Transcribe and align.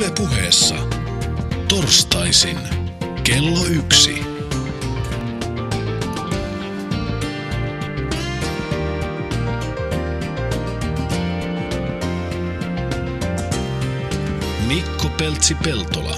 Yle 0.00 0.10
puheessa. 0.18 0.74
Torstaisin 1.68 2.58
kello 3.24 3.64
yksi. 3.64 4.22
Mikko 14.68 15.08
Peltsi-Peltola. 15.18 16.16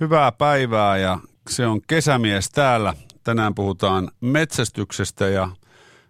Hyvää 0.00 0.32
päivää 0.32 0.96
ja 0.96 1.18
se 1.48 1.66
on 1.66 1.80
kesämies 1.86 2.50
täällä. 2.50 2.94
Tänään 3.24 3.54
puhutaan 3.54 4.10
metsästyksestä 4.20 5.28
ja 5.28 5.48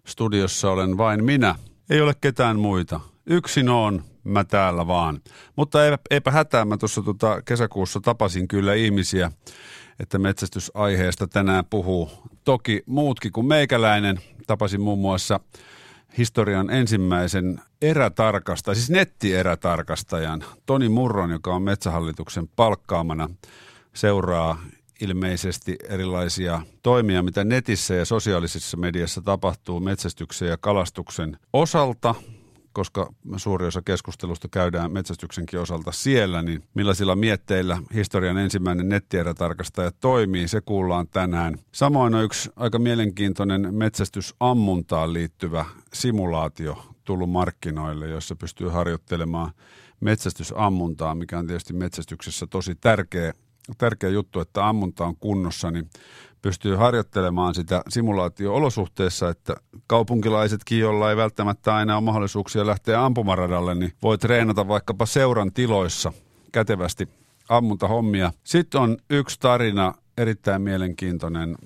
studiossa 0.06 0.70
olen 0.70 0.98
vain 0.98 1.24
minä. 1.24 1.54
Ei 1.90 2.00
ole 2.00 2.14
ketään 2.20 2.58
muita. 2.58 3.15
Yksin 3.26 3.68
on 3.68 4.04
mä 4.26 4.44
täällä 4.44 4.86
vaan. 4.86 5.20
Mutta 5.56 5.78
eipä, 6.10 6.30
hätää, 6.30 6.64
mä 6.64 6.76
tuossa 6.76 7.02
tota 7.02 7.42
kesäkuussa 7.42 8.00
tapasin 8.00 8.48
kyllä 8.48 8.74
ihmisiä, 8.74 9.32
että 10.00 10.18
metsästysaiheesta 10.18 11.26
tänään 11.26 11.64
puhuu. 11.64 12.10
Toki 12.44 12.82
muutkin 12.86 13.32
kuin 13.32 13.46
meikäläinen. 13.46 14.20
Tapasin 14.46 14.80
muun 14.80 14.98
muassa 14.98 15.40
historian 16.18 16.70
ensimmäisen 16.70 17.60
erätarkastajan, 17.82 18.76
siis 18.76 18.90
nettierätarkastajan, 18.90 20.44
Toni 20.66 20.88
Murron, 20.88 21.30
joka 21.30 21.54
on 21.54 21.62
Metsähallituksen 21.62 22.48
palkkaamana, 22.56 23.28
seuraa 23.94 24.58
ilmeisesti 25.00 25.76
erilaisia 25.88 26.60
toimia, 26.82 27.22
mitä 27.22 27.44
netissä 27.44 27.94
ja 27.94 28.04
sosiaalisessa 28.04 28.76
mediassa 28.76 29.22
tapahtuu 29.22 29.80
metsästyksen 29.80 30.48
ja 30.48 30.56
kalastuksen 30.56 31.38
osalta, 31.52 32.14
koska 32.76 33.12
suuri 33.36 33.66
osa 33.66 33.82
keskustelusta 33.82 34.48
käydään 34.48 34.92
metsästyksenkin 34.92 35.60
osalta 35.60 35.92
siellä, 35.92 36.42
niin 36.42 36.64
millaisilla 36.74 37.16
mietteillä 37.16 37.78
historian 37.94 38.38
ensimmäinen 38.38 38.88
nettierätarkastaja 38.88 39.90
toimii, 40.00 40.48
se 40.48 40.60
kuullaan 40.60 41.08
tänään. 41.08 41.58
Samoin 41.72 42.14
on 42.14 42.24
yksi 42.24 42.50
aika 42.56 42.78
mielenkiintoinen 42.78 43.74
metsästysammuntaan 43.74 45.12
liittyvä 45.12 45.64
simulaatio 45.92 46.78
tullut 47.04 47.30
markkinoille, 47.30 48.08
jossa 48.08 48.36
pystyy 48.36 48.68
harjoittelemaan 48.68 49.50
metsästysammuntaa, 50.00 51.14
mikä 51.14 51.38
on 51.38 51.46
tietysti 51.46 51.72
metsästyksessä 51.72 52.46
tosi 52.46 52.74
tärkeä 52.74 53.32
tärkeä 53.78 54.10
juttu, 54.10 54.40
että 54.40 54.68
ammunta 54.68 55.04
on 55.04 55.16
kunnossa, 55.16 55.70
niin 55.70 55.90
pystyy 56.42 56.74
harjoittelemaan 56.74 57.54
sitä 57.54 57.82
simulaatio-olosuhteessa, 57.88 59.28
että 59.28 59.56
kaupunkilaisetkin, 59.86 60.78
joilla 60.78 61.10
ei 61.10 61.16
välttämättä 61.16 61.74
aina 61.74 61.96
ole 61.96 62.04
mahdollisuuksia 62.04 62.66
lähteä 62.66 63.04
ampumaradalle, 63.04 63.74
niin 63.74 63.92
voi 64.02 64.18
treenata 64.18 64.68
vaikkapa 64.68 65.06
seuran 65.06 65.52
tiloissa 65.52 66.12
kätevästi 66.52 67.08
ammuntahommia. 67.48 68.32
Sitten 68.44 68.80
on 68.80 68.96
yksi 69.10 69.40
tarina, 69.40 69.94
erittäin 70.18 70.62
mielenkiintoinen, 70.62 71.56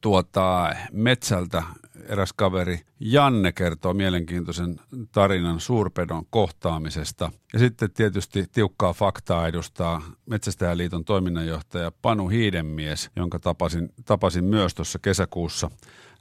tuota, 0.00 0.70
metsältä 0.92 1.62
eräs 2.08 2.32
kaveri 2.32 2.80
Janne 3.00 3.52
kertoo 3.52 3.94
mielenkiintoisen 3.94 4.80
tarinan 5.12 5.60
suurpedon 5.60 6.26
kohtaamisesta. 6.30 7.30
Ja 7.52 7.58
sitten 7.58 7.92
tietysti 7.92 8.44
tiukkaa 8.52 8.92
faktaa 8.92 9.48
edustaa 9.48 10.02
Metsästäjäliiton 10.26 11.04
toiminnanjohtaja 11.04 11.92
Panu 12.02 12.28
Hiidenmies, 12.28 13.10
jonka 13.16 13.38
tapasin, 13.38 13.92
tapasin 14.04 14.44
myös 14.44 14.74
tuossa 14.74 14.98
kesäkuussa 14.98 15.70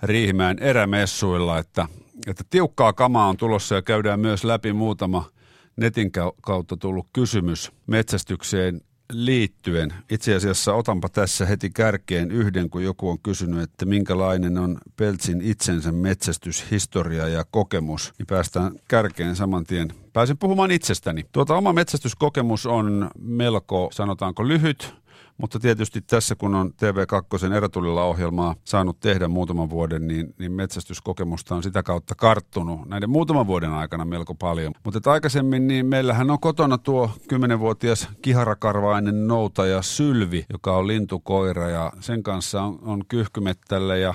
Riihimäen 0.04 0.60
erämessuilla, 0.60 1.58
että, 1.58 1.88
että 2.28 2.44
tiukkaa 2.50 2.94
kamaa 2.94 3.28
on 3.28 3.38
tulossa 3.38 3.76
ja 3.76 3.82
käydään 3.82 4.20
myös 4.20 4.44
läpi 4.44 4.74
muutama 4.74 5.30
netin 5.76 6.12
kautta 6.42 6.78
tullut 6.78 7.08
kysymys 7.14 7.72
metsästykseen 7.88 8.82
liittyen. 9.12 9.94
Itse 10.10 10.36
asiassa 10.36 10.74
otanpa 10.74 11.10
tässä 11.10 11.46
heti 11.46 11.70
kärkeen 11.70 12.32
yhden, 12.32 12.70
kun 12.70 12.84
joku 12.84 13.10
on 13.10 13.20
kysynyt, 13.20 13.62
että 13.62 13.86
minkälainen 13.86 14.58
on 14.58 14.78
Peltsin 14.96 15.42
itsensä 15.42 15.92
metsästyshistoria 15.92 17.28
ja 17.28 17.46
kokemus, 17.52 18.14
niin 18.18 18.28
päästään 18.28 18.72
kärkeen 18.88 19.36
saman 19.36 19.64
tien. 19.64 19.88
Pääsen 20.14 20.38
puhumaan 20.38 20.72
itsestäni. 20.72 21.26
Tuota 21.32 21.56
oma 21.56 21.74
metsästyskokemus 21.74 22.66
on 22.66 23.12
melko, 23.20 23.90
sanotaanko 23.92 24.48
lyhyt, 24.48 24.94
mutta 25.38 25.60
tietysti 25.60 26.02
tässä, 26.02 26.36
kun 26.36 26.56
on 26.56 26.72
TV2 26.72 27.54
erätulilla 27.54 28.04
ohjelmaa 28.04 28.56
saanut 28.64 29.00
tehdä 29.00 29.28
muutaman 29.28 29.70
vuoden, 29.70 30.08
niin, 30.08 30.36
niin 30.40 30.52
metsästyskokemusta 30.52 31.56
on 31.56 31.64
sitä 31.64 31.84
kautta 31.84 32.16
karttunut 32.16 32.90
näiden 32.90 33.10
muutaman 33.10 33.48
vuoden 33.48 33.72
aikana 33.72 34.06
melko 34.06 34.36
paljon. 34.36 34.74
Mutta 34.84 35.12
aikaisemmin 35.12 35.68
niin 35.68 35.86
meillähän 35.86 36.32
on 36.32 36.40
kotona 36.40 36.78
tuo 36.78 37.10
10-vuotias 37.34 38.10
kiharakarvainen 38.22 39.28
noutaja 39.28 39.82
Sylvi, 39.82 40.46
joka 40.50 40.78
on 40.78 40.88
lintukoira 40.88 41.70
ja 41.70 41.92
sen 42.00 42.24
kanssa 42.24 42.62
on, 42.62 42.80
on 42.82 43.04
kyyhkymettällä 43.08 43.96
ja 43.96 44.14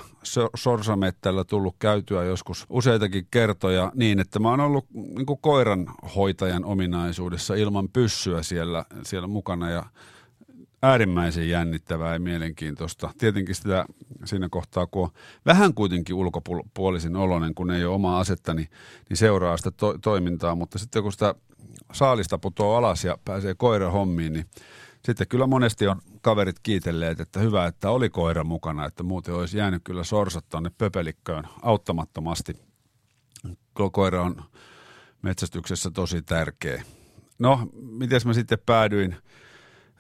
sorsamettällä 0.56 1.44
tullut 1.44 1.76
käytyä 1.78 2.24
joskus 2.24 2.66
useitakin 2.70 3.26
kertoja 3.30 3.92
niin, 3.94 4.20
että 4.20 4.38
mä 4.38 4.50
oon 4.50 4.60
ollut 4.60 4.86
niin 4.92 5.26
koiran 5.40 5.86
hoitajan 6.16 6.64
ominaisuudessa 6.64 7.54
ilman 7.54 7.88
pyssyä 7.88 8.42
siellä, 8.42 8.84
siellä 9.02 9.28
mukana 9.28 9.70
ja 9.70 9.84
äärimmäisen 10.82 11.48
jännittävää 11.48 12.12
ja 12.12 12.20
mielenkiintoista. 12.20 13.10
Tietenkin 13.18 13.54
sitä 13.54 13.84
siinä 14.24 14.48
kohtaa, 14.50 14.86
kun 14.86 15.02
on 15.02 15.10
vähän 15.46 15.74
kuitenkin 15.74 16.14
ulkopuolisin 16.14 17.16
oloinen, 17.16 17.54
kun 17.54 17.70
ei 17.70 17.84
ole 17.84 17.94
omaa 17.94 18.20
asetta, 18.20 18.54
niin, 18.54 18.68
niin 19.08 19.16
seuraa 19.16 19.56
sitä 19.56 19.70
to- 19.70 19.98
toimintaa, 19.98 20.54
mutta 20.54 20.78
sitten 20.78 21.02
kun 21.02 21.12
sitä 21.12 21.34
saalista 21.92 22.38
putoaa 22.38 22.78
alas 22.78 23.04
ja 23.04 23.18
pääsee 23.24 23.54
koira 23.54 23.90
hommiin, 23.90 24.32
niin 24.32 24.46
sitten 25.04 25.28
kyllä 25.28 25.46
monesti 25.46 25.86
on 25.86 26.00
kaverit 26.22 26.58
kiitelleet, 26.62 27.20
että 27.20 27.40
hyvä, 27.40 27.66
että 27.66 27.90
oli 27.90 28.10
koira 28.10 28.44
mukana, 28.44 28.86
että 28.86 29.02
muuten 29.02 29.34
olisi 29.34 29.58
jäänyt 29.58 29.82
kyllä 29.84 30.04
sorsat 30.04 30.48
tuonne 30.48 30.70
pöpelikköön 30.78 31.44
auttamattomasti. 31.62 32.56
Koira 33.92 34.22
on 34.22 34.42
metsästyksessä 35.22 35.90
tosi 35.90 36.22
tärkeä. 36.22 36.82
No, 37.38 37.68
miten 37.74 38.20
mä 38.24 38.32
sitten 38.32 38.58
päädyin– 38.66 39.16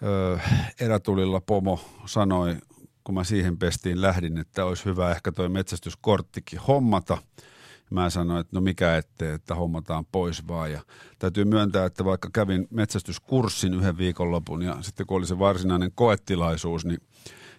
ö, 0.02 0.38
erätulilla 0.80 1.40
pomo 1.40 1.80
sanoi, 2.06 2.56
kun 3.04 3.14
mä 3.14 3.24
siihen 3.24 3.58
pestiin 3.58 4.02
lähdin, 4.02 4.38
että 4.38 4.64
olisi 4.64 4.84
hyvä 4.84 5.10
ehkä 5.10 5.32
toi 5.32 5.48
metsästyskorttikin 5.48 6.58
hommata. 6.58 7.18
Mä 7.90 8.10
sanoin, 8.10 8.40
että 8.40 8.56
no 8.56 8.60
mikä 8.60 8.96
ettei, 8.96 9.32
että 9.32 9.54
hommataan 9.54 10.06
pois 10.12 10.48
vaan. 10.48 10.72
Ja 10.72 10.82
täytyy 11.18 11.44
myöntää, 11.44 11.84
että 11.84 12.04
vaikka 12.04 12.30
kävin 12.32 12.68
metsästyskurssin 12.70 13.74
yhden 13.74 13.98
viikonlopun 13.98 14.62
ja 14.62 14.76
sitten 14.80 15.06
kun 15.06 15.16
oli 15.16 15.26
se 15.26 15.38
varsinainen 15.38 15.92
koettilaisuus, 15.94 16.84
niin, 16.84 17.00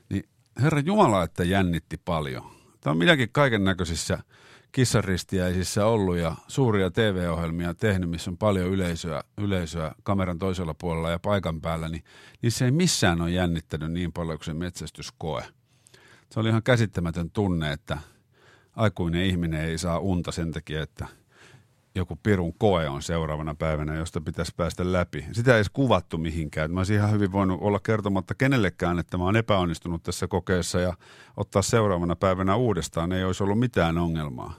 niin 0.10 0.24
Herra 0.62 0.80
Jumala, 0.80 1.24
että 1.24 1.44
jännitti 1.44 1.98
paljon. 2.06 2.44
Tämä 2.82 2.92
on 2.92 2.98
minäkin 2.98 3.30
kaiken 3.32 3.64
näköisissä 3.64 4.20
kissaristiäisissä 4.72 5.86
ollut 5.86 6.18
ja 6.18 6.36
suuria 6.48 6.92
TV-ohjelmia 6.92 7.74
tehnyt, 7.74 8.10
missä 8.10 8.32
on 8.32 8.38
paljon 8.38 8.68
yleisöä, 8.68 9.24
yleisöä 9.38 9.96
kameran 10.04 10.40
toisella 10.40 10.74
puolella 10.74 11.10
ja 11.10 11.20
paikan 11.20 11.62
päällä, 11.62 11.90
niin, 11.90 12.04
se 12.50 12.66
ei 12.66 12.72
missään 12.72 13.22
ole 13.22 13.32
jännittänyt 13.32 13.92
niin 13.92 14.14
paljon 14.14 14.38
kuin 14.38 14.46
se 14.46 14.54
metsästyskoe. 14.54 15.44
Se 16.32 16.40
oli 16.40 16.50
ihan 16.50 16.64
käsittämätön 16.64 17.32
tunne, 17.32 17.72
että 17.72 17.98
aikuinen 18.76 19.26
ihminen 19.26 19.62
ei 19.62 19.78
saa 19.78 20.00
unta 20.00 20.32
sen 20.32 20.52
takia, 20.52 20.84
että 20.84 21.08
joku 22.00 22.20
pirun 22.24 22.54
koe 22.58 22.90
on 22.90 23.02
seuraavana 23.02 23.56
päivänä, 23.56 23.96
josta 23.96 24.22
pitäisi 24.22 24.54
päästä 24.58 24.92
läpi. 24.92 25.26
Sitä 25.32 25.52
ei 25.52 25.58
edes 25.58 25.70
kuvattu 25.70 26.18
mihinkään. 26.18 26.72
Mä 26.72 26.80
olisin 26.80 26.96
ihan 26.96 27.12
hyvin 27.12 27.32
voinut 27.32 27.62
olla 27.62 27.80
kertomatta 27.80 28.36
kenellekään, 28.36 29.00
että 29.00 29.18
mä 29.18 29.24
oon 29.24 29.36
epäonnistunut 29.36 30.04
tässä 30.04 30.28
kokeessa 30.28 30.80
ja 30.80 30.94
ottaa 31.38 31.62
seuraavana 31.62 32.16
päivänä 32.16 32.56
uudestaan. 32.56 33.12
Ei 33.12 33.24
olisi 33.24 33.44
ollut 33.44 33.60
mitään 33.60 33.98
ongelmaa. 33.98 34.54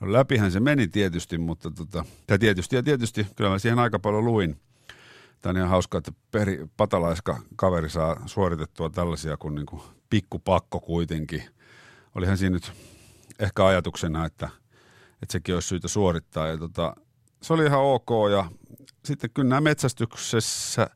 No 0.00 0.12
läpihän 0.12 0.52
se 0.52 0.60
meni 0.60 0.88
tietysti, 0.88 1.38
mutta 1.38 1.70
tota, 1.70 2.04
tai 2.26 2.38
tietysti 2.38 2.76
ja 2.76 2.82
tietysti, 2.82 3.26
kyllä 3.36 3.50
mä 3.50 3.58
siihen 3.58 3.78
aika 3.78 3.98
paljon 3.98 4.24
luin. 4.24 4.60
Tämä 5.40 5.50
on 5.50 5.56
ihan 5.56 5.70
hauska, 5.70 5.98
että 5.98 6.12
peri, 6.30 6.66
patalaiska 6.76 7.38
kaveri 7.56 7.90
saa 7.90 8.22
suoritettua 8.26 8.90
tällaisia 8.90 9.36
kuin, 9.36 9.54
niin 9.54 9.66
kuin 9.66 9.82
pikkupakko 10.10 10.80
kuitenkin. 10.80 11.42
Olihan 12.14 12.38
siinä 12.38 12.54
nyt 12.54 12.72
ehkä 13.38 13.66
ajatuksena, 13.66 14.26
että, 14.26 14.48
että 15.22 15.32
sekin 15.32 15.54
olisi 15.54 15.68
syytä 15.68 15.88
suorittaa. 15.88 16.46
Ja 16.46 16.58
tota, 16.58 16.96
se 17.42 17.52
oli 17.52 17.64
ihan 17.64 17.80
ok 17.80 18.10
ja 18.32 18.50
sitten 19.04 19.30
kyllä 19.30 19.48
nämä 19.48 19.60
metsästyksessä, 19.60 20.90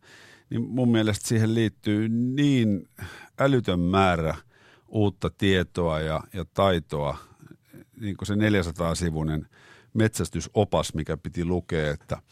niin 0.50 0.62
mun 0.62 0.88
mielestä 0.88 1.28
siihen 1.28 1.54
liittyy 1.54 2.08
niin 2.08 2.88
älytön 3.38 3.80
määrä 3.80 4.34
uutta 4.88 5.30
tietoa 5.30 6.00
ja, 6.00 6.20
ja 6.32 6.44
taitoa– 6.54 7.18
niin 8.02 8.16
kuin 8.16 8.26
se 8.26 8.34
400-sivuinen 8.34 9.48
metsästysopas, 9.94 10.94
mikä 10.94 11.16
piti 11.16 11.44
lukea, 11.44 11.90
että 11.90 12.22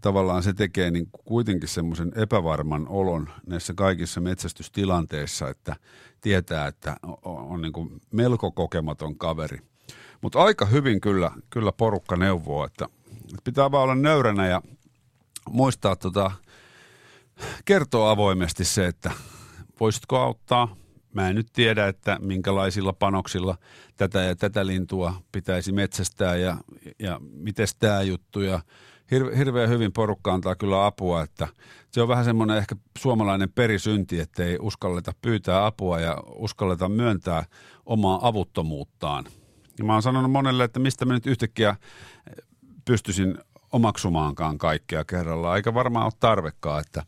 tavallaan 0.00 0.42
se 0.42 0.52
tekee 0.52 0.90
niin 0.90 1.08
kuitenkin 1.24 1.68
semmoisen 1.68 2.12
epävarman 2.16 2.88
olon 2.88 3.28
näissä 3.46 3.74
kaikissa 3.74 4.20
metsästystilanteissa, 4.20 5.48
että 5.48 5.76
tietää, 6.20 6.66
että 6.66 6.96
on, 7.02 7.18
on 7.24 7.60
niin 7.60 8.00
melko 8.12 8.50
kokematon 8.50 9.16
kaveri. 9.16 9.58
Mutta 10.20 10.38
aika 10.38 10.66
hyvin 10.66 11.00
kyllä, 11.00 11.30
kyllä 11.50 11.72
porukka 11.72 12.16
neuvoo, 12.16 12.64
että 12.64 12.86
Pitää 13.44 13.70
vaan 13.70 13.84
olla 13.84 13.94
nöyränä 13.94 14.46
ja 14.46 14.62
muistaa 15.50 15.96
tota, 15.96 16.30
kertoa 17.64 18.10
avoimesti 18.10 18.64
se, 18.64 18.86
että 18.86 19.10
voisitko 19.80 20.18
auttaa. 20.18 20.76
Mä 21.12 21.28
en 21.28 21.34
nyt 21.34 21.48
tiedä, 21.52 21.88
että 21.88 22.18
minkälaisilla 22.20 22.92
panoksilla 22.92 23.58
tätä 23.96 24.20
ja 24.20 24.36
tätä 24.36 24.66
lintua 24.66 25.22
pitäisi 25.32 25.72
metsästää 25.72 26.36
ja, 26.36 26.56
ja 26.98 27.20
miten 27.20 27.66
tämä 27.78 28.02
juttu. 28.02 28.40
Ja 28.40 28.60
hirve, 29.10 29.38
hirveän 29.38 29.68
hyvin 29.68 29.92
porukka 29.92 30.34
antaa 30.34 30.56
kyllä 30.56 30.86
apua, 30.86 31.22
että 31.22 31.48
se 31.90 32.02
on 32.02 32.08
vähän 32.08 32.24
semmoinen 32.24 32.56
ehkä 32.56 32.76
suomalainen 32.98 33.52
perisynti, 33.52 34.20
että 34.20 34.44
ei 34.44 34.58
uskalleta 34.60 35.12
pyytää 35.22 35.66
apua 35.66 36.00
ja 36.00 36.16
uskalleta 36.34 36.88
myöntää 36.88 37.44
omaa 37.86 38.28
avuttomuuttaan. 38.28 39.24
Ja 39.80 39.84
mä 39.84 39.92
oon 39.92 40.02
sanonut 40.02 40.32
monelle, 40.32 40.64
että 40.64 40.80
mistä 40.80 41.04
mä 41.04 41.12
nyt 41.12 41.26
yhtäkkiä 41.26 41.76
pystyisin 42.84 43.38
omaksumaankaan 43.72 44.58
kaikkea 44.58 45.04
kerralla, 45.04 45.56
eikä 45.56 45.74
varmaan 45.74 46.04
ole 46.04 46.12
tarvekaan, 46.20 46.80
että 46.80 47.02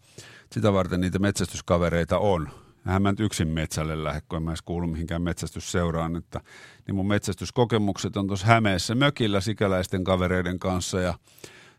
sitä 0.52 0.72
varten 0.72 1.00
niitä 1.00 1.18
metsästyskavereita 1.18 2.18
on. 2.18 2.48
Eihän 2.86 3.02
mä 3.02 3.10
nyt 3.10 3.20
yksin 3.20 3.48
metsälle 3.48 4.04
lähde, 4.04 4.20
kun 4.28 4.36
en 4.36 4.42
mä 4.42 4.50
edes 4.50 4.62
kuulu 4.62 4.86
mihinkään 4.86 5.22
metsästysseuraan, 5.22 6.16
että 6.16 6.40
niin 6.86 6.94
mun 6.94 7.08
metsästyskokemukset 7.08 8.16
on 8.16 8.26
tuossa 8.26 8.46
Hämeessä 8.46 8.94
mökillä 8.94 9.40
sikäläisten 9.40 10.04
kavereiden 10.04 10.58
kanssa 10.58 11.00
ja 11.00 11.14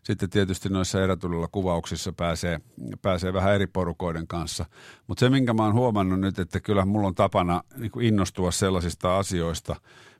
sitten 0.03 0.29
tietysti 0.29 0.69
noissa 0.69 1.03
erätulilla 1.03 1.47
kuvauksissa 1.47 2.13
pääsee, 2.13 2.59
pääsee 3.01 3.33
vähän 3.33 3.53
eri 3.53 3.67
porukoiden 3.67 4.27
kanssa. 4.27 4.65
Mutta 5.07 5.19
se, 5.19 5.29
minkä 5.29 5.53
mä 5.53 5.63
oon 5.63 5.73
huomannut 5.73 6.19
nyt, 6.19 6.39
että 6.39 6.59
kyllä 6.59 6.85
mulla 6.85 7.07
on 7.07 7.15
tapana 7.15 7.63
niin 7.77 8.01
innostua 8.01 8.51
sellaisista 8.51 9.17
asioista 9.17 9.75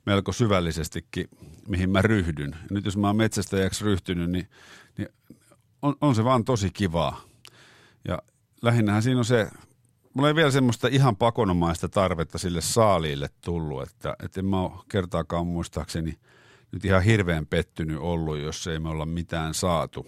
melko 0.06 0.32
syvällisestikin, 0.32 1.28
mihin 1.68 1.90
mä 1.90 2.02
ryhdyn. 2.02 2.56
Nyt 2.70 2.84
jos 2.84 2.96
mä 2.96 3.06
oon 3.06 3.16
metsästäjäksi 3.16 3.84
ryhtynyt, 3.84 4.30
niin, 4.30 4.48
niin 4.98 5.08
on, 5.82 5.94
on 6.00 6.14
se 6.14 6.24
vaan 6.24 6.44
tosi 6.44 6.70
kivaa. 6.70 7.20
Ja 8.08 8.18
lähinnähän 8.62 9.02
siinä 9.02 9.18
on 9.18 9.24
se, 9.24 9.50
mulla 10.14 10.28
ei 10.28 10.34
vielä 10.34 10.50
semmoista 10.50 10.88
ihan 10.88 11.16
pakonomaista 11.16 11.88
tarvetta 11.88 12.38
sille 12.38 12.60
saaliille 12.60 13.28
tullut, 13.44 13.82
että, 13.82 14.16
että 14.22 14.40
en 14.40 14.46
mä 14.46 14.60
ole 14.60 14.72
kertaakaan 14.88 15.46
muistaakseni– 15.46 16.18
nyt 16.74 16.84
ihan 16.84 17.02
hirveän 17.02 17.46
pettynyt 17.46 17.98
ollut, 17.98 18.38
jos 18.38 18.66
ei 18.66 18.78
me 18.78 18.88
olla 18.88 19.06
mitään 19.06 19.54
saatu. 19.54 20.06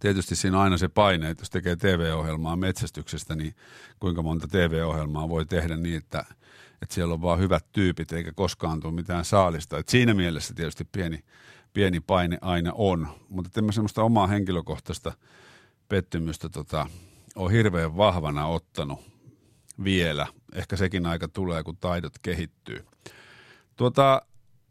Tietysti 0.00 0.36
siinä 0.36 0.56
on 0.56 0.62
aina 0.62 0.78
se 0.78 0.88
paine, 0.88 1.30
että 1.30 1.42
jos 1.42 1.50
tekee 1.50 1.76
TV-ohjelmaa 1.76 2.56
metsästyksestä, 2.56 3.34
niin 3.34 3.54
kuinka 4.00 4.22
monta 4.22 4.48
TV-ohjelmaa 4.48 5.28
voi 5.28 5.46
tehdä 5.46 5.76
niin, 5.76 5.96
että, 5.96 6.24
että 6.82 6.94
siellä 6.94 7.14
on 7.14 7.22
vaan 7.22 7.38
hyvät 7.38 7.66
tyypit 7.72 8.12
eikä 8.12 8.32
koskaan 8.32 8.80
tule 8.80 8.92
mitään 8.92 9.24
saalista. 9.24 9.78
Et 9.78 9.88
siinä 9.88 10.14
mielessä 10.14 10.54
tietysti 10.54 10.84
pieni, 10.84 11.24
pieni 11.72 12.00
paine 12.00 12.38
aina 12.40 12.72
on, 12.74 13.08
mutta 13.28 13.50
en 13.60 13.64
mä 13.64 13.72
semmoista 13.72 14.02
omaa 14.02 14.26
henkilökohtaista 14.26 15.12
pettymystä 15.88 16.48
tota, 16.48 16.86
ole 17.34 17.52
hirveän 17.52 17.96
vahvana 17.96 18.46
ottanut 18.46 19.00
vielä. 19.84 20.26
Ehkä 20.54 20.76
sekin 20.76 21.06
aika 21.06 21.28
tulee, 21.28 21.62
kun 21.62 21.76
taidot 21.76 22.12
kehittyy. 22.22 22.84
Tuota, 23.76 24.22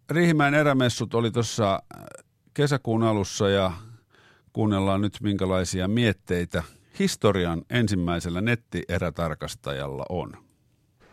Riihimäen 0.10 0.54
erämessut 0.54 1.14
oli 1.14 1.32
tuossa 1.32 1.74
äh, 1.74 2.06
kesäkuun 2.54 3.04
alussa 3.04 3.50
ja 3.50 3.72
kuunnellaan 4.54 5.02
nyt 5.02 5.18
minkälaisia 5.22 5.88
mietteitä 5.88 6.64
historian 7.00 7.62
ensimmäisellä 7.70 8.42
nettierätarkastajalla 8.42 10.06
on. 10.10 10.47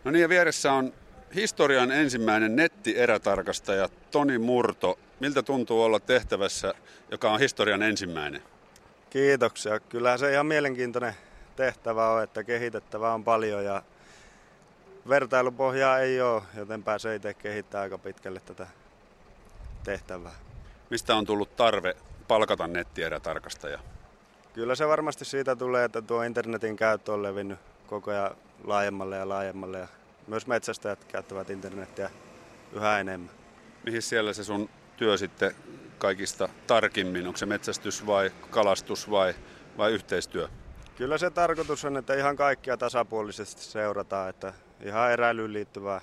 No 0.04 0.10
niin 0.10 0.22
ja 0.22 0.28
vieressä 0.28 0.72
on 0.72 0.92
historian 1.34 1.90
ensimmäinen 1.90 2.56
nettierätarkastaja 2.56 3.88
Toni 4.10 4.38
Murto. 4.38 4.98
Miltä 5.20 5.42
tuntuu 5.42 5.82
olla 5.82 6.00
tehtävässä, 6.00 6.74
joka 7.10 7.32
on 7.32 7.40
historian 7.40 7.82
ensimmäinen? 7.82 8.42
Kiitoksia. 9.10 9.80
Kyllä 9.80 10.16
se 10.16 10.32
ihan 10.32 10.46
mielenkiintoinen 10.46 11.14
tehtävä 11.56 12.10
on, 12.10 12.22
että 12.22 12.44
kehitettävää 12.44 13.14
on 13.14 13.24
paljon 13.24 13.64
ja 13.64 13.82
vertailupohjaa 15.08 15.98
ei 15.98 16.20
ole, 16.20 16.42
joten 16.56 16.82
pääsee 16.82 17.14
itse 17.14 17.34
kehittämään 17.34 17.82
aika 17.82 17.98
pitkälle 17.98 18.40
tätä 18.40 18.66
tehtävää. 19.84 20.34
Mistä 20.90 21.16
on 21.16 21.26
tullut 21.26 21.56
tarve 21.56 21.96
palkata 22.28 22.66
nettierätarkastaja? 22.66 23.78
Kyllä 24.52 24.74
se 24.74 24.88
varmasti 24.88 25.24
siitä 25.24 25.56
tulee, 25.56 25.84
että 25.84 26.02
tuo 26.02 26.22
internetin 26.22 26.76
käyttö 26.76 27.12
on 27.12 27.22
levinnyt 27.22 27.58
koko 27.86 28.10
ajan 28.10 28.36
laajemmalle 28.64 29.16
ja 29.16 29.28
laajemmalle 29.28 29.78
ja 29.78 29.88
myös 30.26 30.46
metsästäjät 30.46 31.04
käyttävät 31.04 31.50
internetiä 31.50 32.10
yhä 32.72 33.00
enemmän. 33.00 33.34
Mihin 33.84 34.02
siellä 34.02 34.32
se 34.32 34.44
sun 34.44 34.70
työ 34.96 35.16
sitten 35.16 35.54
kaikista 35.98 36.48
tarkimmin? 36.66 37.26
Onko 37.26 37.36
se 37.36 37.46
metsästys 37.46 38.06
vai 38.06 38.30
kalastus 38.50 39.10
vai, 39.10 39.34
vai 39.78 39.92
yhteistyö? 39.92 40.48
Kyllä 40.96 41.18
se 41.18 41.30
tarkoitus 41.30 41.84
on, 41.84 41.96
että 41.96 42.14
ihan 42.14 42.36
kaikkia 42.36 42.76
tasapuolisesti 42.76 43.62
seurataan, 43.62 44.30
että 44.30 44.52
ihan 44.80 45.12
eräilyyn 45.12 45.52
liittyvää 45.52 46.00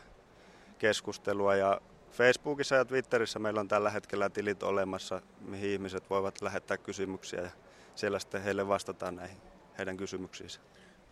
keskustelua 0.80 1.56
ja 1.56 1.82
Facebookissa 2.12 2.76
ja 2.76 2.86
Twitterissä 2.86 3.40
meillä 3.40 3.60
on 3.60 3.68
tällä 3.68 3.90
hetkellä 3.90 4.30
tilit 4.30 4.64
olemassa, 4.64 5.22
mihin 5.42 5.70
ihmiset 5.70 6.10
voivat 6.10 6.42
lähettää 6.42 6.78
kysymyksiä 6.78 7.42
ja 7.42 7.50
siellä 7.96 8.20
sitten 8.20 8.44
heille 8.44 8.68
vastataan 8.68 9.16
näihin 9.16 9.38
heidän 9.78 9.98
kysymyksiinsä. 9.98 10.60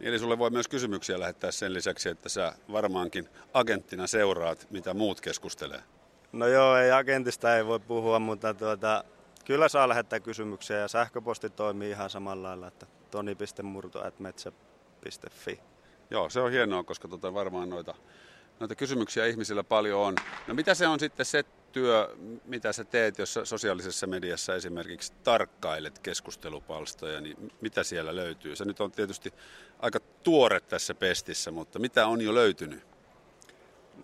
Eli 0.01 0.19
sulle 0.19 0.37
voi 0.37 0.49
myös 0.49 0.67
kysymyksiä 0.67 1.19
lähettää 1.19 1.51
sen 1.51 1.73
lisäksi, 1.73 2.09
että 2.09 2.29
sä 2.29 2.53
varmaankin 2.71 3.29
agenttina 3.53 4.07
seuraat, 4.07 4.67
mitä 4.69 4.93
muut 4.93 5.21
keskustelee. 5.21 5.81
No 6.31 6.47
joo, 6.47 6.77
ei 6.77 6.91
agentista 6.91 7.57
ei 7.57 7.65
voi 7.65 7.79
puhua, 7.79 8.19
mutta 8.19 8.53
tuota, 8.53 9.03
kyllä 9.45 9.69
saa 9.69 9.89
lähettää 9.89 10.19
kysymyksiä 10.19 10.77
ja 10.77 10.87
sähköposti 10.87 11.49
toimii 11.49 11.89
ihan 11.89 12.09
samalla 12.09 12.47
lailla, 12.47 12.67
että 12.67 12.85
toni.murto.metsä.fi. 13.11 15.59
Joo, 16.11 16.29
se 16.29 16.39
on 16.39 16.51
hienoa, 16.51 16.83
koska 16.83 17.07
tuota 17.07 17.33
varmaan 17.33 17.69
noita 17.69 17.95
noita 18.59 18.75
kysymyksiä 18.75 19.25
ihmisillä 19.25 19.63
paljon 19.63 19.99
on. 19.99 20.15
No 20.47 20.53
mitä 20.53 20.73
se 20.73 20.87
on 20.87 20.99
sitten 20.99 21.25
se 21.25 21.43
työ, 21.71 22.15
mitä 22.45 22.73
sä 22.73 22.83
teet, 22.83 23.17
jos 23.17 23.39
sosiaalisessa 23.43 24.07
mediassa 24.07 24.55
esimerkiksi 24.55 25.13
tarkkailet 25.23 25.99
keskustelupalstoja, 25.99 27.21
niin 27.21 27.51
mitä 27.61 27.83
siellä 27.83 28.15
löytyy? 28.15 28.55
Se 28.55 28.65
nyt 28.65 28.79
on 28.79 28.91
tietysti 28.91 29.33
aika 29.79 29.99
tuore 30.23 30.59
tässä 30.59 30.93
pestissä, 30.95 31.51
mutta 31.51 31.79
mitä 31.79 32.07
on 32.07 32.21
jo 32.21 32.33
löytynyt? 32.33 32.83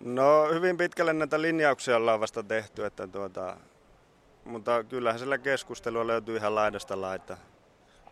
No 0.00 0.48
hyvin 0.54 0.76
pitkälle 0.76 1.12
näitä 1.12 1.42
linjauksia 1.42 1.96
ollaan 1.96 2.20
vasta 2.20 2.42
tehty, 2.42 2.84
että 2.84 3.06
tuota, 3.06 3.56
mutta 4.44 4.84
kyllähän 4.84 5.18
sillä 5.18 5.38
keskustelua 5.38 6.06
löytyy 6.06 6.36
ihan 6.36 6.54
laidasta 6.54 7.00
laita. 7.00 7.36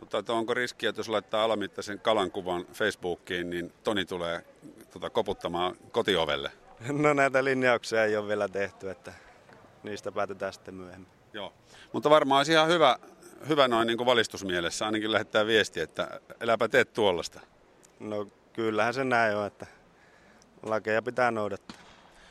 Mutta 0.00 0.33
onko 0.33 0.55
riski, 0.55 0.87
että 0.87 1.00
jos 1.00 1.09
laittaa 1.09 1.45
alamittaisen 1.45 2.00
kalankuvan 2.00 2.67
Facebookiin, 2.73 3.50
niin 3.50 3.73
Toni 3.85 4.05
tulee 4.05 4.45
tota, 4.90 5.11
koputtamaan 5.11 5.76
kotiovelle? 5.93 6.50
No 6.93 7.12
näitä 7.12 7.45
linjauksia 7.45 8.05
ei 8.05 8.17
ole 8.17 8.29
vielä 8.29 8.49
tehty, 8.49 8.90
että 8.90 9.12
niistä 9.85 10.12
päätetään 10.12 10.53
sitten 10.53 10.75
myöhemmin. 10.75 11.11
Joo, 11.33 11.53
mutta 11.93 12.11
varmaan 12.11 12.38
olisi 12.38 12.53
ihan 12.53 12.69
hyvä, 12.69 12.99
hyvä 13.49 13.69
noin 13.69 13.87
niin 13.87 13.97
kuin 13.97 14.07
valistusmielessä 14.07 14.87
ainakin 14.87 15.12
lähettää 15.12 15.47
viesti, 15.47 15.81
että 15.81 16.21
eläpä 16.41 16.69
teet 16.69 16.93
tuollaista. 16.93 17.41
No 18.00 18.29
kyllähän 18.53 18.95
se 18.95 19.05
näin 19.05 19.37
on, 19.37 19.47
että 19.47 19.67
lakeja 20.62 21.03
pitää 21.03 21.31
noudattaa. 21.31 21.76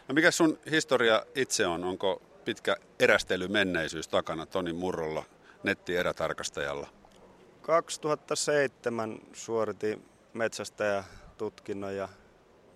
No 0.08 0.14
mikä 0.14 0.32
sun 0.32 0.60
historia 0.72 1.26
itse 1.36 1.68
on? 1.68 1.84
Onko 1.84 2.22
pitkä 2.46 2.76
erästelymenneisyys 3.00 4.08
takana 4.08 4.46
Toni 4.46 4.74
Murrolla, 4.74 5.24
nettierätarkastajalla? 5.64 6.88
2007 7.62 9.20
suoritin 9.34 10.06
metsästäjätutkinnon 10.34 11.96
ja 11.96 12.10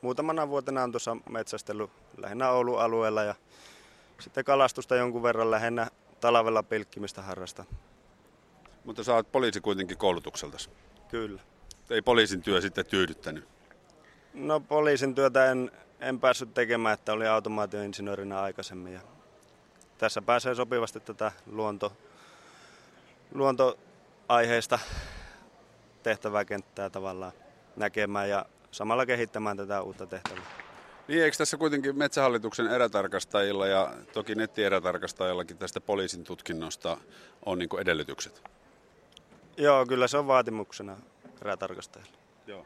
muutamana 0.01 0.47
vuotena 0.47 0.83
on 0.83 0.91
tuossa 0.91 1.17
metsästellyt 1.29 1.89
lähinnä 2.17 2.49
Oulun 2.49 2.81
alueella 2.81 3.23
ja 3.23 3.35
sitten 4.19 4.45
kalastusta 4.45 4.95
jonkun 4.95 5.23
verran 5.23 5.51
lähinnä 5.51 5.87
talvella 6.19 6.63
pilkkimistä 6.63 7.21
harrasta. 7.21 7.65
Mutta 8.85 9.03
sä 9.03 9.13
oot 9.13 9.31
poliisi 9.31 9.61
kuitenkin 9.61 9.97
koulutukselta. 9.97 10.57
Kyllä. 11.09 11.41
Ei 11.89 12.01
poliisin 12.01 12.41
työ 12.41 12.61
sitten 12.61 12.85
tyydyttänyt? 12.85 13.47
No 14.33 14.59
poliisin 14.59 15.15
työtä 15.15 15.51
en, 15.51 15.71
en 15.99 16.19
päässyt 16.19 16.53
tekemään, 16.53 16.93
että 16.93 17.13
olin 17.13 17.29
automaatioinsinöörinä 17.29 18.41
aikaisemmin. 18.41 18.93
Ja 18.93 19.01
tässä 19.97 20.21
pääsee 20.21 20.55
sopivasti 20.55 20.99
tätä 20.99 21.31
luonto, 21.45 21.93
luontoaiheista 23.33 24.79
tehtävää 26.03 26.45
kenttää 26.45 26.89
tavallaan 26.89 27.31
näkemään 27.75 28.29
ja 28.29 28.45
samalla 28.71 29.05
kehittämään 29.05 29.57
tätä 29.57 29.81
uutta 29.81 30.05
tehtävää. 30.05 30.66
Niin, 31.07 31.23
eikö 31.23 31.37
tässä 31.37 31.57
kuitenkin 31.57 31.97
Metsähallituksen 31.97 32.67
erätarkastajilla 32.67 33.67
ja 33.67 33.93
toki 34.13 34.35
nettierätarkastajillakin 34.35 35.57
tästä 35.57 35.81
poliisin 35.81 36.23
tutkinnosta 36.23 36.97
on 37.45 37.59
niin 37.59 37.69
edellytykset? 37.79 38.43
Joo, 39.57 39.85
kyllä 39.85 40.07
se 40.07 40.17
on 40.17 40.27
vaatimuksena 40.27 40.97
erätarkastajilla. 41.41 42.17
Joo. 42.47 42.65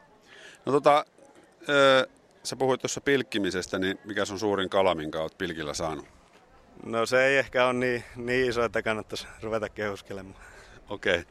No 0.66 0.72
tota, 0.72 1.04
ö, 1.68 2.08
sä 2.42 2.56
puhuit 2.56 2.80
tuossa 2.80 3.00
pilkkimisestä, 3.00 3.78
niin 3.78 3.98
mikä 4.04 4.24
on 4.30 4.38
suurin 4.38 4.70
kala, 4.70 4.94
minkä 4.94 5.20
olet 5.20 5.38
pilkillä 5.38 5.74
saanut? 5.74 6.06
No 6.86 7.06
se 7.06 7.24
ei 7.24 7.38
ehkä 7.38 7.66
ole 7.66 7.72
niin, 7.72 8.04
niin 8.16 8.48
iso, 8.48 8.64
että 8.64 8.82
kannattaisi 8.82 9.26
ruveta 9.42 9.68
kehuskelemaan. 9.68 10.44
Okei. 10.88 11.18
Okay. 11.18 11.24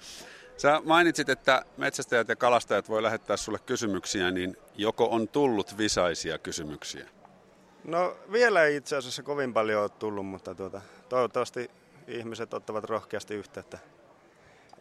Sä 0.62 0.82
mainitsit, 0.86 1.30
että 1.30 1.66
metsästäjät 1.78 2.30
ja 2.30 2.36
kalastajat 2.36 2.90
voi 2.90 3.04
lähettää 3.04 3.38
sulle 3.38 3.60
kysymyksiä, 3.66 4.32
niin 4.32 4.58
joko 4.76 5.10
on 5.10 5.28
tullut 5.28 5.78
visaisia 5.78 6.38
kysymyksiä? 6.38 7.10
No 7.84 8.18
vielä 8.32 8.64
ei 8.64 8.76
itse 8.76 8.96
asiassa 8.96 9.24
kovin 9.24 9.54
paljon 9.54 9.82
ole 9.82 9.90
tullut, 9.90 10.26
mutta 10.26 10.56
tuota, 10.56 10.82
toivottavasti 11.10 11.72
ihmiset 12.08 12.54
ottavat 12.54 12.84
rohkeasti 12.84 13.34
yhteyttä 13.34 13.78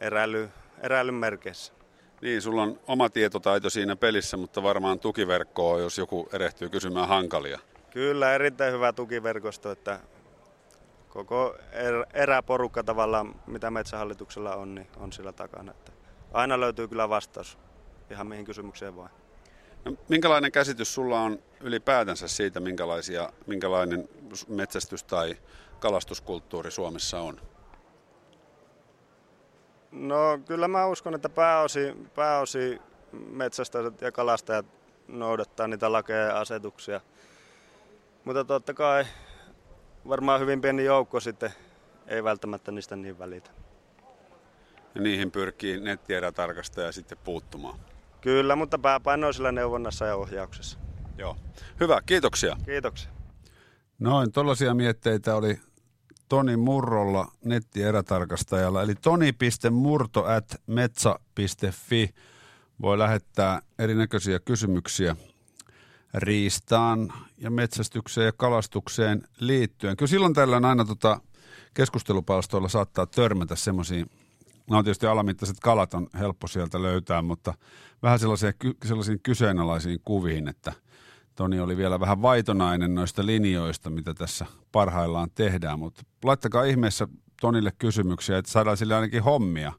eräily, 0.01 0.49
eräilyn 0.81 1.15
merkeissä. 1.15 1.73
Niin, 2.21 2.43
sulla 2.43 2.63
on 2.63 2.81
oma 2.87 3.11
tietotaito 3.11 3.71
siinä 3.71 3.97
pelissä, 3.97 4.37
mutta 4.37 4.63
varmaan 4.63 4.99
tukiverkkoa, 4.99 5.79
jos 5.79 5.99
joku 5.99 6.29
erehtyy 6.33 6.69
kysymään 6.69 7.09
hankalia. 7.09 7.59
Kyllä, 7.91 8.35
erittäin 8.35 8.73
hyvä 8.73 8.93
tukiverkosto, 8.93 9.71
että 9.71 10.01
koko 11.11 11.57
er, 11.73 12.07
eräporukka 12.15 12.85
tavallaan, 12.85 13.35
mitä 13.47 13.71
metsähallituksella 13.71 14.55
on, 14.57 14.75
niin 14.75 14.87
on 14.97 15.13
sillä 15.13 15.33
takana. 15.33 15.71
Että 15.73 15.93
aina 16.33 16.61
löytyy 16.61 16.89
kyllä 16.89 17.09
vastaus 17.09 17.59
ihan 18.11 18.27
mihin 18.27 18.45
kysymykseen 18.45 18.97
vain. 18.97 19.11
No, 19.85 19.97
minkälainen 20.09 20.53
käsitys 20.53 20.95
sulla 20.95 21.21
on 21.21 21.39
ylipäätänsä 21.61 22.29
siitä, 22.29 22.61
minkälaisia, 22.61 23.33
minkälainen 23.47 24.09
metsästys- 24.49 25.05
tai 25.05 25.37
kalastuskulttuuri 25.81 26.71
Suomessa 26.71 27.21
on? 27.21 27.41
No 29.91 30.41
kyllä 30.47 30.69
mä 30.69 30.87
uskon, 30.87 31.15
että 31.15 31.29
pääosi, 31.29 31.97
pääosi 32.15 32.79
metsästäjät 33.13 34.01
ja 34.01 34.13
kalastajat 34.13 34.67
noudattaa 35.09 35.69
niitä 35.69 35.93
lakeja 35.93 36.25
ja 36.25 36.41
asetuksia. 36.41 37.01
Mutta 38.25 38.45
totta 38.45 38.75
kai 38.75 39.05
varmaan 40.09 40.41
hyvin 40.41 40.61
pieni 40.61 40.85
joukko 40.85 41.21
sitten 41.21 41.51
ei 42.07 42.25
välttämättä 42.25 42.73
niistä 42.73 42.97
niin 42.97 43.19
välitä. 43.19 43.51
Ja 44.95 45.01
niihin 45.01 45.31
pyrkii 45.31 45.81
nettierätarkastaja 45.81 46.93
sitten 46.93 47.19
puuttumaan. 47.25 47.79
Kyllä, 48.21 48.57
mutta 48.57 48.79
pääpaino 48.79 49.27
on 49.27 49.35
sillä 49.35 49.53
neuvonnassa 49.53 50.07
ja 50.07 50.17
ohjauksessa. 50.17 50.79
Joo. 51.19 51.37
Hyvä, 51.81 52.01
kiitoksia. 52.07 52.57
Kiitoksia. 52.65 53.11
Noin, 53.99 54.33
tuollaisia 54.33 54.75
mietteitä 54.75 55.37
oli 55.37 55.61
Toni 56.29 56.57
Murrolla 56.57 57.33
nettierätarkastajalla, 57.45 58.83
eli 58.83 58.95
toni.murto 58.95 60.25
at 60.25 60.63
metsa.fi 60.67 62.15
voi 62.83 62.99
lähettää 62.99 63.63
erinäköisiä 63.79 64.41
kysymyksiä 64.41 65.17
riistaan 66.15 67.13
ja 67.39 67.51
metsästykseen 67.51 68.25
ja 68.25 68.33
kalastukseen 68.33 69.23
liittyen. 69.39 69.97
Kyllä 69.97 70.11
silloin 70.11 70.35
tällöin 70.35 70.65
aina 70.65 70.85
tota 70.85 71.21
keskustelupalstoilla 71.75 72.69
saattaa 72.69 73.07
törmätä 73.07 73.57
semmoisiin, 73.57 74.11
no 74.71 74.83
tietysti 74.83 75.07
alamittaiset 75.07 75.61
kalat 75.61 75.95
on 75.95 76.07
helppo 76.19 76.47
sieltä 76.47 76.83
löytää, 76.83 77.23
mutta 77.23 77.55
vähän 78.03 78.19
sellaisia, 78.19 78.53
sellaisiin 78.85 79.21
kyseenalaisiin 79.23 80.01
kuviin, 80.05 80.49
että– 80.49 80.73
Toni 81.41 81.61
oli 81.61 81.77
vielä 81.77 82.01
vähän 82.01 82.23
vaitonainen 82.23 82.95
noista 82.95 83.27
linjoista, 83.27 83.91
mitä 83.91 84.15
tässä 84.15 84.47
parhaillaan 84.73 85.31
tehdään, 85.35 85.79
mutta 85.79 86.03
laittakaa 86.25 86.65
ihmeessä 86.65 87.09
Tonille 87.41 87.73
kysymyksiä, 87.79 88.39
että 88.39 88.51
saadaan 88.51 88.77
sille 88.77 88.95
ainakin 88.95 89.23
hommia, 89.23 89.73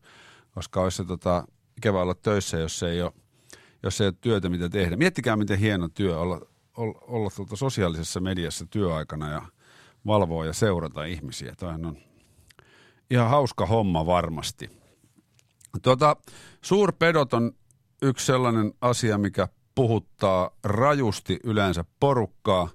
koska 0.52 0.82
olisi 0.82 0.98
se 0.98 1.04
tota, 1.04 1.48
ikävä 1.78 2.02
olla 2.02 2.16
töissä, 2.16 2.58
jos 2.58 2.84
ei 2.84 3.02
ole, 3.02 3.12
jos 3.84 4.02
ei 4.02 4.08
ole 4.08 4.14
työtä, 4.22 4.50
mitä 4.50 4.70
tehdä. 4.70 4.96
Miettikää, 4.96 5.36
miten 5.36 5.60
hieno 5.60 5.90
työ 5.90 6.20
olla, 6.20 6.42
olla, 6.78 7.00
olla 7.02 7.30
tuolta 7.36 7.56
sosiaalisessa 7.56 8.20
mediassa 8.20 8.66
työaikana 8.66 9.32
ja 9.32 9.42
valvoa 10.06 10.46
ja 10.46 10.54
seurata 10.54 11.04
ihmisiä. 11.04 11.54
Toihan 11.60 11.86
on 11.86 11.98
ihan 13.10 13.30
hauska 13.30 13.66
homma 13.66 14.06
varmasti. 14.06 14.70
Tuota, 15.82 16.16
suurpedot 16.62 17.34
on 17.34 17.52
yksi 18.02 18.26
sellainen 18.26 18.74
asia, 18.82 19.18
mikä 19.18 19.48
puhuttaa 19.76 20.50
rajusti 20.64 21.40
yleensä 21.44 21.86
porukkaa. 22.00 22.70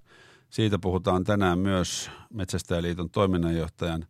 Siitä 0.51 0.79
puhutaan 0.79 1.25
tänään 1.25 1.59
myös 1.59 2.11
Metsästäjäliiton 2.33 3.11
toiminnanjohtajan 3.11 4.07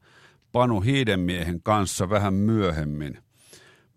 Panu 0.53 0.81
Hiidemiehen 0.81 1.63
kanssa 1.63 2.11
vähän 2.11 2.35
myöhemmin. 2.35 3.26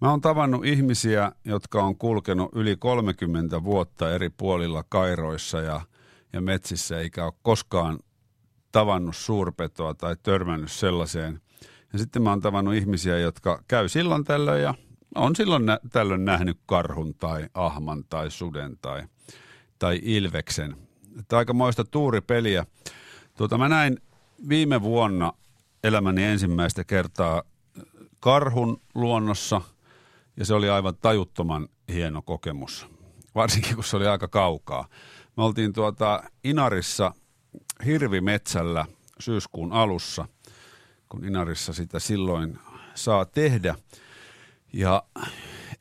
Mä 0.02 0.10
oon 0.10 0.22
tavannut 0.22 0.66
ihmisiä, 0.66 1.32
jotka 1.46 1.84
on 1.84 1.98
kulkenut 1.98 2.50
yli 2.56 2.76
30 2.76 3.64
vuotta 3.64 4.12
eri 4.12 4.30
puolilla 4.30 4.84
kairoissa 4.90 5.62
ja, 5.62 5.82
ja 6.34 6.42
metsissä, 6.42 7.00
eikä 7.00 7.26
ole 7.26 7.34
koskaan 7.42 8.00
tavannut 8.72 9.16
suurpetoa 9.16 9.94
tai 9.94 10.16
törmännyt 10.24 10.72
sellaiseen. 10.72 11.42
Ja 11.94 12.00
sitten 12.00 12.22
mä 12.22 12.30
oon 12.30 12.42
tavannut 12.42 12.74
ihmisiä, 12.74 13.20
jotka 13.20 13.64
käy 13.68 13.90
silloin 13.90 14.24
tällöin 14.24 14.64
ja 14.64 14.74
on 15.16 15.36
silloin 15.36 15.66
nä- 15.66 15.80
tällöin 15.92 16.26
nähnyt 16.26 16.58
karhun 16.66 17.16
tai 17.16 17.50
ahman 17.54 18.04
tai 18.10 18.32
suden 18.32 18.78
tai, 18.82 19.04
tai 19.80 20.00
ilveksen. 20.04 20.76
Että 21.20 21.38
aikamoista 21.38 21.84
tuuripeliä. 21.84 22.66
Tuota, 23.38 23.58
mä 23.58 23.70
näin 23.70 24.02
viime 24.50 24.82
vuonna 24.82 25.34
elämäni 25.84 26.24
ensimmäistä 26.24 26.84
kertaa 26.84 27.44
karhun 28.20 28.82
luonnossa 28.96 29.62
ja 30.40 30.46
se 30.46 30.54
oli 30.54 30.70
aivan 30.70 30.94
tajuttoman 31.02 31.68
hieno 31.94 32.22
kokemus, 32.22 32.88
varsinkin 33.36 33.76
kun 33.76 33.84
se 33.84 33.98
oli 33.98 34.08
aika 34.08 34.28
kaukaa. 34.28 34.88
Me 35.38 35.44
oltiin 35.44 35.74
tuota 35.74 36.24
Inarissa 36.44 37.14
hirvimetsällä 37.86 38.86
syyskuun 39.20 39.74
alussa, 39.74 40.28
kun 41.10 41.26
Inarissa 41.26 41.74
sitä 41.74 42.00
silloin 42.00 42.60
saa 42.96 43.26
tehdä– 43.26 43.76
ja 44.74 45.04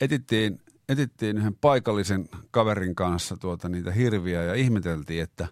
etittiin, 0.01 0.61
etittiin 0.89 1.39
yhden 1.39 1.55
paikallisen 1.55 2.29
kaverin 2.51 2.95
kanssa 2.95 3.37
tuota 3.37 3.69
niitä 3.69 3.93
hirviä 3.93 4.43
ja 4.43 4.55
ihmeteltiin, 4.55 5.23
että, 5.23 5.49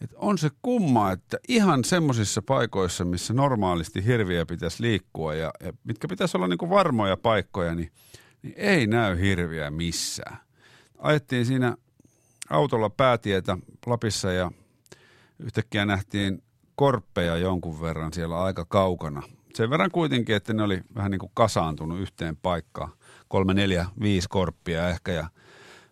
että 0.00 0.16
on 0.18 0.38
se 0.38 0.50
kumma, 0.62 1.12
että 1.12 1.38
ihan 1.48 1.84
semmoisissa 1.84 2.42
paikoissa, 2.42 3.04
missä 3.04 3.34
normaalisti 3.34 4.04
hirviä 4.04 4.46
pitäisi 4.46 4.82
liikkua 4.82 5.34
ja, 5.34 5.50
ja 5.60 5.72
mitkä 5.84 6.08
pitäisi 6.08 6.36
olla 6.36 6.48
niin 6.48 6.58
kuin 6.58 6.70
varmoja 6.70 7.16
paikkoja, 7.16 7.74
niin, 7.74 7.90
niin 8.44 8.54
ei 8.56 8.86
näy 8.86 9.20
hirviä 9.20 9.70
missään. 9.70 10.36
Ajettiin 10.98 11.46
siinä 11.46 11.76
autolla 12.50 12.90
päätietä 12.90 13.58
Lapissa 13.86 14.32
ja 14.32 14.50
yhtäkkiä 15.38 15.86
nähtiin 15.86 16.42
korppeja 16.74 17.36
jonkun 17.36 17.80
verran 17.80 18.12
siellä 18.12 18.42
aika 18.42 18.64
kaukana– 18.64 19.22
sen 19.56 19.70
verran 19.70 19.90
kuitenkin, 19.90 20.36
että 20.36 20.52
ne 20.52 20.62
oli 20.62 20.80
vähän 20.94 21.10
niin 21.10 21.18
kuin 21.18 21.32
kasaantunut 21.34 22.00
yhteen 22.00 22.36
paikkaan. 22.36 22.92
Kolme, 23.28 23.54
neljä, 23.54 23.86
viisi 24.00 24.28
korppia 24.28 24.88
ehkä 24.88 25.12
ja 25.12 25.28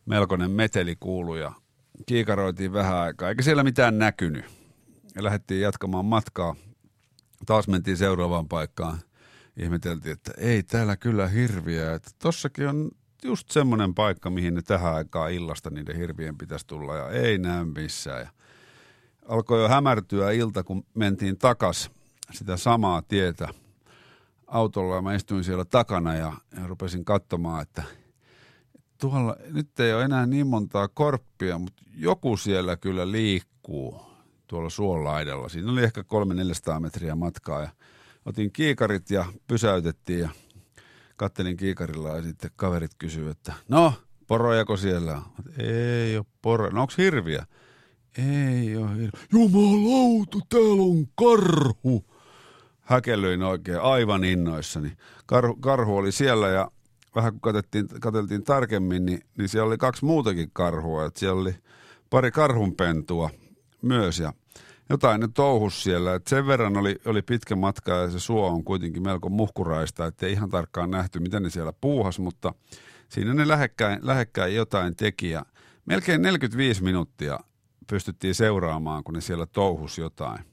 melkoinen 0.06 0.50
meteli 0.50 0.96
kuului 1.00 1.40
ja 1.40 1.52
kiikaroitiin 2.06 2.72
vähän 2.72 2.96
aikaa, 2.96 3.28
eikä 3.28 3.42
siellä 3.42 3.64
mitään 3.64 3.98
näkynyt. 3.98 4.44
Ja 5.14 5.24
lähdettiin 5.24 5.60
jatkamaan 5.60 6.04
matkaa. 6.04 6.56
Taas 7.46 7.68
mentiin 7.68 7.96
seuraavaan 7.96 8.48
paikkaan. 8.48 8.98
Ihmeteltiin, 9.56 10.12
että 10.12 10.32
ei 10.36 10.62
täällä 10.62 10.96
kyllä 10.96 11.28
hirviä. 11.28 11.94
Että 11.94 12.10
tossakin 12.18 12.68
on 12.68 12.90
just 13.24 13.50
semmoinen 13.50 13.94
paikka, 13.94 14.30
mihin 14.30 14.54
ne 14.54 14.62
tähän 14.62 14.94
aikaan 14.94 15.32
illasta 15.32 15.70
niiden 15.70 15.96
hirvien 15.96 16.38
pitäisi 16.38 16.66
tulla 16.66 16.96
ja 16.96 17.10
ei 17.10 17.38
näy 17.38 17.64
missään. 17.64 18.20
Ja 18.20 18.28
alkoi 19.28 19.62
jo 19.62 19.68
hämärtyä 19.68 20.30
ilta, 20.30 20.64
kun 20.64 20.84
mentiin 20.94 21.38
takas 21.38 21.90
sitä 22.30 22.56
samaa 22.56 23.02
tietä 23.02 23.48
autolla 24.46 24.94
ja 24.94 25.02
mä 25.02 25.14
istuin 25.14 25.44
siellä 25.44 25.64
takana 25.64 26.14
ja, 26.14 26.32
ja 26.56 26.66
rupesin 26.66 27.04
katsomaan, 27.04 27.62
että 27.62 27.82
tuolla 29.00 29.36
nyt 29.52 29.80
ei 29.80 29.94
ole 29.94 30.04
enää 30.04 30.26
niin 30.26 30.46
montaa 30.46 30.88
korppia, 30.88 31.58
mutta 31.58 31.82
joku 31.96 32.36
siellä 32.36 32.76
kyllä 32.76 33.12
liikkuu 33.12 34.02
tuolla 34.46 34.70
suolaidella. 34.70 35.48
Siinä 35.48 35.72
oli 35.72 35.82
ehkä 35.82 36.00
300-400 36.76 36.80
metriä 36.80 37.14
matkaa 37.14 37.60
ja 37.60 37.68
otin 38.26 38.52
kiikarit 38.52 39.10
ja 39.10 39.24
pysäytettiin 39.46 40.20
ja 40.20 40.28
kattelin 41.16 41.56
kiikarilla 41.56 42.08
ja 42.08 42.22
sitten 42.22 42.50
kaverit 42.56 42.90
kysyivät, 42.98 43.36
että 43.36 43.52
no, 43.68 43.94
porojako 44.26 44.76
siellä 44.76 45.16
on? 45.16 45.22
Ei 45.58 46.16
ole 46.16 46.26
poroja. 46.42 46.72
No 46.72 46.80
onko 46.80 46.92
hirviä? 46.98 47.46
Ei 48.18 48.76
ole 48.76 48.90
hirviä. 48.90 49.10
Jumalauta, 49.32 50.38
täällä 50.48 50.82
on 50.82 51.06
karhu 51.14 52.04
häkellyin 52.80 53.42
oikein 53.42 53.80
aivan 53.80 54.24
innoissani. 54.24 54.92
Karhu, 55.26 55.56
karhu 55.56 55.96
oli 55.96 56.12
siellä 56.12 56.48
ja 56.48 56.70
vähän 57.14 57.32
kun 57.32 57.40
katseltiin, 57.40 57.88
katseltiin 58.00 58.44
tarkemmin, 58.44 59.06
niin, 59.06 59.20
niin 59.38 59.48
siellä 59.48 59.66
oli 59.66 59.78
kaksi 59.78 60.04
muutakin 60.04 60.50
karhua. 60.52 61.06
Että 61.06 61.20
siellä 61.20 61.40
oli 61.40 61.54
pari 62.10 62.30
karhunpentua 62.30 63.30
myös 63.82 64.18
ja 64.18 64.32
jotain 64.90 65.20
ne 65.20 65.28
touhus 65.34 65.82
siellä. 65.82 66.14
Et 66.14 66.26
sen 66.26 66.46
verran 66.46 66.76
oli, 66.76 66.96
oli 67.04 67.22
pitkä 67.22 67.56
matka 67.56 67.92
ja 67.92 68.10
se 68.10 68.20
suo 68.20 68.48
on 68.48 68.64
kuitenkin 68.64 69.02
melko 69.02 69.28
muhkuraista, 69.28 70.06
että 70.06 70.26
ihan 70.26 70.50
tarkkaan 70.50 70.90
nähty, 70.90 71.20
miten 71.20 71.42
ne 71.42 71.50
siellä 71.50 71.72
puuhas, 71.80 72.18
mutta 72.18 72.54
siinä 73.08 73.34
ne 73.34 73.48
lähekkäin, 73.48 73.98
lähekkäin 74.02 74.54
jotain 74.54 74.96
teki 74.96 75.30
ja 75.30 75.46
melkein 75.86 76.22
45 76.22 76.82
minuuttia 76.82 77.38
pystyttiin 77.86 78.34
seuraamaan, 78.34 79.04
kun 79.04 79.14
ne 79.14 79.20
siellä 79.20 79.46
touhus 79.46 79.98
jotain 79.98 80.44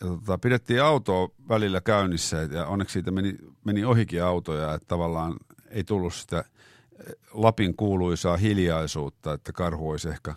ja 0.00 0.06
tota, 0.06 0.38
pidettiin 0.38 0.82
autoa 0.82 1.28
välillä 1.48 1.80
käynnissä 1.80 2.36
ja 2.36 2.66
onneksi 2.66 2.92
siitä 2.92 3.10
meni, 3.10 3.36
meni 3.64 3.84
ohikin 3.84 4.24
autoja, 4.24 4.74
että 4.74 4.88
tavallaan 4.88 5.36
ei 5.70 5.84
tullut 5.84 6.14
sitä 6.14 6.38
eh, 6.38 7.14
Lapin 7.32 7.76
kuuluisaa 7.76 8.36
hiljaisuutta, 8.36 9.32
että 9.32 9.52
karhu 9.52 9.90
olisi 9.90 10.08
ehkä 10.08 10.34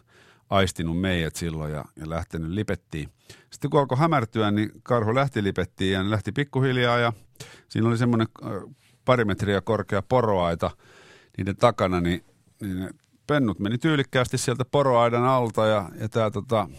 aistinut 0.50 1.02
meidät 1.02 1.36
silloin 1.36 1.74
ja, 1.74 1.86
ja 1.96 2.10
lähtenyt 2.10 2.52
lipettiin. 2.52 3.10
Sitten 3.50 3.70
kun 3.70 3.80
alkoi 3.80 3.98
hämärtyä, 3.98 4.52
niin 4.52 4.72
karhu 4.84 5.16
lähti 5.16 5.44
lipettiin 5.44 5.94
ja 5.94 6.10
lähti 6.10 6.32
pikkuhiljaa 6.32 7.00
ja 7.00 7.14
siinä 7.70 7.88
oli 7.88 7.98
semmoinen 7.98 8.28
pari 9.06 9.26
metriä 9.26 9.62
korkea 9.62 10.02
poroaita 10.02 10.72
niiden 11.38 11.56
takana, 11.56 12.02
niin, 12.02 12.24
niin 12.62 12.80
ne 12.80 12.90
pennut 13.28 13.60
meni 13.60 13.78
tyylikkäästi 13.78 14.38
sieltä 14.38 14.66
poroaidan 14.72 15.24
alta 15.24 15.66
ja, 15.66 15.90
ja 16.00 16.10
tämä 16.10 16.32
tota, 16.32 16.70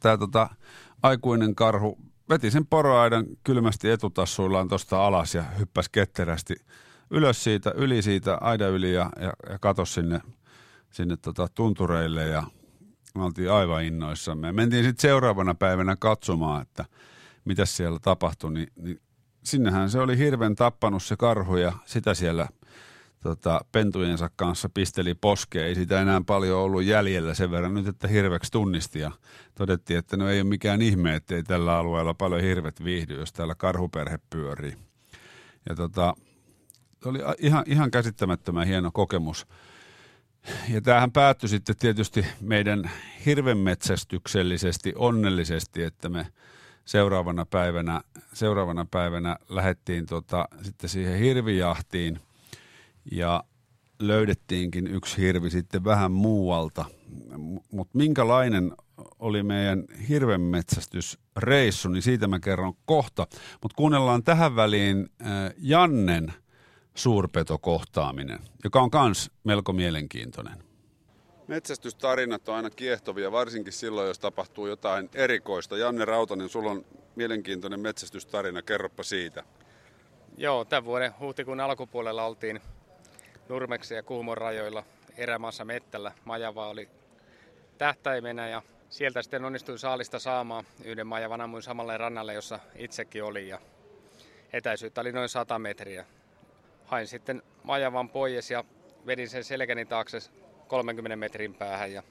tää 0.00 0.18
tota, 0.18 0.48
aikuinen 1.02 1.54
karhu 1.54 1.98
veti 2.28 2.50
sen 2.50 2.66
poroaidan 2.66 3.26
kylmästi 3.44 3.90
etutassuillaan 3.90 4.68
tuosta 4.68 5.06
alas 5.06 5.34
ja 5.34 5.42
hyppäsi 5.42 5.88
ketterästi 5.92 6.54
ylös 7.10 7.44
siitä, 7.44 7.72
yli 7.76 8.02
siitä, 8.02 8.38
aidan 8.40 8.70
yli 8.70 8.94
ja, 8.94 9.10
ja, 9.20 9.32
ja 9.50 9.58
katosi 9.58 9.92
sinne, 9.92 10.20
sinne 10.90 11.16
tota 11.16 11.48
tuntureille 11.54 12.24
ja 12.24 12.42
me 13.14 13.24
oltiin 13.24 13.50
aivan 13.50 13.84
innoissamme. 13.84 14.52
mentiin 14.52 14.84
sitten 14.84 15.02
seuraavana 15.02 15.54
päivänä 15.54 15.96
katsomaan, 15.96 16.62
että 16.62 16.84
mitä 17.44 17.64
siellä 17.64 17.98
tapahtui, 18.02 18.52
niin, 18.52 18.68
niin 18.76 19.00
sinnehän 19.44 19.90
se 19.90 19.98
oli 19.98 20.18
hirven 20.18 20.54
tappanut 20.54 21.02
se 21.02 21.16
karhu 21.16 21.56
ja 21.56 21.72
sitä 21.84 22.14
siellä 22.14 22.48
tota, 23.22 23.60
pentujensa 23.72 24.30
kanssa 24.36 24.68
pisteli 24.68 25.14
poskeen. 25.14 25.66
Ei 25.66 25.74
sitä 25.74 26.00
enää 26.00 26.22
paljon 26.26 26.60
ollut 26.60 26.84
jäljellä 26.84 27.34
sen 27.34 27.50
verran 27.50 27.74
nyt, 27.74 27.86
että 27.86 28.08
hirveksi 28.08 28.52
tunnisti 28.52 28.98
ja 28.98 29.10
todettiin, 29.54 29.98
että 29.98 30.16
no 30.16 30.28
ei 30.28 30.40
ole 30.40 30.48
mikään 30.48 30.82
ihme, 30.82 31.14
että 31.14 31.34
ei 31.34 31.42
tällä 31.42 31.78
alueella 31.78 32.14
paljon 32.14 32.40
hirvet 32.40 32.84
viihdy, 32.84 33.18
jos 33.18 33.32
täällä 33.32 33.54
karhuperhe 33.54 34.18
pyörii. 34.30 34.76
Ja 35.68 35.74
tota, 35.74 36.14
oli 37.04 37.18
ihan, 37.38 37.64
ihan 37.66 37.90
käsittämättömän 37.90 38.66
hieno 38.66 38.90
kokemus. 38.92 39.46
Ja 40.68 40.80
tämähän 40.80 41.12
päättyi 41.12 41.48
sitten 41.48 41.76
tietysti 41.76 42.26
meidän 42.40 42.90
hirvenmetsästyksellisesti, 43.26 44.92
onnellisesti, 44.96 45.82
että 45.82 46.08
me 46.08 46.26
seuraavana 46.84 47.46
päivänä, 47.46 48.00
seuraavana 48.32 48.86
päivänä 48.90 49.36
lähdettiin 49.48 50.06
tota, 50.06 50.48
sitten 50.62 50.90
siihen 50.90 51.18
hirvijahtiin 51.18 52.20
ja 53.12 53.44
löydettiinkin 53.98 54.86
yksi 54.86 55.22
hirvi 55.22 55.50
sitten 55.50 55.84
vähän 55.84 56.12
muualta. 56.12 56.84
Mutta 57.72 57.98
minkälainen 57.98 58.72
oli 59.18 59.42
meidän 59.42 59.84
hirvenmetsästysreissu, 60.08 61.88
niin 61.88 62.02
siitä 62.02 62.28
mä 62.28 62.40
kerron 62.40 62.74
kohta. 62.84 63.26
Mutta 63.62 63.76
kuunnellaan 63.76 64.22
tähän 64.22 64.56
väliin 64.56 65.08
Jannen 65.58 66.32
suurpetokohtaaminen, 66.96 68.38
joka 68.64 68.80
on 68.80 68.90
myös 69.04 69.30
melko 69.44 69.72
mielenkiintoinen. 69.72 70.64
Metsästystarinat 71.46 72.48
on 72.48 72.54
aina 72.54 72.70
kiehtovia, 72.70 73.32
varsinkin 73.32 73.72
silloin, 73.72 74.08
jos 74.08 74.18
tapahtuu 74.18 74.66
jotain 74.66 75.10
erikoista. 75.14 75.76
Janne 75.76 76.04
Rautanen, 76.04 76.48
sulla 76.48 76.70
on 76.70 76.84
mielenkiintoinen 77.16 77.80
metsästystarina, 77.80 78.62
kerropa 78.62 79.02
siitä. 79.02 79.42
Joo, 80.36 80.64
tämän 80.64 80.84
vuoden 80.84 81.12
huhtikuun 81.20 81.60
alkupuolella 81.60 82.24
oltiin 82.24 82.60
Nurmeksen 83.48 83.96
ja 83.96 84.02
Kuhmon 84.02 84.38
rajoilla 84.38 84.84
erämaassa 85.16 85.64
mettällä. 85.64 86.12
Majava 86.24 86.68
oli 86.68 86.88
tähtäimenä 87.78 88.48
ja 88.48 88.62
sieltä 88.88 89.22
sitten 89.22 89.44
onnistuin 89.44 89.78
saalista 89.78 90.18
saamaan 90.18 90.64
yhden 90.84 91.06
majavan 91.06 91.40
ammuin 91.40 91.62
samalle 91.62 91.96
rannalle, 91.96 92.34
jossa 92.34 92.58
itsekin 92.76 93.24
oli. 93.24 93.48
Ja 93.48 93.58
etäisyyttä 94.52 95.00
oli 95.00 95.12
noin 95.12 95.28
100 95.28 95.58
metriä. 95.58 96.06
Hain 96.86 97.06
sitten 97.06 97.42
majavan 97.62 98.08
pois 98.08 98.50
ja 98.50 98.64
vedin 99.06 99.28
sen 99.28 99.44
selkäni 99.44 99.84
taakse 99.84 100.18
30 100.68 101.16
metrin 101.16 101.54
päähän 101.54 101.92
ja 101.92 102.02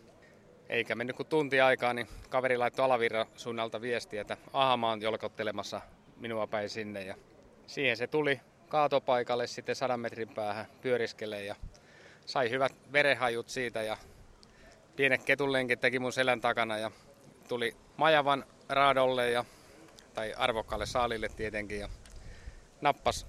eikä 0.70 0.96
mennyt 0.96 1.16
kuin 1.16 1.28
tunti 1.28 1.62
aikaa, 1.62 1.94
niin 1.94 2.08
kaveri 2.30 2.58
laittoi 2.58 2.86
alavirran 2.86 3.26
suunnalta 3.36 3.82
viestiä, 3.82 4.22
että 4.22 4.38
ahama 4.54 4.92
on 4.92 5.02
jolkottelemassa 5.02 5.82
minua 6.18 6.48
päin 6.48 6.70
sinne. 6.70 7.04
Ja 7.04 7.16
siihen 7.68 7.98
se 7.98 8.08
tuli 8.08 8.42
kaatopaikalle 8.70 9.48
sitten 9.48 9.76
100 9.76 9.98
metrin 9.98 10.30
päähän 10.30 10.66
pyöriskelee 10.82 11.46
ja 11.46 11.56
sai 12.26 12.50
hyvät 12.50 12.74
verehajut 12.92 13.50
siitä 13.50 13.82
ja 13.82 13.98
pienet 14.96 15.24
ketunlenkit 15.24 15.80
teki 15.80 16.00
mun 16.00 16.14
selän 16.14 16.42
takana 16.42 16.78
ja 16.78 16.92
tuli 17.48 17.76
majavan 17.98 18.46
raadolle 18.70 19.32
ja, 19.32 19.46
tai 20.14 20.34
arvokkaalle 20.34 20.86
saalille 20.86 21.30
tietenkin 21.30 21.80
ja 21.80 21.90
nappas 22.82 23.28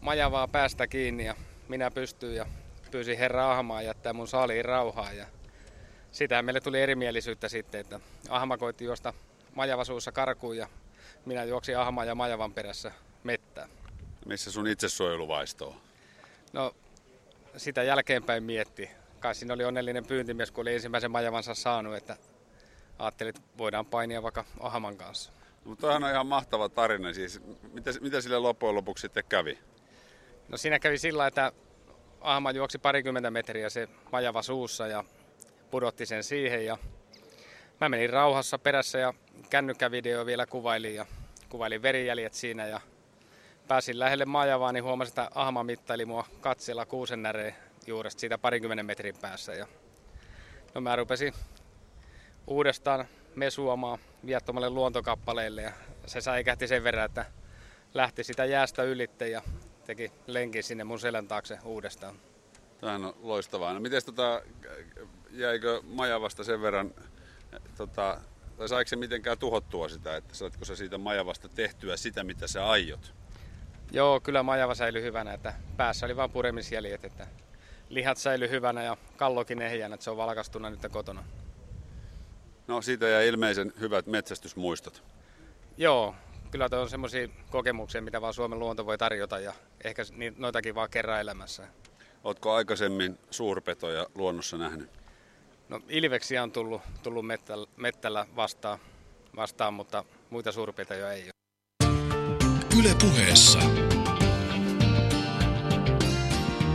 majavaa 0.00 0.48
päästä 0.48 0.86
kiinni 0.86 1.24
ja 1.26 1.34
minä 1.68 1.90
pystyin 1.90 2.34
ja 2.34 2.46
pyysin 2.90 3.18
herra 3.18 3.52
Ahmaa 3.52 3.82
jättää 3.82 4.12
mun 4.12 4.28
saaliin 4.28 4.64
rauhaa 4.64 5.12
ja 5.12 5.26
sitä 6.12 6.42
meille 6.42 6.60
tuli 6.60 6.80
erimielisyyttä 6.80 7.48
sitten, 7.48 7.80
että 7.80 8.00
Ahma 8.28 8.58
koitti 8.58 8.84
juosta 8.84 9.14
majavasuussa 9.54 10.12
karkuun 10.12 10.56
ja 10.56 10.68
minä 11.24 11.44
juoksin 11.44 11.78
Ahmaa 11.78 12.04
ja 12.04 12.14
majavan 12.14 12.52
perässä 12.52 12.92
mettään. 13.24 13.70
Missä 14.26 14.52
sun 14.52 14.66
itsesuojeluvaisto 14.68 15.68
on? 15.68 15.76
No, 16.52 16.74
sitä 17.56 17.82
jälkeenpäin 17.82 18.42
mietti. 18.42 18.90
Kai 19.20 19.34
siinä 19.34 19.54
oli 19.54 19.64
onnellinen 19.64 20.06
pyyntimies, 20.06 20.50
kun 20.50 20.62
oli 20.62 20.74
ensimmäisen 20.74 21.10
majavansa 21.10 21.54
saanut, 21.54 21.96
että 21.96 22.16
ajattelin, 22.98 23.28
että 23.28 23.40
voidaan 23.58 23.86
painia 23.86 24.22
vaikka 24.22 24.44
Ahaman 24.60 24.96
kanssa. 24.96 25.32
Mutta 25.64 25.94
on 25.94 26.10
ihan 26.10 26.26
mahtava 26.26 26.68
tarina. 26.68 27.12
Siis, 27.12 27.40
mitä, 27.72 27.90
mitä 28.00 28.20
sille 28.20 28.38
loppujen 28.38 28.74
lopuksi 28.74 29.02
sitten 29.02 29.24
kävi? 29.28 29.58
No 30.48 30.56
siinä 30.56 30.78
kävi 30.78 30.98
sillä, 30.98 31.26
että 31.26 31.52
Ahma 32.20 32.50
juoksi 32.50 32.78
parikymmentä 32.78 33.30
metriä 33.30 33.70
se 33.70 33.88
majava 34.12 34.42
suussa 34.42 34.86
ja 34.86 35.04
pudotti 35.70 36.06
sen 36.06 36.24
siihen. 36.24 36.66
Ja 36.66 36.78
mä 37.80 37.88
menin 37.88 38.10
rauhassa 38.10 38.58
perässä 38.58 38.98
ja 38.98 39.14
kännykkävideo 39.50 40.26
vielä 40.26 40.46
kuvailin 40.46 40.94
ja 40.94 41.06
kuvailin 41.48 41.82
verijäljet 41.82 42.34
siinä 42.34 42.66
ja 42.66 42.80
pääsin 43.68 43.98
lähelle 43.98 44.24
majavaa, 44.24 44.72
niin 44.72 44.84
huomasin, 44.84 45.10
että 45.10 45.30
ahma 45.34 45.64
mittaili 45.64 46.04
mua 46.04 46.24
katsella 46.40 46.86
kuusennäreen 46.86 47.54
juuresta 47.86 48.20
siitä 48.20 48.38
parikymmenen 48.38 48.86
metrin 48.86 49.14
päässä. 49.20 49.52
Ja 49.52 49.66
no 50.74 50.80
mä 50.80 50.96
rupesin 50.96 51.34
uudestaan 52.46 53.08
mesuamaan 53.34 53.98
viattomalle 54.26 54.70
luontokappaleelle 54.70 55.62
ja 55.62 55.72
se 56.06 56.20
säikähti 56.20 56.68
sen 56.68 56.84
verran, 56.84 57.04
että 57.04 57.24
lähti 57.94 58.24
sitä 58.24 58.44
jäästä 58.44 58.82
ylitte 58.82 59.28
ja 59.28 59.42
teki 59.88 60.12
lenkin 60.26 60.62
sinne 60.62 60.84
mun 60.84 61.00
selän 61.00 61.28
taakse 61.28 61.58
uudestaan. 61.64 62.16
Tämähän 62.80 63.04
on 63.04 63.14
loistavaa. 63.20 63.72
No 63.72 63.80
miten 63.80 64.04
tota, 64.04 64.42
jäikö 65.30 65.82
majavasta 65.84 66.44
sen 66.44 66.62
verran, 66.62 66.94
tota, 67.76 68.20
tai 68.58 68.68
saiko 68.68 68.88
se 68.88 68.96
mitenkään 68.96 69.38
tuhottua 69.38 69.88
sitä, 69.88 70.16
että 70.16 70.34
saatko 70.34 70.64
sä 70.64 70.76
siitä 70.76 70.98
majavasta 70.98 71.48
tehtyä 71.48 71.96
sitä, 71.96 72.24
mitä 72.24 72.46
sä 72.46 72.68
aiot? 72.68 73.14
Joo, 73.90 74.20
kyllä 74.20 74.42
majava 74.42 74.74
säilyi 74.74 75.02
hyvänä, 75.02 75.32
että 75.32 75.54
päässä 75.76 76.06
oli 76.06 76.16
vain 76.16 76.30
puremisjäljet, 76.30 77.04
että 77.04 77.26
lihat 77.88 78.18
säilyi 78.18 78.50
hyvänä 78.50 78.82
ja 78.82 78.96
kallokin 79.16 79.62
ehjänä, 79.62 79.94
että 79.94 80.04
se 80.04 80.10
on 80.10 80.16
valkastuna 80.16 80.70
nyt 80.70 80.80
kotona. 80.90 81.24
No 82.66 82.82
siitä 82.82 83.08
jää 83.08 83.22
ilmeisen 83.22 83.72
hyvät 83.80 84.06
metsästysmuistot. 84.06 85.02
Joo, 85.76 86.14
kyllä 86.50 86.68
tuo 86.68 86.80
on 86.80 86.90
semmoisia 86.90 87.28
kokemuksia, 87.50 88.02
mitä 88.02 88.20
vaan 88.20 88.34
Suomen 88.34 88.58
luonto 88.58 88.86
voi 88.86 88.98
tarjota 88.98 89.38
ja 89.38 89.52
ehkä 89.84 90.02
noitakin 90.36 90.74
vaan 90.74 90.90
kerran 90.90 91.20
elämässä. 91.20 91.68
Oletko 92.24 92.52
aikaisemmin 92.52 93.18
suurpetoja 93.30 94.06
luonnossa 94.14 94.58
nähnyt? 94.58 94.90
No 95.68 95.80
ilveksiä 95.88 96.42
on 96.42 96.52
tullut, 96.52 96.82
tullut 97.02 97.26
mettällä, 97.26 97.66
mettällä 97.76 98.26
vastaan, 98.36 98.78
vastaan, 99.36 99.74
mutta 99.74 100.04
muita 100.30 100.52
suurpetoja 100.52 101.12
ei 101.12 101.22
ole. 101.22 101.30
Yle 102.80 102.94
puheessa. 103.00 103.58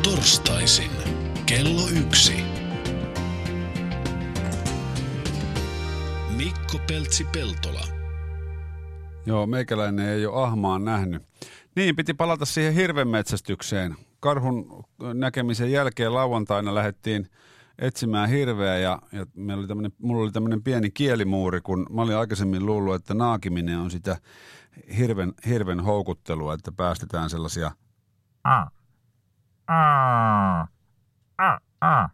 Torstaisin 0.04 0.92
kello 1.46 1.88
yksi. 1.88 2.34
Mikko 6.38 6.80
Peltsi-Peltola. 6.88 7.93
Joo, 9.26 9.48
meikäläinen 9.48 10.10
ei 10.10 10.26
ole 10.26 10.44
ahmaan 10.44 10.86
nähnyt. 10.86 11.24
Niin, 11.76 11.96
piti 11.96 12.14
palata 12.14 12.46
siihen 12.46 12.74
hirvenmetsästykseen. 12.74 13.96
Karhun 14.20 14.84
näkemisen 15.14 15.72
jälkeen 15.72 16.14
lauantaina 16.14 16.76
lähdettiin 16.76 17.28
etsimään 17.80 18.30
hirveä 18.30 18.78
ja, 18.78 19.00
ja 19.12 19.26
meillä 19.36 19.64
oli 19.64 19.90
mulla 20.02 20.24
oli 20.24 20.32
tämmöinen 20.32 20.64
pieni 20.64 20.90
kielimuuri, 20.90 21.62
kun 21.62 21.88
mä 21.90 22.02
olin 22.02 22.18
aikaisemmin 22.18 22.66
luullut, 22.66 22.96
että 22.96 23.14
naakiminen 23.14 23.80
on 23.80 23.92
sitä 23.92 24.18
hirven, 24.98 25.34
hirven 25.48 25.80
houkuttelua, 25.80 26.54
että 26.54 26.72
päästetään 26.72 27.30
sellaisia 27.30 27.72
a, 28.44 28.66
a, 29.68 30.68
a, 31.38 31.60
a, 31.82 32.10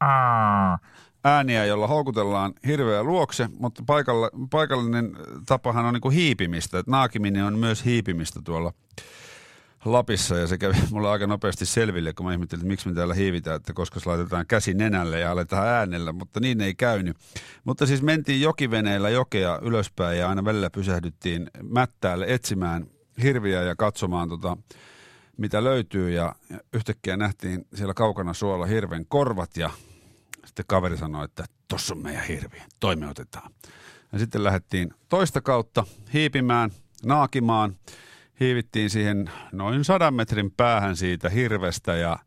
a, 0.00 0.78
ääniä, 1.24 1.64
jolla 1.64 1.86
houkutellaan 1.86 2.52
hirveä 2.66 3.02
luokse, 3.02 3.48
mutta 3.58 3.82
paikalla, 3.86 4.30
paikallinen 4.50 5.16
tapahan 5.46 5.84
on 5.84 5.94
niin 5.94 6.12
hiipimistä. 6.12 6.78
Että 6.78 6.90
naakiminen 6.90 7.44
on 7.44 7.58
myös 7.58 7.84
hiipimistä 7.84 8.40
tuolla 8.44 8.72
Lapissa 9.84 10.36
ja 10.36 10.46
se 10.46 10.58
kävi 10.58 10.76
mulle 10.90 11.08
aika 11.08 11.26
nopeasti 11.26 11.66
selville, 11.66 12.12
kun 12.12 12.26
mä 12.26 12.32
ihmettelin, 12.32 12.60
että 12.60 12.68
miksi 12.68 12.88
me 12.88 12.94
täällä 12.94 13.14
hiivitään, 13.14 13.56
että 13.56 13.72
koska 13.72 14.00
laitetaan 14.04 14.46
käsi 14.46 14.74
nenälle 14.74 15.20
ja 15.20 15.32
aletaan 15.32 15.68
äänellä, 15.68 16.12
mutta 16.12 16.40
niin 16.40 16.60
ei 16.60 16.74
käynyt. 16.74 17.16
Mutta 17.64 17.86
siis 17.86 18.02
mentiin 18.02 18.40
jokiveneillä 18.40 19.10
jokea 19.10 19.58
ylöspäin 19.62 20.18
ja 20.18 20.28
aina 20.28 20.44
välillä 20.44 20.70
pysähdyttiin 20.70 21.50
mättäälle 21.62 22.24
etsimään 22.28 22.86
hirviä 23.22 23.62
ja 23.62 23.76
katsomaan 23.76 24.28
tota, 24.28 24.56
mitä 25.36 25.64
löytyy 25.64 26.10
ja 26.10 26.34
yhtäkkiä 26.72 27.16
nähtiin 27.16 27.66
siellä 27.74 27.94
kaukana 27.94 28.34
suolla 28.34 28.66
hirven 28.66 29.06
korvat 29.08 29.56
ja 29.56 29.70
sitten 30.48 30.64
kaveri 30.68 30.96
sanoi, 30.96 31.24
että 31.24 31.44
tossa 31.68 31.94
on 31.94 32.02
meidän 32.02 32.24
hirvi, 32.24 32.62
toimi 32.80 33.06
otetaan. 33.06 33.52
Ja 34.12 34.18
sitten 34.18 34.44
lähdettiin 34.44 34.94
toista 35.08 35.40
kautta 35.40 35.84
hiipimään, 36.12 36.70
naakimaan– 37.04 37.76
hiivittiin 38.40 38.90
siihen 38.90 39.30
noin 39.52 39.84
sadan 39.84 40.14
metrin 40.14 40.50
päähän 40.50 40.96
siitä 40.96 41.28
hirvestä 41.28 41.96
ja, 41.96 42.18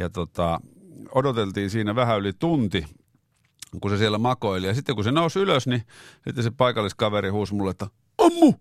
ja 0.00 0.10
tota, 0.10 0.60
odoteltiin 1.14 1.70
siinä 1.70 1.94
vähän 1.94 2.18
yli 2.18 2.32
tunti, 2.32 2.86
kun 3.80 3.90
se 3.90 3.98
siellä 3.98 4.18
makoili. 4.18 4.66
Ja 4.66 4.74
sitten 4.74 4.94
kun 4.94 5.04
se 5.04 5.12
nousi 5.12 5.38
ylös, 5.38 5.66
niin 5.66 5.82
sitten 6.24 6.44
se 6.44 6.50
paikalliskaveri 6.50 7.28
huusi 7.28 7.54
mulle, 7.54 7.70
että 7.70 7.86
ammu! 8.18 8.54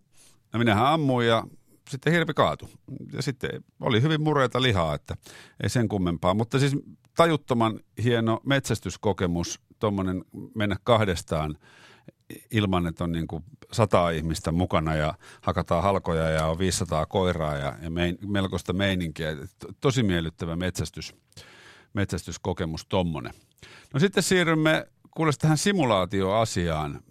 Ja 0.54 0.60
minähän 0.60 0.86
ammuin 0.86 1.28
ja 1.28 1.44
sitten 1.90 2.14
hirvi 2.14 2.34
kaatu. 2.34 2.70
Ja 3.14 3.22
sitten 3.22 3.50
oli 3.80 4.02
hyvin 4.02 4.22
mureita 4.22 4.62
lihaa, 4.62 4.96
että 4.96 5.16
ei 5.64 5.70
sen 5.70 5.88
kummempaa. 5.88 6.34
Mutta 6.34 6.60
siis 6.60 6.76
tajuttoman 7.22 7.80
hieno 8.04 8.40
metsästyskokemus, 8.46 9.60
tuommoinen 9.80 10.26
mennä 10.56 10.76
kahdestaan– 10.84 11.58
ilman, 12.52 12.88
että 12.88 13.04
on 13.04 13.12
niin 13.12 13.28
kuin 13.28 13.44
sata 13.72 14.10
ihmistä 14.10 14.52
mukana 14.52 14.96
ja 14.96 15.14
hakataan 15.42 15.84
halkoja 15.84 16.30
ja 16.30 16.46
on 16.46 16.60
500 16.60 17.06
koiraa 17.06 17.58
ja, 17.58 17.76
ja 17.82 17.90
mein, 17.90 18.18
melkoista 18.26 18.74
meininkiä. 18.74 19.38
Tosi 19.82 20.04
miellyttävä 20.04 20.56
metsästys, 20.56 21.16
metsästyskokemus 21.94 22.86
tommonen. 22.86 23.34
No 23.94 24.00
sitten 24.00 24.24
siirrymme 24.24 24.88
kuules 25.12 25.38
tähän 25.38 25.58
simulaatioasiaan. 25.58 27.02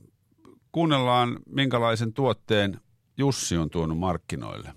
Kuunnellaan, 0.72 1.38
minkälaisen 1.46 2.12
tuotteen 2.12 2.80
Jussi 3.16 3.56
on 3.56 3.70
tuonut 3.70 3.98
markkinoille. 3.98 4.72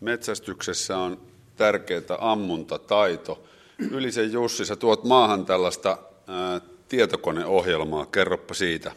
Metsästyksessä 0.00 0.98
on 0.98 1.20
tärkeää 1.56 2.02
ammuntataito. 2.18 3.44
Ylisen 3.90 4.32
Jussi, 4.32 4.64
sä 4.64 4.76
tuot 4.76 5.04
maahan 5.04 5.46
tällaista 5.46 5.98
ää, 6.26 6.60
tietokoneohjelmaa. 6.88 8.06
Kerroppa 8.06 8.54
siitä. 8.54 8.92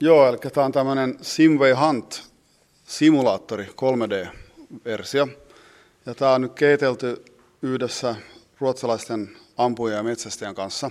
Joo, 0.00 0.28
eli 0.28 0.38
tämä 0.38 0.64
on 0.64 0.72
tämmöinen 0.72 1.18
Simway 1.22 1.72
Hunt 1.72 2.22
simulaattori 2.84 3.64
3D-versio. 3.64 5.28
Ja 6.06 6.14
tämä 6.14 6.34
on 6.34 6.40
nyt 6.40 6.52
keitelty 6.52 7.24
yhdessä 7.62 8.16
ruotsalaisten 8.60 9.36
ampujien 9.56 9.96
ja 9.96 10.02
metsästäjän 10.02 10.54
kanssa. 10.54 10.90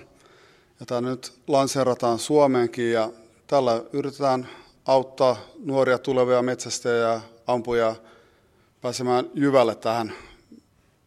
Ja 0.79 0.85
tämä 0.85 1.01
nyt 1.01 1.33
lanseerataan 1.47 2.19
Suomeenkin 2.19 2.91
ja 2.91 3.09
tällä 3.47 3.83
yritetään 3.93 4.47
auttaa 4.85 5.37
nuoria 5.65 5.97
tulevia 5.97 6.41
metsästäjiä 6.41 6.97
ja 6.97 7.21
ampujia 7.47 7.95
pääsemään 8.81 9.29
jyvälle 9.33 9.75
tähän 9.75 10.13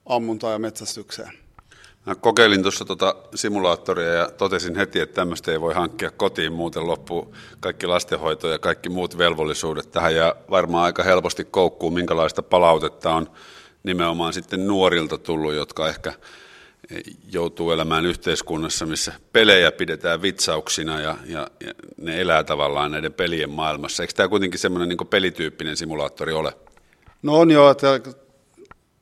ammuntaan 0.07 0.53
ja 0.53 0.59
metsästykseen. 0.59 1.45
Mä 2.07 2.14
kokeilin 2.14 2.62
tuossa 2.62 2.85
tota 2.85 3.16
simulaattoria 3.35 4.12
ja 4.12 4.31
totesin 4.31 4.77
heti, 4.77 5.01
että 5.01 5.14
tämmöistä 5.14 5.53
ei 5.53 5.61
voi 5.61 5.75
hankkia 5.75 6.11
kotiin, 6.11 6.53
muuten 6.53 6.87
loppuu 6.87 7.35
kaikki 7.61 7.87
lastenhoito 7.87 8.49
ja 8.49 8.59
kaikki 8.59 8.88
muut 8.88 9.19
velvollisuudet 9.19 9.90
tähän 9.90 10.14
ja 10.14 10.37
varmaan 10.51 10.85
aika 10.85 11.03
helposti 11.03 11.45
koukkuu, 11.45 11.90
minkälaista 11.90 12.42
palautetta 12.42 13.14
on 13.14 13.27
nimenomaan 13.83 14.33
sitten 14.33 14.66
nuorilta 14.66 15.19
tullut, 15.19 15.55
jotka 15.55 15.88
ehkä 15.88 16.12
joutuu 17.33 17.71
elämään 17.71 18.07
yhteiskunnassa, 18.07 18.87
missä 18.87 19.12
pelejä 19.33 19.73
pidetään 19.73 20.23
vitsauksina 20.23 21.01
ja, 21.01 21.16
ja, 21.27 21.49
ja 21.66 21.73
ne 21.97 22.21
elää 22.21 22.45
tavallaan 22.45 22.90
näiden 22.90 23.12
pelien 23.12 23.51
maailmassa. 23.51 24.03
Eikö 24.03 24.12
tämä 24.16 24.29
kuitenkin 24.29 24.61
semmoinen 24.61 24.88
niin 24.88 25.09
pelityyppinen 25.09 25.77
simulaattori 25.77 26.33
ole? 26.33 26.53
No 27.23 27.38
on 27.38 27.51
joo, 27.51 27.71
että 27.71 28.01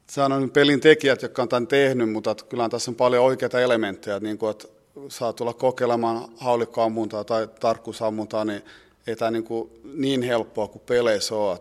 sehän 0.07 0.33
on 0.33 0.51
pelin 0.51 0.81
tekijät, 0.81 1.23
jotka 1.23 1.43
on 1.43 1.49
tämän 1.49 1.67
tehnyt, 1.67 2.13
mutta 2.13 2.37
kyllä 2.49 2.69
tässä 2.69 2.91
on 2.91 2.95
paljon 2.95 3.25
oikeita 3.25 3.61
elementtejä, 3.61 4.21
niin 4.21 4.39
kuin, 4.39 4.51
että 4.51 4.69
saa 5.09 5.33
tulla 5.33 5.53
kokeilemaan 5.53 6.29
haulikkoammuntaa 6.37 7.25
tai 7.25 7.49
tarkkuusammuntaa, 7.61 8.45
niin 8.45 8.63
ei 9.07 9.17
tämä 9.17 9.31
niin, 9.31 9.45
kuin 9.45 9.71
niin 9.95 10.23
helppoa 10.23 10.69
kuin 10.69 10.83
peleissä 10.87 11.35
ole. 11.35 11.59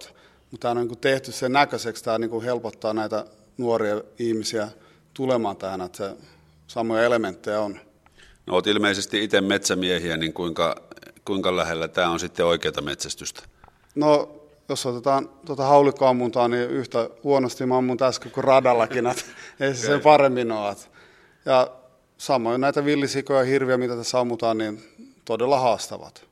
Mutta 0.51 0.62
tämä 0.62 0.71
on 0.71 0.77
niin 0.77 0.88
kuin 0.88 0.99
tehty 0.99 1.32
sen 1.32 1.51
näköiseksi, 1.51 2.03
tämä 2.03 2.17
niin 2.17 2.29
kuin 2.29 2.43
helpottaa 2.43 2.93
näitä 2.93 3.25
nuoria 3.58 4.01
ihmisiä 4.19 4.67
tulemaan 5.13 5.58
tähän, 5.58 5.82
että 5.82 5.97
se 5.97 6.15
samoja 6.67 7.03
elementtejä 7.03 7.60
on. 7.60 7.79
No 8.45 8.53
olet 8.53 8.67
ilmeisesti 8.67 9.23
itse 9.23 9.41
metsämiehiä, 9.41 10.17
niin 10.17 10.34
kuinka, 10.34 10.75
kuinka 11.25 11.56
lähellä 11.56 11.88
tämä 11.88 12.10
on 12.10 12.19
sitten 12.19 12.45
oikeata 12.45 12.82
metsästystä? 12.82 13.43
No 13.95 14.42
jos 14.73 14.86
otetaan 14.86 15.29
tuota 15.45 15.63
haulikkoammuntaa, 15.63 16.47
niin 16.47 16.69
yhtä 16.69 17.09
huonosti 17.23 17.65
mä 17.65 17.77
ammun 17.77 17.97
tässä 17.97 18.21
kuin 18.29 18.43
radallakin, 18.43 19.07
että 19.07 19.23
ei 19.59 19.75
se 19.75 19.88
sen 19.88 20.01
paremmin 20.01 20.51
ole. 20.51 20.75
Ja 21.45 21.71
samoin 22.17 22.62
näitä 22.62 22.86
villisikoja 22.86 23.39
ja 23.39 23.45
hirviä, 23.45 23.77
mitä 23.77 23.95
tässä 23.95 24.19
ammutaan, 24.19 24.57
niin 24.57 24.83
todella 25.25 25.59
haastavat. 25.59 26.25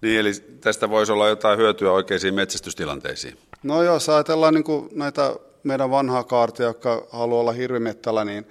Niin, 0.00 0.20
eli 0.20 0.32
tästä 0.60 0.90
voisi 0.90 1.12
olla 1.12 1.28
jotain 1.28 1.58
hyötyä 1.58 1.92
oikeisiin 1.92 2.34
metsästystilanteisiin? 2.34 3.38
No 3.62 3.82
jos 3.82 4.08
ajatellaan 4.08 4.54
niin 4.54 4.88
näitä 4.94 5.36
meidän 5.62 5.90
vanhaa 5.90 6.24
kaartia, 6.24 6.66
jotka 6.66 7.06
haluaa 7.10 7.40
olla 7.40 7.52
hirvimettällä, 7.52 8.24
niin 8.24 8.46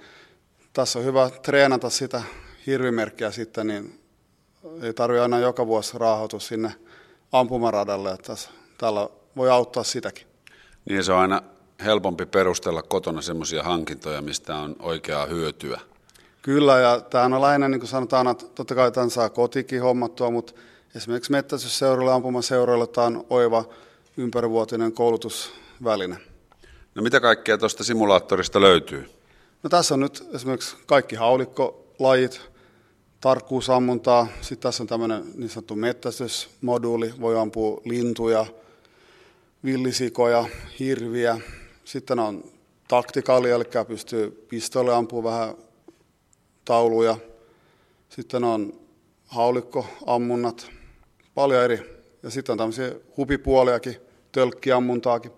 tässä 0.72 0.98
on 0.98 1.04
hyvä 1.04 1.30
treenata 1.42 1.90
sitä 1.90 2.22
hirvimerkkiä 2.66 3.30
sitten, 3.30 3.66
niin 3.66 4.00
ei 4.82 4.94
tarvitse 4.94 5.22
aina 5.22 5.38
joka 5.38 5.66
vuosi 5.66 5.98
raahautua 5.98 6.40
sinne 6.40 6.72
ampumaradalle, 7.32 8.12
että 8.12 8.26
tässä, 8.26 8.50
tällä 8.78 9.08
voi 9.36 9.50
auttaa 9.50 9.84
sitäkin. 9.84 10.26
Niin 10.84 11.04
se 11.04 11.12
on 11.12 11.18
aina 11.18 11.42
helpompi 11.84 12.26
perustella 12.26 12.82
kotona 12.82 13.22
semmoisia 13.22 13.62
hankintoja, 13.62 14.22
mistä 14.22 14.56
on 14.56 14.76
oikeaa 14.78 15.26
hyötyä. 15.26 15.80
Kyllä, 16.42 16.78
ja 16.78 17.00
tämä 17.00 17.24
on 17.24 17.40
lähinnä, 17.40 17.68
niin 17.68 17.80
kuin 17.80 17.88
sanotaan, 17.88 18.28
että 18.28 18.46
totta 18.54 18.74
kai 18.74 18.92
tämän 18.92 19.10
saa 19.10 19.30
kotikin 19.30 19.82
hommattua, 19.82 20.30
mutta 20.30 20.52
esimerkiksi 20.96 21.30
metsästysseuroille, 21.30 22.12
ampumaseuroille 22.12 22.86
tämä 22.86 23.06
on 23.06 23.26
oiva 23.30 23.64
ympärivuotinen 24.16 24.92
koulutusväline. 24.92 26.16
No 26.94 27.02
mitä 27.02 27.20
kaikkea 27.20 27.58
tuosta 27.58 27.84
simulaattorista 27.84 28.60
löytyy? 28.60 29.10
No 29.62 29.70
tässä 29.70 29.94
on 29.94 30.00
nyt 30.00 30.28
esimerkiksi 30.34 30.76
kaikki 30.86 31.16
haulikkolajit, 31.16 32.40
tarkkuusammuntaa, 33.20 34.28
sitten 34.40 34.62
tässä 34.62 34.82
on 34.82 34.86
tämmöinen 34.86 35.24
niin 35.34 35.50
sanottu 35.50 35.76
metsästysmoduuli, 35.76 37.14
voi 37.20 37.38
ampua 37.38 37.80
lintuja, 37.84 38.46
villisikoja, 39.64 40.44
hirviä. 40.78 41.40
Sitten 41.84 42.18
on 42.18 42.44
taktikali, 42.88 43.50
eli 43.50 43.64
pystyy 43.88 44.46
pistolle 44.48 44.94
ampumaan 44.94 45.40
vähän 45.40 45.54
tauluja. 46.64 47.16
Sitten 48.08 48.44
on 48.44 48.80
haulikkoammunnat, 49.26 50.70
paljon 51.34 51.62
eri. 51.62 52.02
Ja 52.22 52.30
sitten 52.30 52.52
on 52.52 52.58
tämmöisiä 52.58 52.92
hupipuoliakin, 53.16 53.96
tölkkiammuntaakin. 54.32 55.32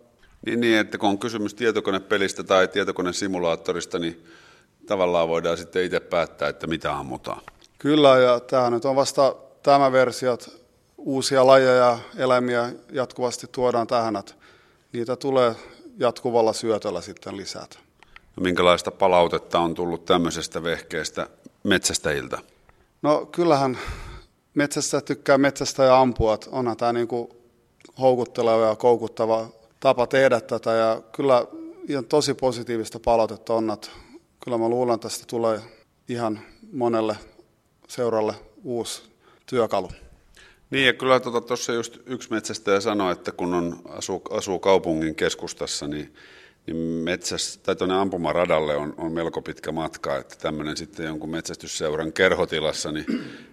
Niin, 0.46 0.60
niin, 0.60 0.78
että 0.78 0.98
kun 0.98 1.08
on 1.08 1.18
kysymys 1.18 1.54
tietokonepelistä 1.54 2.42
tai 2.42 2.68
tietokonesimulaattorista, 2.68 3.98
niin 3.98 4.24
tavallaan 4.86 5.28
voidaan 5.28 5.56
sitten 5.56 5.84
itse 5.84 6.00
päättää, 6.00 6.48
että 6.48 6.66
mitä 6.66 6.98
ammutaan. 6.98 7.42
Kyllä, 7.78 8.18
ja 8.18 8.40
tämä 8.40 8.70
nyt 8.70 8.84
on 8.84 8.96
vasta 8.96 9.36
tämä 9.62 9.92
versio, 9.92 10.32
että 10.32 10.50
uusia 11.04 11.46
lajeja 11.46 11.74
ja 11.74 11.98
eläimiä 12.16 12.72
jatkuvasti 12.92 13.46
tuodaan 13.52 13.86
tähän, 13.86 14.16
että 14.16 14.34
niitä 14.92 15.16
tulee 15.16 15.54
jatkuvalla 15.98 16.52
syötöllä 16.52 17.00
sitten 17.00 17.36
lisätä. 17.36 17.78
No, 18.36 18.42
minkälaista 18.42 18.90
palautetta 18.90 19.58
on 19.58 19.74
tullut 19.74 20.04
tämmöisestä 20.04 20.62
vehkeestä 20.62 21.26
metsästäjiltä? 21.62 22.38
No 23.02 23.26
kyllähän 23.26 23.78
metsästä 24.54 25.00
tykkää 25.00 25.38
metsästä 25.38 25.84
ja 25.84 26.00
ampua, 26.00 26.34
että 26.34 26.50
onhan 26.52 26.76
tämä 26.76 26.92
niin 26.92 27.08
kuin 27.08 27.28
houkutteleva 28.00 28.66
ja 28.66 28.76
koukuttava 28.76 29.48
tapa 29.80 30.06
tehdä 30.06 30.40
tätä 30.40 30.72
ja 30.72 31.02
kyllä 31.12 31.46
ihan 31.88 32.04
tosi 32.04 32.34
positiivista 32.34 33.00
palautetta 33.04 33.54
on, 33.54 33.70
että 33.70 33.88
kyllä 34.44 34.58
mä 34.58 34.68
luulen, 34.68 34.94
että 34.94 35.08
tästä 35.08 35.24
tulee 35.26 35.60
ihan 36.08 36.40
monelle 36.72 37.16
seuralle 37.88 38.34
uusi 38.64 39.02
työkalu. 39.46 39.88
Niin 40.74 40.86
ja 40.86 40.92
kyllä 40.92 41.20
tuossa 41.20 41.66
tuota, 41.66 41.72
just 41.72 41.98
yksi 42.06 42.30
metsästäjä 42.30 42.80
sanoi, 42.80 43.12
että 43.12 43.32
kun 43.32 43.54
on, 43.54 43.78
asuu, 43.88 44.22
asuu 44.30 44.58
kaupungin 44.58 45.14
keskustassa, 45.14 45.88
niin 45.88 46.14
niin 46.66 46.76
metsäs, 46.76 47.58
tai 47.62 47.76
tuonne 47.76 47.96
ampumaradalle 47.96 48.76
on, 48.76 48.94
on 48.96 49.12
melko 49.12 49.42
pitkä 49.42 49.72
matka, 49.72 50.16
että 50.16 50.36
tämmöinen 50.38 50.76
sitten 50.76 51.06
jonkun 51.06 51.30
metsästysseuran 51.30 52.12
kerhotilassa 52.12 52.92
niin 52.92 53.06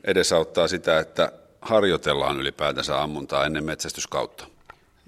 edesauttaa 0.04 0.68
sitä, 0.68 1.00
että 1.00 1.32
harjoitellaan 1.62 2.40
ylipäätänsä 2.40 3.02
ammuntaa 3.02 3.46
ennen 3.46 3.64
metsästyskautta. 3.64 4.48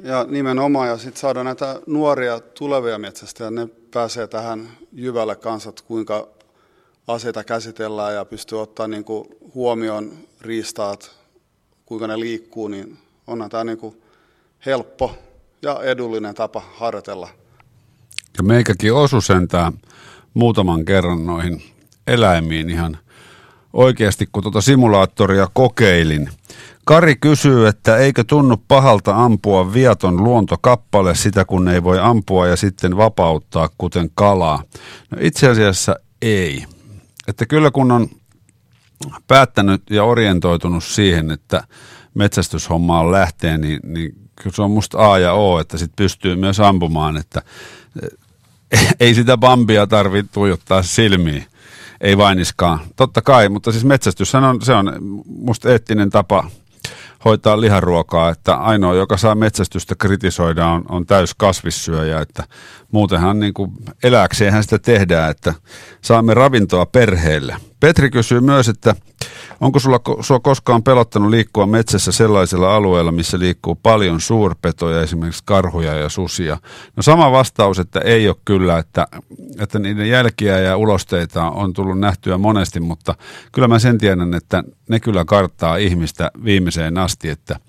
Ja 0.04 0.26
nimenomaan, 0.30 0.90
ja 0.90 0.98
sitten 0.98 1.22
saada 1.22 1.44
näitä 1.44 1.80
nuoria 1.86 2.40
tulevia 2.40 3.00
metsästäjiä, 3.00 3.52
ne 3.52 3.68
pääsee 3.94 4.28
tähän 4.28 4.70
jyvälle 4.92 5.36
kanssa, 5.36 5.70
että 5.70 5.84
kuinka 5.88 6.28
aseita 7.08 7.44
käsitellään 7.44 8.14
ja 8.14 8.26
pystyy 8.26 8.62
ottaa 8.62 8.88
niin 8.88 9.04
kuin 9.04 9.28
huomioon 9.56 10.12
riistaat, 10.42 11.23
kuinka 11.94 12.08
ne 12.08 12.20
liikkuu, 12.20 12.68
niin 12.68 12.98
onhan 13.28 13.50
tämä 13.50 13.64
niin 13.64 13.78
kuin 13.78 14.02
helppo 14.66 15.16
ja 15.62 15.80
edullinen 15.84 16.36
tapa 16.36 16.62
harjoitella. 16.76 17.30
Ja 18.38 18.44
meikäkin 18.44 18.94
osu 18.94 19.22
sentään 19.22 19.74
muutaman 20.34 20.86
kerran 20.86 21.26
noihin 21.26 21.64
eläimiin 22.08 22.70
ihan 22.70 22.98
oikeasti, 23.74 24.30
kun 24.32 24.44
tuota 24.44 24.62
simulaattoria 24.62 25.48
kokeilin. 25.54 26.30
Kari 26.86 27.16
kysyy, 27.16 27.68
että 27.68 27.98
eikö 27.98 28.24
tunnu 28.24 28.58
pahalta 28.68 29.16
ampua 29.16 29.74
viaton 29.74 30.24
luontokappale 30.24 31.16
sitä, 31.16 31.46
kun 31.46 31.68
ei 31.68 31.84
voi 31.84 32.00
ampua 32.00 32.48
ja 32.48 32.56
sitten 32.56 32.98
vapauttaa, 32.98 33.70
kuten 33.78 34.10
kalaa. 34.16 34.64
No 35.12 35.18
itse 35.22 35.50
asiassa 35.50 35.96
ei. 36.22 36.66
Että 37.28 37.46
kyllä 37.46 37.72
kun 37.72 37.92
on 37.92 38.08
päättänyt 39.28 39.82
ja 39.90 40.04
orientoitunut 40.04 40.84
siihen, 40.84 41.32
että 41.32 41.64
metsästyshommaan 42.14 43.12
lähtee, 43.12 43.58
niin, 43.58 43.80
niin 43.84 44.16
kyllä 44.36 44.56
se 44.56 44.62
on 44.62 44.72
musta 44.72 45.12
A 45.12 45.20
ja 45.20 45.34
O, 45.34 45.60
että 45.60 45.78
sitten 45.78 46.04
pystyy 46.04 46.36
myös 46.36 46.60
ampumaan, 46.60 47.18
että 47.18 47.42
ei 49.00 49.16
sitä 49.16 49.38
bambia 49.38 49.88
tarvitse 49.88 50.32
tuijottaa 50.34 50.84
silmiin. 50.84 51.46
Ei 52.02 52.18
vainiskaan. 52.18 52.80
Totta 52.96 53.22
kai, 53.22 53.50
mutta 53.50 53.72
siis 53.72 53.86
metsästys 53.86 54.36
on, 54.36 54.62
se 54.62 54.74
on 54.74 54.94
musta 55.26 55.70
eettinen 55.70 56.10
tapa 56.10 56.50
hoitaa 57.26 57.62
liharuokaa, 57.62 58.30
että 58.30 58.56
ainoa, 58.56 58.96
joka 58.96 59.18
saa 59.18 59.36
metsästystä 59.36 59.96
kritisoida, 59.96 60.68
on, 60.68 60.86
on 60.90 61.06
täys 61.06 61.34
kasvissyöjä, 61.34 62.22
että 62.22 62.44
muutenhan 62.92 63.40
niin 63.40 63.54
kuin 63.54 63.72
eläkseenhän 64.04 64.64
sitä 64.64 64.80
tehdään, 64.80 65.32
että 65.32 65.54
saamme 66.02 66.34
ravintoa 66.34 66.86
perheelle. 66.86 67.56
Petri 67.84 68.10
kysyy 68.10 68.42
myös, 68.42 68.70
että 68.70 68.96
onko 69.62 69.80
sulla, 69.80 70.00
sua 70.22 70.40
koskaan 70.40 70.84
pelottanut 70.84 71.30
liikkua 71.30 71.66
metsässä 71.66 72.12
sellaisella 72.12 72.76
alueella, 72.76 73.12
missä 73.12 73.40
liikkuu 73.40 73.76
paljon 73.76 74.22
suurpetoja, 74.22 75.02
esimerkiksi 75.02 75.44
karhuja 75.46 75.94
ja 75.94 76.10
susia? 76.10 76.58
No 76.96 77.04
sama 77.04 77.32
vastaus, 77.32 77.80
että 77.80 78.00
ei 78.00 78.28
ole 78.28 78.36
kyllä, 78.46 78.78
että, 78.78 79.08
että 79.60 79.80
niiden 79.80 80.10
jälkiä 80.10 80.60
ja 80.60 80.78
ulosteita 80.78 81.52
on 81.52 81.74
tullut 81.74 82.00
nähtyä 82.00 82.38
monesti, 82.38 82.80
mutta 82.80 83.16
kyllä 83.52 83.68
mä 83.68 83.80
sen 83.80 83.98
tiedän, 83.98 84.34
että 84.34 84.64
ne 84.90 85.00
kyllä 85.00 85.26
karttaa 85.26 85.78
ihmistä 85.78 86.32
viimeiseen 86.44 86.98
asti, 86.98 87.30
että 87.30 87.60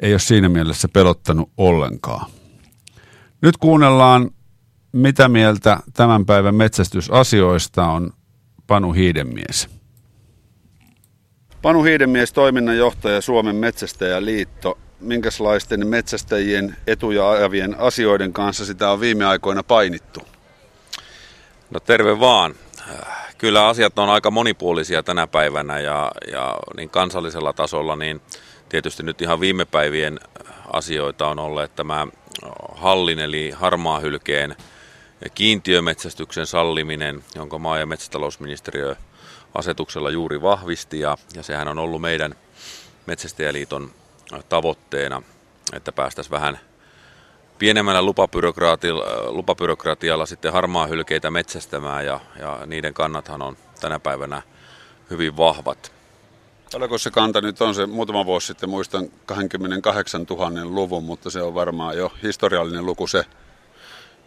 ei 0.00 0.12
ole 0.12 0.18
siinä 0.18 0.48
mielessä 0.48 0.88
pelottanut 0.88 1.50
ollenkaan. 1.56 2.30
Nyt 3.42 3.56
kuunnellaan, 3.56 4.30
mitä 4.92 5.28
mieltä 5.28 5.80
tämän 5.92 6.26
päivän 6.26 6.54
metsästysasioista 6.54 7.86
on 7.86 8.12
Panu 8.66 8.92
Hiidenmies. 8.92 9.68
Panu 11.62 11.82
Hiidenmies, 11.82 12.32
toiminnanjohtaja 12.32 13.20
Suomen 13.20 13.56
Metsästäjäliitto. 13.56 14.78
Minkälaisten 15.00 15.86
metsästäjien 15.86 16.76
etuja 16.86 17.30
ajavien 17.30 17.80
asioiden 17.80 18.32
kanssa 18.32 18.64
sitä 18.64 18.90
on 18.90 19.00
viime 19.00 19.24
aikoina 19.24 19.62
painittu? 19.62 20.20
No 21.70 21.80
terve 21.80 22.20
vaan. 22.20 22.54
Kyllä 23.38 23.66
asiat 23.66 23.98
on 23.98 24.08
aika 24.08 24.30
monipuolisia 24.30 25.02
tänä 25.02 25.26
päivänä 25.26 25.80
ja, 25.80 26.12
ja 26.32 26.56
niin 26.76 26.90
kansallisella 26.90 27.52
tasolla 27.52 27.96
niin 27.96 28.20
tietysti 28.68 29.02
nyt 29.02 29.22
ihan 29.22 29.40
viime 29.40 29.64
päivien 29.64 30.20
asioita 30.72 31.26
on 31.26 31.38
ollut 31.38 31.76
tämä 31.76 32.06
hallin 32.74 33.18
eli 33.18 33.50
harmaahylkeen 33.50 34.56
kiintiömetsästyksen 35.30 36.46
salliminen, 36.46 37.24
jonka 37.34 37.58
maa- 37.58 37.78
ja 37.78 37.86
metsätalousministeriö 37.86 38.96
asetuksella 39.54 40.10
juuri 40.10 40.42
vahvisti 40.42 41.00
ja, 41.00 41.18
ja 41.34 41.42
sehän 41.42 41.68
on 41.68 41.78
ollut 41.78 42.00
meidän 42.00 42.34
Metsästäjäliiton 43.06 43.90
tavoitteena, 44.48 45.22
että 45.72 45.92
päästäisiin 45.92 46.30
vähän 46.30 46.58
pienemmällä 47.58 48.02
lupabyrokratialla, 49.28 50.26
sitten 50.26 50.52
harmaa 50.52 50.86
hylkeitä 50.86 51.30
metsästämään 51.30 52.06
ja, 52.06 52.20
ja 52.38 52.60
niiden 52.66 52.94
kannathan 52.94 53.42
on 53.42 53.56
tänä 53.80 53.98
päivänä 53.98 54.42
hyvin 55.10 55.36
vahvat. 55.36 55.92
Paljonko 56.72 56.98
se 56.98 57.10
kanta 57.10 57.40
nyt 57.40 57.60
on 57.60 57.74
se 57.74 57.86
muutama 57.86 58.26
vuosi 58.26 58.46
sitten, 58.46 58.70
muistan 58.70 59.08
28 59.26 60.26
000 60.30 60.50
luvun, 60.64 61.04
mutta 61.04 61.30
se 61.30 61.42
on 61.42 61.54
varmaan 61.54 61.96
jo 61.96 62.12
historiallinen 62.22 62.86
luku 62.86 63.06
se. 63.06 63.24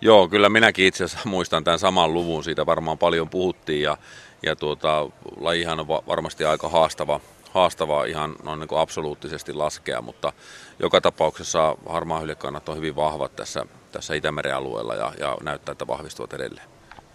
Joo, 0.02 0.28
kyllä 0.28 0.50
minäkin 0.50 0.86
itse 0.86 1.04
asiassa 1.04 1.30
muistan 1.30 1.64
tämän 1.64 1.80
saman 1.80 2.14
luvun, 2.14 2.44
siitä 2.44 2.66
varmaan 2.66 2.98
paljon 2.98 3.30
puhuttiin 3.30 3.82
ja, 3.82 3.98
ja 4.44 4.56
tuota, 4.56 5.10
lajihan 5.38 5.80
on 5.80 5.88
varmasti 5.88 6.46
aika 6.46 6.70
haastava, 6.70 7.20
haastava 7.52 8.06
ihan 8.06 8.36
noin 8.44 8.60
niin 8.60 8.68
kuin 8.68 8.80
absoluuttisesti 8.80 9.54
laskea, 9.54 10.02
mutta 10.02 10.34
joka 10.80 11.02
tapauksessa 11.02 11.76
harmaahylkekannat 11.90 12.70
on 12.70 12.78
hyvin 12.78 12.96
vahvat 12.96 13.36
tässä, 13.36 13.66
tässä 13.92 14.14
Itämeren 14.14 14.56
alueella 14.56 14.96
ja, 14.96 15.14
ja 15.20 15.38
näyttää, 15.44 15.72
että 15.72 15.88
vahvistuvat 15.88 16.34
edelleen. 16.34 16.68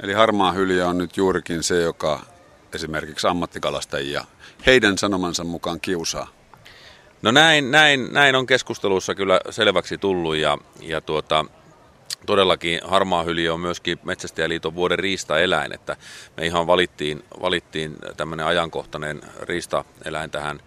Eli 0.03 0.13
harmaa 0.13 0.53
hyljä 0.53 0.89
on 0.89 0.99
nyt 0.99 1.17
juurikin 1.17 1.63
se, 1.63 1.81
joka 1.81 2.21
esimerkiksi 2.75 3.27
ammattikalastajia 3.27 4.25
heidän 4.67 4.99
sanomansa 4.99 5.45
mukaan 5.45 5.81
kiusaa. 5.81 6.29
No 7.23 7.31
näin, 7.31 7.71
näin, 7.71 8.13
näin 8.13 8.35
on 8.35 8.47
keskustelussa 8.47 9.15
kyllä 9.15 9.41
selväksi 9.51 9.99
tullut 9.99 10.37
ja, 10.37 10.59
ja 10.81 11.01
tuota, 11.01 11.45
todellakin 12.27 12.81
harmaa 12.85 13.23
hyljö 13.23 13.55
on 13.55 13.61
myöskin 13.61 13.99
Metsästäjäliiton 14.05 14.75
vuoden 14.75 14.99
riistaeläin, 14.99 15.73
että 15.73 15.97
me 16.37 16.47
ihan 16.47 16.67
valittiin, 16.67 17.25
valittiin 17.41 17.97
tämmöinen 18.17 18.47
ajankohtainen 18.47 19.21
riistaeläin 19.43 20.31
tähän 20.31 20.61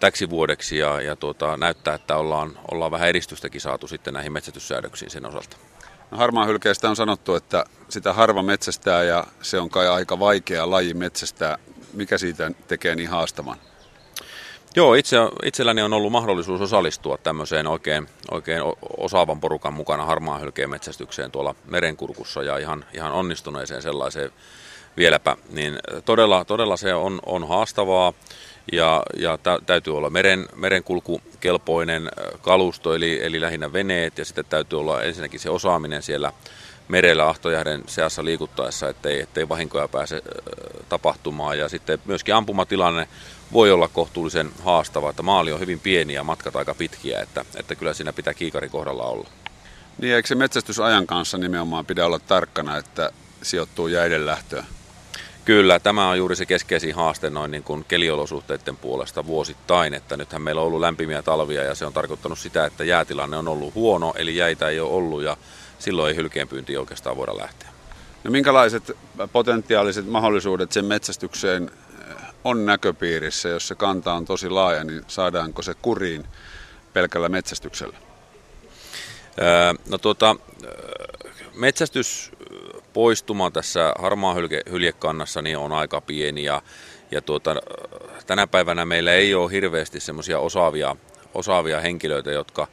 täksi 0.00 0.30
vuodeksi 0.30 0.78
ja, 0.78 1.00
ja 1.00 1.16
tuota, 1.16 1.56
näyttää, 1.56 1.94
että 1.94 2.16
ollaan, 2.16 2.58
ollaan 2.70 2.90
vähän 2.90 3.08
edistystäkin 3.08 3.60
saatu 3.60 3.88
sitten 3.88 4.14
näihin 4.14 4.32
metsästyssäädöksiin 4.32 5.10
sen 5.10 5.26
osalta. 5.26 5.56
No, 6.10 6.18
harmaa 6.18 6.46
hylkeestä 6.46 6.90
on 6.90 6.96
sanottu, 6.96 7.34
että 7.34 7.64
sitä 7.88 8.12
harva 8.12 8.42
metsästää 8.42 9.02
ja 9.02 9.26
se 9.42 9.60
on 9.60 9.70
kai 9.70 9.88
aika 9.88 10.18
vaikea 10.18 10.70
laji 10.70 10.94
metsästää. 10.94 11.58
Mikä 11.92 12.18
siitä 12.18 12.50
tekee 12.68 12.94
niin 12.94 13.08
haastavan? 13.08 13.56
Joo, 14.76 14.94
itse, 14.94 15.16
itselläni 15.44 15.82
on 15.82 15.92
ollut 15.92 16.12
mahdollisuus 16.12 16.60
osallistua 16.60 17.18
tämmöiseen 17.18 17.66
oikein, 17.66 18.06
oikein 18.30 18.62
osaavan 18.96 19.40
porukan 19.40 19.74
mukana 19.74 20.04
harmaan 20.04 20.40
hylkeen 20.40 20.70
metsästykseen 20.70 21.30
tuolla 21.30 21.54
merenkurkussa 21.66 22.42
ja 22.42 22.58
ihan, 22.58 22.84
ihan 22.94 23.12
onnistuneeseen 23.12 23.82
sellaiseen 23.82 24.30
vieläpä. 24.96 25.36
Niin 25.52 25.78
todella, 26.04 26.44
todella 26.44 26.76
se 26.76 26.94
on, 26.94 27.20
on 27.26 27.48
haastavaa 27.48 28.12
ja, 28.72 29.02
ja 29.16 29.38
tä, 29.38 29.58
täytyy 29.66 29.96
olla 29.96 30.10
meren, 30.10 30.48
merenkulkukelpoinen 30.56 32.08
kalusto, 32.42 32.94
eli, 32.94 33.24
eli 33.24 33.40
lähinnä 33.40 33.72
veneet 33.72 34.18
ja 34.18 34.24
sitten 34.24 34.44
täytyy 34.48 34.80
olla 34.80 35.02
ensinnäkin 35.02 35.40
se 35.40 35.50
osaaminen 35.50 36.02
siellä 36.02 36.32
merellä 36.90 37.28
Ahtojahden 37.28 37.82
seassa 37.86 38.24
liikuttaessa, 38.24 38.88
ettei, 38.88 39.20
ettei 39.20 39.48
vahinkoja 39.48 39.88
pääse 39.88 40.22
tapahtumaan. 40.88 41.58
Ja 41.58 41.68
sitten 41.68 41.98
myöskin 42.04 42.34
ampumatilanne 42.34 43.08
voi 43.52 43.72
olla 43.72 43.88
kohtuullisen 43.88 44.50
haastava, 44.64 45.10
että 45.10 45.22
maali 45.22 45.52
on 45.52 45.60
hyvin 45.60 45.80
pieni 45.80 46.14
ja 46.14 46.24
matkat 46.24 46.56
aika 46.56 46.74
pitkiä, 46.74 47.20
että, 47.20 47.44
että 47.56 47.74
kyllä 47.74 47.94
siinä 47.94 48.12
pitää 48.12 48.34
kiikari 48.34 48.68
kohdalla 48.68 49.04
olla. 49.04 49.28
Niin, 49.98 50.14
eikö 50.14 50.28
se 50.28 50.34
metsästysajan 50.34 51.06
kanssa 51.06 51.38
nimenomaan 51.38 51.86
pidä 51.86 52.06
olla 52.06 52.18
tarkkana, 52.18 52.76
että 52.76 53.10
sijoittuu 53.42 53.88
jäiden 53.88 54.26
lähtöön? 54.26 54.64
Kyllä, 55.44 55.80
tämä 55.80 56.08
on 56.08 56.18
juuri 56.18 56.36
se 56.36 56.46
keskeisin 56.46 56.94
haaste 56.94 57.30
noin 57.30 57.50
niin 57.50 57.62
kuin 57.62 57.84
keliolosuhteiden 57.88 58.76
puolesta 58.76 59.26
vuosittain, 59.26 59.94
että 59.94 60.16
nythän 60.16 60.42
meillä 60.42 60.60
on 60.60 60.66
ollut 60.66 60.80
lämpimiä 60.80 61.22
talvia 61.22 61.64
ja 61.64 61.74
se 61.74 61.86
on 61.86 61.92
tarkoittanut 61.92 62.38
sitä, 62.38 62.66
että 62.66 62.84
jäätilanne 62.84 63.36
on 63.36 63.48
ollut 63.48 63.74
huono, 63.74 64.12
eli 64.16 64.36
jäitä 64.36 64.68
ei 64.68 64.80
ole 64.80 64.90
ollut 64.90 65.22
ja 65.22 65.36
silloin 65.80 66.10
ei 66.10 66.16
hylkeenpyyntiin 66.16 66.78
oikeastaan 66.78 67.16
voida 67.16 67.36
lähteä. 67.36 67.68
No 68.24 68.30
minkälaiset 68.30 68.96
potentiaaliset 69.32 70.06
mahdollisuudet 70.06 70.72
sen 70.72 70.84
metsästykseen 70.84 71.70
eh, 72.10 72.16
on 72.44 72.66
näköpiirissä, 72.66 73.48
jos 73.48 73.68
se 73.68 73.74
kanta 73.74 74.12
on 74.12 74.24
tosi 74.24 74.50
laaja, 74.50 74.84
niin 74.84 75.02
saadaanko 75.08 75.62
se 75.62 75.74
kuriin 75.74 76.24
pelkällä 76.92 77.28
metsästyksellä? 77.28 77.96
No 79.88 79.98
tuota, 79.98 80.36
metsästys 81.54 82.32
poistuma 82.92 83.50
tässä 83.50 83.92
harmaa 83.98 84.36
hyljekannassa 84.70 85.42
niin 85.42 85.58
on 85.58 85.72
aika 85.72 86.00
pieni 86.00 86.44
ja, 86.44 86.62
ja 87.10 87.20
tuota, 87.20 87.56
tänä 88.26 88.46
päivänä 88.46 88.84
meillä 88.84 89.12
ei 89.12 89.34
ole 89.34 89.52
hirveästi 89.52 90.00
semmoisia 90.00 90.38
osaavia, 90.38 90.96
osaavia 91.34 91.80
henkilöitä, 91.80 92.30
jotka, 92.30 92.68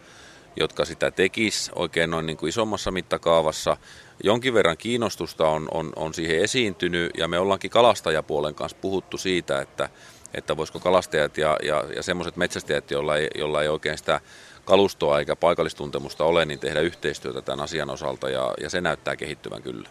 jotka 0.60 0.86
sitä 0.86 1.12
tekis 1.12 1.72
oikein 1.76 2.10
noin 2.10 2.26
niin 2.26 2.38
kuin 2.38 2.50
isommassa 2.50 2.92
mittakaavassa. 2.92 3.78
jonkin 4.24 4.54
verran 4.54 4.78
kiinnostusta 4.78 5.48
on, 5.48 5.68
on, 5.72 5.94
on 5.96 6.14
siihen 6.14 6.40
esiintynyt 6.40 7.12
ja 7.18 7.28
me 7.28 7.40
ollaankin 7.40 7.72
kalastajapuolen 7.72 8.56
kanssa 8.56 8.78
puhuttu 8.82 9.18
siitä, 9.18 9.62
että, 9.62 9.90
että 10.34 10.58
voisiko 10.58 10.80
kalastajat 10.80 11.38
ja, 11.38 11.58
ja, 11.64 11.84
ja 11.96 12.04
semmoiset 12.04 12.38
metsästäjät, 12.38 12.92
joilla 12.92 13.18
ei, 13.18 13.28
joilla 13.36 13.62
ei 13.62 13.68
oikein 13.68 13.98
sitä 13.98 14.22
kalustoa 14.66 15.20
eikä 15.20 15.36
paikallistuntemusta 15.36 16.24
ole, 16.24 16.46
niin 16.46 16.60
tehdä 16.60 16.80
yhteistyötä 16.80 17.42
tämän 17.42 17.64
asian 17.64 17.90
osalta 17.90 18.30
ja, 18.30 18.54
ja 18.62 18.70
se 18.70 18.82
näyttää 18.82 19.16
kehittyvän 19.16 19.62
kyllä. 19.62 19.90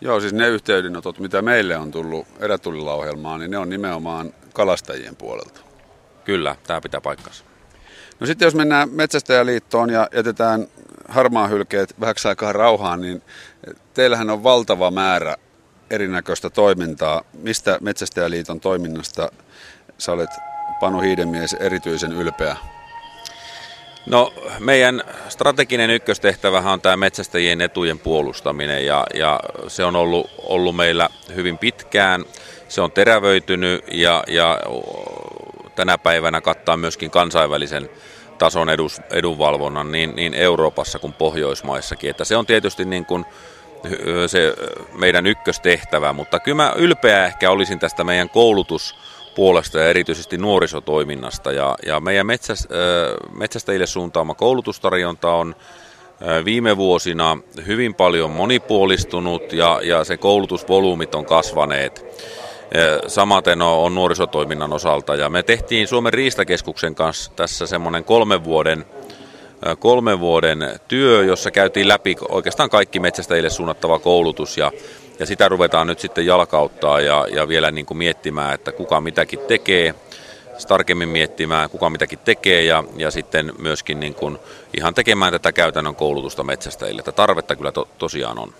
Joo, 0.00 0.20
siis 0.20 0.32
ne 0.32 0.48
yhteydenotot, 0.48 1.18
mitä 1.18 1.42
meille 1.42 1.76
on 1.76 1.90
tullut 1.90 2.26
erätulilla 2.40 2.94
ohjelmaan, 2.94 3.40
niin 3.40 3.50
ne 3.50 3.58
on 3.58 3.70
nimenomaan 3.70 4.34
kalastajien 4.52 5.16
puolelta. 5.16 5.60
Kyllä, 6.24 6.56
tämä 6.66 6.80
pitää 6.80 7.00
paikkansa. 7.00 7.44
No 8.20 8.26
sitten 8.26 8.46
jos 8.46 8.54
mennään 8.54 8.90
Metsästäjäliittoon 8.90 9.90
ja 9.90 10.08
jätetään 10.14 10.66
harmaa 11.08 11.48
hylkeet 11.48 12.00
vähäksi 12.00 12.28
aikaa 12.28 12.52
rauhaan, 12.52 13.00
niin 13.00 13.22
teillähän 13.94 14.30
on 14.30 14.42
valtava 14.42 14.90
määrä 14.90 15.36
erinäköistä 15.90 16.50
toimintaa. 16.50 17.22
Mistä 17.32 17.78
Metsästäjäliiton 17.80 18.60
toiminnasta 18.60 19.32
sä 19.98 20.12
olet 20.12 20.30
Panu 20.80 21.00
Hiidemies 21.00 21.54
erityisen 21.54 22.12
ylpeä? 22.12 22.56
No 24.06 24.32
meidän 24.58 25.02
strateginen 25.28 25.90
ykköstehtävähän 25.90 26.72
on 26.72 26.80
tämä 26.80 26.96
metsästäjien 26.96 27.60
etujen 27.60 27.98
puolustaminen 27.98 28.86
ja, 28.86 29.06
ja 29.14 29.40
se 29.68 29.84
on 29.84 29.96
ollut, 29.96 30.30
ollut 30.38 30.76
meillä 30.76 31.08
hyvin 31.34 31.58
pitkään. 31.58 32.24
Se 32.68 32.80
on 32.80 32.92
terävöitynyt 32.92 33.84
ja, 33.92 34.24
ja 34.26 34.58
tänä 35.76 35.98
päivänä 35.98 36.40
kattaa 36.40 36.76
myöskin 36.76 37.10
kansainvälisen 37.10 37.90
tason 38.38 38.70
edus, 38.70 39.00
edunvalvonnan 39.10 39.92
niin, 39.92 40.16
niin 40.16 40.34
Euroopassa 40.34 40.98
kuin 40.98 41.12
Pohjoismaissakin. 41.12 42.10
Että 42.10 42.24
se 42.24 42.36
on 42.36 42.46
tietysti 42.46 42.84
niin 42.84 43.06
kuin 43.06 43.24
se 44.26 44.54
meidän 44.92 45.26
ykköstehtävä, 45.26 46.12
mutta 46.12 46.40
kyllä 46.40 46.56
mä 46.56 46.72
ylpeä 46.76 47.26
ehkä 47.26 47.50
olisin 47.50 47.78
tästä 47.78 48.04
meidän 48.04 48.30
koulutuspuolesta 48.30 49.78
ja 49.78 49.88
erityisesti 49.88 50.38
nuorisotoiminnasta. 50.38 51.52
Ja, 51.52 51.76
ja 51.86 52.00
meidän 52.00 52.26
metsäs, 52.26 52.68
metsästäjille 53.32 53.86
suuntaama 53.86 54.34
koulutustarjonta 54.34 55.32
on 55.32 55.56
viime 56.44 56.76
vuosina 56.76 57.38
hyvin 57.66 57.94
paljon 57.94 58.30
monipuolistunut 58.30 59.52
ja, 59.52 59.80
ja 59.82 60.04
se 60.04 60.16
koulutusvolyymit 60.16 61.14
on 61.14 61.26
kasvaneet. 61.26 62.04
Samaten 63.06 63.62
on 63.62 63.94
nuorisotoiminnan 63.94 64.72
osalta. 64.72 65.14
Ja 65.14 65.28
me 65.28 65.42
tehtiin 65.42 65.88
Suomen 65.88 66.12
Riistakeskuksen 66.12 66.94
kanssa 66.94 67.32
tässä 67.36 67.66
semmoinen 67.66 68.04
kolmen 68.04 68.44
vuoden, 68.44 68.84
kolmen 69.78 70.20
vuoden 70.20 70.80
työ, 70.88 71.24
jossa 71.24 71.50
käytiin 71.50 71.88
läpi 71.88 72.16
oikeastaan 72.28 72.70
kaikki 72.70 73.00
metsästäjille 73.00 73.50
suunnattava 73.50 73.98
koulutus 73.98 74.58
ja, 74.58 74.72
ja 75.18 75.26
sitä 75.26 75.48
ruvetaan 75.48 75.86
nyt 75.86 76.00
sitten 76.00 76.26
jalkauttaa 76.26 77.00
ja, 77.00 77.26
ja 77.34 77.48
vielä 77.48 77.70
niin 77.70 77.86
kuin 77.86 77.98
miettimään, 77.98 78.54
että 78.54 78.72
kuka 78.72 79.00
mitäkin 79.00 79.38
tekee, 79.38 79.94
tarkemmin 80.68 81.08
miettimään, 81.08 81.70
kuka 81.70 81.90
mitäkin 81.90 82.18
tekee 82.18 82.62
ja, 82.64 82.84
ja 82.96 83.10
sitten 83.10 83.52
myöskin 83.58 84.00
niin 84.00 84.14
kuin 84.14 84.38
ihan 84.76 84.94
tekemään 84.94 85.32
tätä 85.32 85.52
käytännön 85.52 85.94
koulutusta 85.94 86.44
metsästäjille. 86.44 87.00
Että 87.00 87.12
tarvetta 87.12 87.56
kyllä 87.56 87.72
to, 87.72 87.88
tosiaan 87.98 88.38
on. 88.38 88.54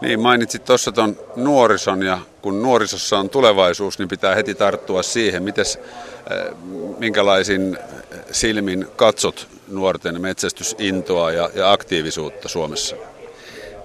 Niin, 0.00 0.20
mainitsit 0.20 0.64
tuossa 0.64 0.92
tuon 0.92 1.18
nuorison 1.36 2.02
ja 2.02 2.18
kun 2.42 2.62
nuorisossa 2.62 3.18
on 3.18 3.30
tulevaisuus, 3.30 3.98
niin 3.98 4.08
pitää 4.08 4.34
heti 4.34 4.54
tarttua 4.54 5.02
siihen. 5.02 5.42
Mites, 5.42 5.78
minkälaisin 6.98 7.78
silmin 8.30 8.86
katsot 8.96 9.48
nuorten 9.68 10.20
metsästysintoa 10.20 11.30
ja, 11.32 11.50
ja 11.54 11.72
aktiivisuutta 11.72 12.48
Suomessa? 12.48 12.96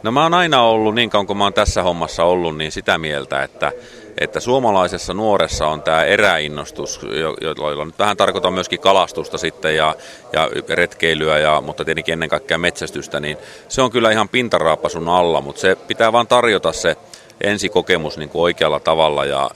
No 0.03 0.11
mä 0.11 0.23
oon 0.23 0.33
aina 0.33 0.61
ollut, 0.61 0.95
niin 0.95 1.09
kauan 1.09 1.27
kuin 1.27 1.37
mä 1.37 1.43
oon 1.43 1.53
tässä 1.53 1.83
hommassa 1.83 2.23
ollut, 2.23 2.57
niin 2.57 2.71
sitä 2.71 2.97
mieltä, 2.97 3.43
että, 3.43 3.71
että 4.17 4.39
suomalaisessa 4.39 5.13
nuoressa 5.13 5.67
on 5.67 5.81
tämä 5.81 6.03
eräinnostus, 6.03 6.99
jolla 7.41 7.85
nyt 7.85 7.99
vähän 7.99 8.17
tarkoitan 8.17 8.53
myöskin 8.53 8.79
kalastusta 8.79 9.37
sitten 9.37 9.75
ja, 9.75 9.95
ja 10.33 10.49
retkeilyä, 10.69 11.39
ja, 11.39 11.61
mutta 11.61 11.85
tietenkin 11.85 12.13
ennen 12.13 12.29
kaikkea 12.29 12.57
metsästystä, 12.57 13.19
niin 13.19 13.37
se 13.67 13.81
on 13.81 13.91
kyllä 13.91 14.11
ihan 14.11 14.29
pintaraapasun 14.29 15.09
alla, 15.09 15.41
mutta 15.41 15.61
se 15.61 15.75
pitää 15.75 16.11
vaan 16.11 16.27
tarjota 16.27 16.71
se 16.71 16.95
ensikokemus 17.41 18.17
niin 18.17 18.29
kuin 18.29 18.41
oikealla 18.41 18.79
tavalla 18.79 19.25
ja, 19.25 19.49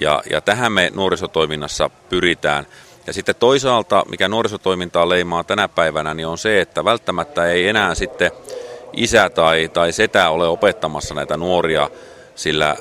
ja, 0.00 0.22
ja 0.30 0.40
tähän 0.40 0.72
me 0.72 0.90
nuorisotoiminnassa 0.94 1.90
pyritään. 2.08 2.66
Ja 3.06 3.12
sitten 3.12 3.34
toisaalta, 3.38 4.04
mikä 4.10 4.28
nuorisotoimintaa 4.28 5.08
leimaa 5.08 5.44
tänä 5.44 5.68
päivänä, 5.68 6.14
niin 6.14 6.26
on 6.26 6.38
se, 6.38 6.60
että 6.60 6.84
välttämättä 6.84 7.46
ei 7.46 7.68
enää 7.68 7.94
sitten 7.94 8.30
isä 8.92 9.30
tai, 9.30 9.68
tai 9.68 9.92
setä 9.92 10.30
ole 10.30 10.48
opettamassa 10.48 11.14
näitä 11.14 11.36
nuoria 11.36 11.90
sillä 12.38 12.70
äh, 12.70 12.76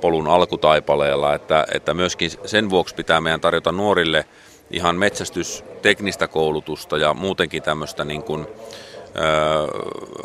polun 0.00 0.28
alkutaipaleella, 0.28 1.34
että, 1.34 1.66
että 1.74 1.94
myöskin 1.94 2.30
sen 2.44 2.70
vuoksi 2.70 2.94
pitää 2.94 3.20
meidän 3.20 3.40
tarjota 3.40 3.72
nuorille 3.72 4.24
ihan 4.70 4.96
metsästysteknistä 4.96 6.28
koulutusta 6.28 6.98
ja 6.98 7.14
muutenkin 7.14 7.62
tämmöistä 7.62 8.04
niin 8.04 8.22
kuin, 8.22 8.40
äh, 8.40 8.46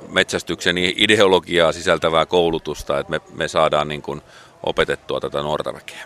metsästyksen 0.09 0.77
ideologiaa 0.77 1.71
sisältävää 1.71 2.25
koulutusta, 2.25 2.99
että 2.99 3.11
me, 3.11 3.21
me 3.35 3.47
saadaan 3.47 3.87
niin 3.87 4.01
kuin 4.01 4.21
opetettua 4.63 5.19
tätä 5.19 5.41
nuorta 5.41 5.73
väkeä. 5.73 6.03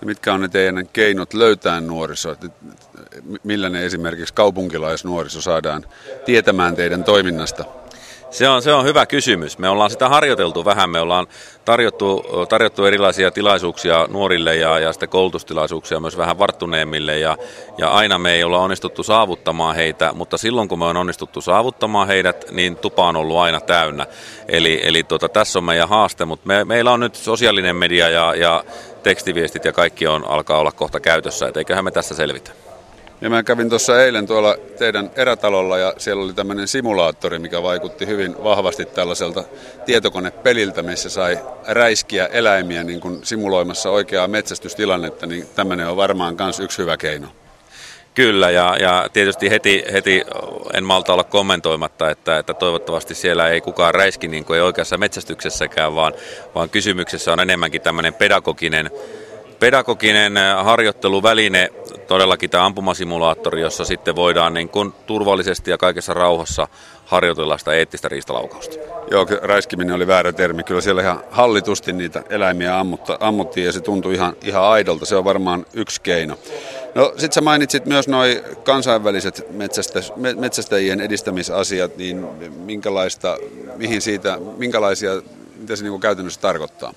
Ja 0.00 0.06
mitkä 0.06 0.34
on 0.34 0.40
ne 0.40 0.48
teidän 0.48 0.88
keinot 0.92 1.34
löytää 1.34 1.80
nuorisoa? 1.80 2.36
Millä 3.42 3.68
ne 3.68 3.86
esimerkiksi 3.86 4.34
kaupunkilaisnuoriso 4.34 5.40
saadaan 5.40 5.84
tietämään 6.24 6.76
teidän 6.76 7.04
toiminnasta? 7.04 7.64
Se 8.30 8.48
on, 8.48 8.62
se 8.62 8.72
on 8.72 8.84
hyvä 8.84 9.06
kysymys. 9.06 9.58
Me 9.58 9.68
ollaan 9.68 9.90
sitä 9.90 10.08
harjoiteltu 10.08 10.64
vähän. 10.64 10.90
Me 10.90 11.00
ollaan 11.00 11.26
tarjottu, 11.64 12.24
tarjottu 12.48 12.84
erilaisia 12.84 13.30
tilaisuuksia 13.30 14.06
nuorille 14.10 14.56
ja, 14.56 14.78
ja 14.78 14.92
sitten 14.92 15.08
koulutustilaisuuksia 15.08 16.00
myös 16.00 16.16
vähän 16.16 16.38
varttuneemmille. 16.38 17.18
Ja, 17.18 17.36
ja 17.78 17.90
aina 17.90 18.18
me 18.18 18.32
ei 18.32 18.44
olla 18.44 18.58
onnistuttu 18.58 19.02
saavuttamaan 19.02 19.76
heitä, 19.76 20.12
mutta 20.12 20.38
silloin 20.38 20.68
kun 20.68 20.78
me 20.78 20.84
on 20.84 20.96
onnistuttu 20.96 21.40
saavuttamaan 21.40 22.06
heidät, 22.06 22.44
niin 22.50 22.76
tupa 22.76 23.08
on 23.08 23.16
ollut 23.16 23.38
aina 23.38 23.60
täynnä. 23.60 24.06
Eli, 24.48 24.80
eli 24.82 25.02
tuota, 25.02 25.28
tässä 25.28 25.58
on 25.58 25.64
meidän 25.64 25.88
haaste, 25.88 26.24
mutta 26.24 26.46
me, 26.46 26.64
meillä 26.64 26.92
on 26.92 27.00
nyt 27.00 27.14
sosiaalinen 27.14 27.76
media 27.76 28.08
ja, 28.08 28.34
ja 28.34 28.64
tekstiviestit 29.02 29.64
ja 29.64 29.72
kaikki 29.72 30.06
on, 30.06 30.24
alkaa 30.24 30.58
olla 30.58 30.72
kohta 30.72 31.00
käytössä, 31.00 31.48
et 31.48 31.56
eiköhän 31.56 31.84
me 31.84 31.90
tässä 31.90 32.14
selvitä. 32.14 32.69
Ja 33.20 33.30
mä 33.30 33.42
kävin 33.42 33.68
tuossa 33.68 34.04
eilen 34.04 34.26
tuolla 34.26 34.56
teidän 34.78 35.10
erätalolla 35.16 35.78
ja 35.78 35.94
siellä 35.98 36.24
oli 36.24 36.32
tämmöinen 36.32 36.68
simulaattori, 36.68 37.38
mikä 37.38 37.62
vaikutti 37.62 38.06
hyvin 38.06 38.44
vahvasti 38.44 38.84
tällaiselta 38.84 39.44
tietokonepeliltä, 39.86 40.82
missä 40.82 41.10
sai 41.10 41.38
räiskiä 41.66 42.26
eläimiä 42.26 42.84
niin 42.84 43.00
kuin 43.00 43.20
simuloimassa 43.22 43.90
oikeaa 43.90 44.28
metsästystilannetta, 44.28 45.26
niin 45.26 45.48
tämmöinen 45.54 45.88
on 45.88 45.96
varmaan 45.96 46.36
myös 46.38 46.60
yksi 46.60 46.78
hyvä 46.78 46.96
keino. 46.96 47.28
Kyllä, 48.14 48.50
ja, 48.50 48.76
ja 48.80 49.08
tietysti 49.12 49.50
heti, 49.50 49.84
heti 49.92 50.22
en 50.74 50.84
malta 50.84 51.12
olla 51.12 51.24
kommentoimatta, 51.24 52.10
että, 52.10 52.38
että 52.38 52.54
toivottavasti 52.54 53.14
siellä 53.14 53.48
ei 53.48 53.60
kukaan 53.60 53.94
räiski 53.94 54.28
niin 54.28 54.44
kuin 54.44 54.56
ei 54.56 54.62
oikeassa 54.62 54.98
metsästyksessäkään, 54.98 55.94
vaan, 55.94 56.12
vaan 56.54 56.70
kysymyksessä 56.70 57.32
on 57.32 57.40
enemmänkin 57.40 57.80
tämmöinen 57.80 58.14
pedagoginen 58.14 58.90
pedagoginen 59.60 60.36
äh, 60.36 60.64
harjoitteluväline, 60.64 61.68
todellakin 62.06 62.50
tämä 62.50 62.66
ampumasimulaattori, 62.66 63.60
jossa 63.60 63.84
sitten 63.84 64.16
voidaan 64.16 64.54
niin 64.54 64.68
kuin 64.68 64.92
turvallisesti 65.06 65.70
ja 65.70 65.78
kaikessa 65.78 66.14
rauhassa 66.14 66.68
harjoitella 67.06 67.58
sitä 67.58 67.72
eettistä 67.72 68.08
riistalaukausta. 68.08 68.76
Joo, 69.10 69.26
räiskiminen 69.42 69.94
oli 69.94 70.06
väärä 70.06 70.32
termi. 70.32 70.62
Kyllä 70.62 70.80
siellä 70.80 71.02
ihan 71.02 71.24
hallitusti 71.30 71.92
niitä 71.92 72.22
eläimiä 72.28 72.78
ammutta, 72.78 73.16
ammuttiin 73.20 73.66
ja 73.66 73.72
se 73.72 73.80
tuntui 73.80 74.14
ihan, 74.14 74.36
ihan 74.44 74.62
aidolta. 74.64 75.06
Se 75.06 75.16
on 75.16 75.24
varmaan 75.24 75.66
yksi 75.74 76.00
keino. 76.00 76.38
No 76.94 77.12
sit 77.16 77.32
sä 77.32 77.40
mainitsit 77.40 77.86
myös 77.86 78.08
noin 78.08 78.40
kansainväliset 78.64 79.46
metsästä, 79.50 80.00
metsästäjien 80.36 81.00
edistämisasiat, 81.00 81.96
niin 81.96 82.26
minkälaista, 82.64 83.36
mihin 83.76 84.00
siitä, 84.00 84.38
minkälaisia, 84.56 85.22
mitä 85.56 85.76
se 85.76 85.84
niin 85.84 86.00
käytännössä 86.00 86.40
tarkoittaa? 86.40 86.94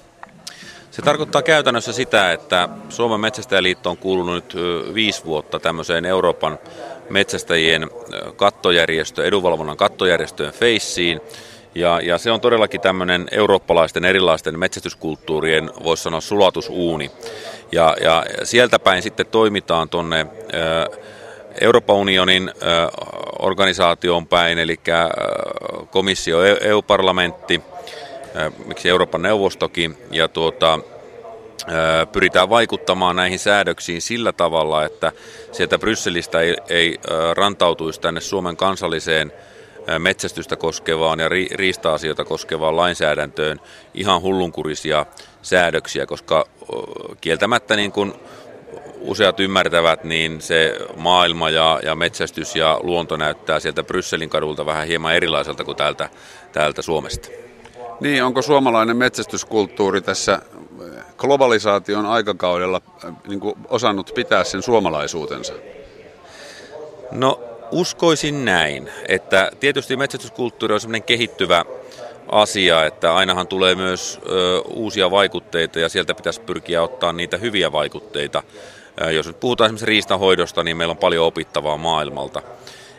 Se 0.93 1.01
tarkoittaa 1.01 1.41
käytännössä 1.41 1.93
sitä, 1.93 2.32
että 2.32 2.69
Suomen 2.89 3.19
Metsästäjäliitto 3.19 3.89
on 3.89 3.97
kuulunut 3.97 4.34
nyt 4.34 4.56
viisi 4.93 5.26
vuotta 5.26 5.59
tämmöiseen 5.59 6.05
Euroopan 6.05 6.59
metsästäjien 7.09 7.89
kattojärjestö, 8.36 9.26
edunvalvonnan 9.26 9.78
kattojärjestöön 9.78 10.53
Feissiin. 10.53 11.22
Ja, 11.76 11.99
ja 12.03 12.17
se 12.17 12.32
on 12.32 12.41
todellakin 12.41 12.82
tämmöinen 12.82 13.28
eurooppalaisten 13.32 14.05
erilaisten 14.05 14.59
metsästyskulttuurien, 14.59 15.72
voisi 15.84 16.03
sanoa, 16.03 16.22
sulatusuuni. 16.22 17.11
Ja, 17.72 17.95
ja 18.01 18.26
sieltä 18.43 18.80
päin 18.80 19.01
sitten 19.01 19.26
toimitaan 19.26 19.89
tuonne 19.89 20.28
Euroopan 21.61 21.95
unionin 21.95 22.51
organisaation 23.39 24.28
päin, 24.28 24.57
eli 24.57 24.80
komissio, 25.91 26.43
EU-parlamentti, 26.43 27.61
miksi 28.65 28.89
Euroopan 28.89 29.22
neuvostokin, 29.22 29.97
ja 30.11 30.28
tuota, 30.28 30.80
pyritään 32.12 32.49
vaikuttamaan 32.49 33.16
näihin 33.16 33.39
säädöksiin 33.39 34.01
sillä 34.01 34.32
tavalla, 34.32 34.86
että 34.86 35.12
sieltä 35.51 35.80
Brysselistä 35.80 36.39
ei, 36.39 36.56
ei 36.70 36.97
rantautuisi 37.34 38.01
tänne 38.01 38.22
Suomen 38.22 38.58
kansalliseen 38.58 39.32
metsästystä 39.99 40.56
koskevaan 40.56 41.20
ja 41.20 41.30
riista-asioita 41.30 42.26
koskevaan 42.26 42.76
lainsäädäntöön 42.76 43.60
ihan 43.93 44.22
hullunkurisia 44.22 45.06
säädöksiä, 45.41 46.06
koska 46.06 46.45
kieltämättä 47.22 47.76
niin 47.76 47.91
kuin 47.91 48.14
useat 48.99 49.39
ymmärtävät, 49.39 50.04
niin 50.04 50.41
se 50.41 50.78
maailma 50.97 51.49
ja, 51.49 51.80
ja 51.84 51.95
metsästys 51.95 52.56
ja 52.56 52.80
luonto 52.84 53.18
näyttää 53.18 53.60
sieltä 53.60 53.84
Brysselin 53.84 54.30
kadulta 54.30 54.66
vähän 54.66 54.88
hieman 54.88 55.16
erilaiselta 55.16 55.64
kuin 55.64 55.78
täältä, 55.78 56.10
täältä 56.51 56.82
Suomesta. 56.82 57.30
Niin, 57.99 58.24
onko 58.24 58.41
suomalainen 58.41 58.97
metsästyskulttuuri 58.97 60.01
tässä 60.01 60.41
globalisaation 61.18 62.05
aikakaudella 62.05 62.82
niin 63.28 63.39
kuin 63.39 63.55
osannut 63.70 64.11
pitää 64.16 64.43
sen 64.43 64.61
suomalaisuutensa? 64.61 65.53
No 67.11 67.39
uskoisin 67.72 68.45
näin, 68.45 68.89
että 69.07 69.51
tietysti 69.59 69.97
metsästyskulttuuri 69.97 70.74
on 70.74 70.80
semmoinen 70.80 71.03
kehittyvä 71.03 71.66
asia, 72.32 72.86
että 72.86 73.16
ainahan 73.16 73.47
tulee 73.47 73.76
myös 73.76 74.20
ö, 74.30 74.61
uusia 74.61 75.11
vaikutteita 75.11 75.80
ja 75.80 75.89
sieltä 75.89 76.16
pitäisi 76.16 76.41
pyrkiä 76.41 76.84
ottaa 76.84 77.14
niitä 77.14 77.38
hyviä 77.38 77.72
vaikutteita. 77.72 78.43
Ö, 79.01 79.11
jos 79.11 79.28
nyt 79.28 79.39
puhutaan 79.39 79.68
esimerkiksi 79.68 79.86
riistanhoidosta, 79.86 80.64
niin 80.64 80.78
meillä 80.78 80.91
on 80.91 80.97
paljon 80.97 81.26
opittavaa 81.26 81.78
maailmalta. 81.78 82.41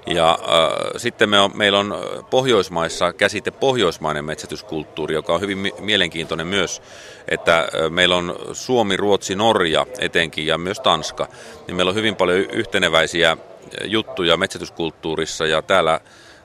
Ja 0.07 0.31
äh, 0.31 0.91
sitten 0.97 1.29
me 1.29 1.41
on, 1.41 1.51
meillä 1.55 1.79
on 1.79 1.95
Pohjoismaissa 2.31 3.13
käsite 3.13 3.51
pohjoismainen 3.51 4.25
metsätyskulttuuri, 4.25 5.15
joka 5.15 5.35
on 5.35 5.41
hyvin 5.41 5.59
mi- 5.59 5.75
mielenkiintoinen 5.81 6.47
myös, 6.47 6.83
että 7.29 7.59
äh, 7.59 7.91
meillä 7.91 8.17
on 8.17 8.37
Suomi, 8.53 8.97
Ruotsi, 8.97 9.35
Norja 9.35 9.87
etenkin 9.99 10.47
ja 10.47 10.59
myös 10.59 10.81
Tanska, 10.81 11.29
niin 11.67 11.77
meillä 11.77 11.91
on 11.91 11.97
hyvin 11.97 12.17
paljon 12.17 12.39
yhteneväisiä 12.39 13.37
juttuja 13.85 14.37
metsätyskulttuurissa 14.37 15.47
ja 15.47 15.63
täällä, 15.63 16.01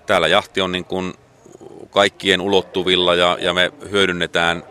täällä 0.05 0.27
jahti 0.27 0.61
on 0.61 0.71
niin 0.71 0.85
kuin 0.85 1.13
kaikkien 1.89 2.41
ulottuvilla 2.41 3.15
ja, 3.15 3.37
ja 3.41 3.53
me 3.53 3.71
hyödynnetään 3.91 4.63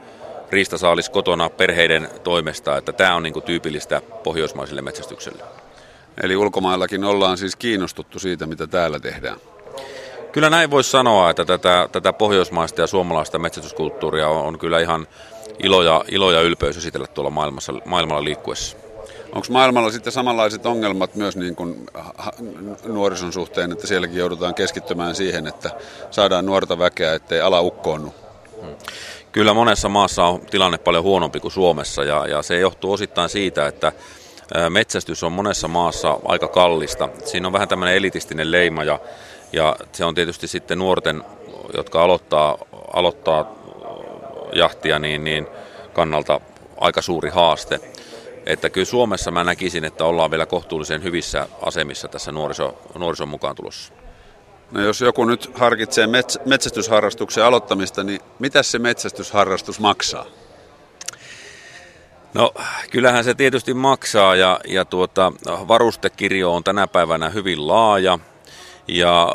riistasaalis 0.51 1.11
kotona 1.11 1.51
perheiden 1.51 2.09
toimesta, 2.25 2.77
että 2.77 2.93
tämä 2.93 3.15
on 3.15 3.23
niin 3.23 3.33
kuin 3.33 3.45
tyypillistä 3.45 4.03
pohjoismaiselle 4.25 4.83
metsästykselle. 4.83 5.45
Eli 6.23 6.37
ulkomaillakin 6.37 7.05
ollaan 7.05 7.39
siis 7.39 7.57
kiinnostuttu 7.57 8.19
siitä, 8.19 8.47
mitä 8.47 8.67
täällä 8.67 9.01
tehdään. 9.01 9.37
Kyllä 10.33 10.51
näin 10.51 10.71
voisi 10.71 10.91
sanoa, 10.91 11.31
että 11.31 11.45
tätä, 11.45 11.89
tätä 11.93 12.13
pohjoismaista 12.13 12.81
ja 12.81 12.87
suomalaista 12.87 13.39
metsästyskulttuuria 13.39 14.29
on, 14.29 14.47
on 14.47 14.59
kyllä 14.59 14.81
ihan 14.81 15.07
ilo 15.63 15.83
ja, 15.83 16.05
ilo 16.09 16.33
ja 16.33 16.41
ylpeys 16.41 16.77
esitellä 16.77 17.07
tuolla 17.07 17.31
maailmassa, 17.31 17.73
maailmalla 17.85 18.25
liikkuessa. 18.25 18.77
Onko 19.33 19.47
maailmalla 19.51 19.91
sitten 19.91 20.13
samanlaiset 20.13 20.67
ongelmat 20.67 21.15
myös 21.15 21.37
niin 21.37 21.57
kuin 21.57 21.87
nuorison 22.85 23.33
suhteen, 23.33 23.73
että 23.73 23.87
sielläkin 23.87 24.17
joudutaan 24.17 24.55
keskittymään 24.55 25.15
siihen, 25.15 25.47
että 25.47 25.71
saadaan 26.11 26.47
nuorta 26.47 26.79
väkeä, 26.79 27.15
ettei 27.15 27.41
ala 27.41 27.61
ukkoonnu? 27.61 28.15
Kyllä 29.33 29.55
monessa 29.55 29.89
maassa 29.89 30.25
on 30.25 30.41
tilanne 30.41 30.79
paljon 30.79 31.05
huonompi 31.05 31.41
kuin 31.41 31.53
Suomessa 31.53 32.05
ja, 32.05 32.27
ja 32.27 32.43
se 32.43 32.59
johtuu 32.59 32.93
osittain 32.93 33.29
siitä, 33.29 33.67
että 33.67 33.93
metsästys 34.71 35.23
on 35.23 35.33
monessa 35.33 35.69
maassa 35.69 36.19
aika 36.25 36.49
kallista. 36.49 37.09
Siinä 37.25 37.47
on 37.47 37.53
vähän 37.53 37.69
tämmöinen 37.69 37.97
elitistinen 37.97 38.53
leima 38.53 38.85
ja, 38.85 39.01
ja 39.53 39.77
se 39.93 40.05
on 40.05 40.15
tietysti 40.15 40.49
sitten 40.49 40.79
nuorten, 40.79 41.25
jotka 41.77 42.03
aloittaa, 42.03 42.59
aloittaa 42.93 43.53
jahtia, 44.53 44.99
niin, 44.99 45.25
niin 45.25 45.47
kannalta 45.93 46.41
aika 46.81 47.03
suuri 47.03 47.31
haaste. 47.31 47.81
Että 48.47 48.71
kyllä 48.71 48.85
Suomessa 48.85 49.31
mä 49.31 49.45
näkisin, 49.45 49.85
että 49.85 50.05
ollaan 50.05 50.31
vielä 50.31 50.47
kohtuullisen 50.47 51.03
hyvissä 51.03 51.49
asemissa 51.63 52.09
tässä 52.09 52.33
nuoriso, 52.33 52.79
nuorison 52.99 53.29
mukaan 53.29 53.57
tulossa. 53.57 53.93
No 54.71 54.81
jos 54.81 55.01
joku 55.01 55.25
nyt 55.25 55.51
harkitsee 55.55 56.07
mets- 56.07 56.41
metsästysharrastuksen 56.49 57.45
aloittamista, 57.45 58.05
niin 58.05 58.21
mitä 58.39 58.63
se 58.63 58.79
metsästysharrastus 58.79 59.81
maksaa? 59.81 60.27
No 62.35 62.53
kyllähän 62.91 63.25
se 63.25 63.35
tietysti 63.35 63.75
maksaa 63.75 64.37
ja, 64.37 64.61
ja 64.69 64.85
tuota, 64.85 65.33
varustekirjo 65.47 66.55
on 66.55 66.65
tänä 66.65 66.87
päivänä 66.87 67.29
hyvin 67.29 67.69
laaja 67.69 68.19
ja 68.89 69.35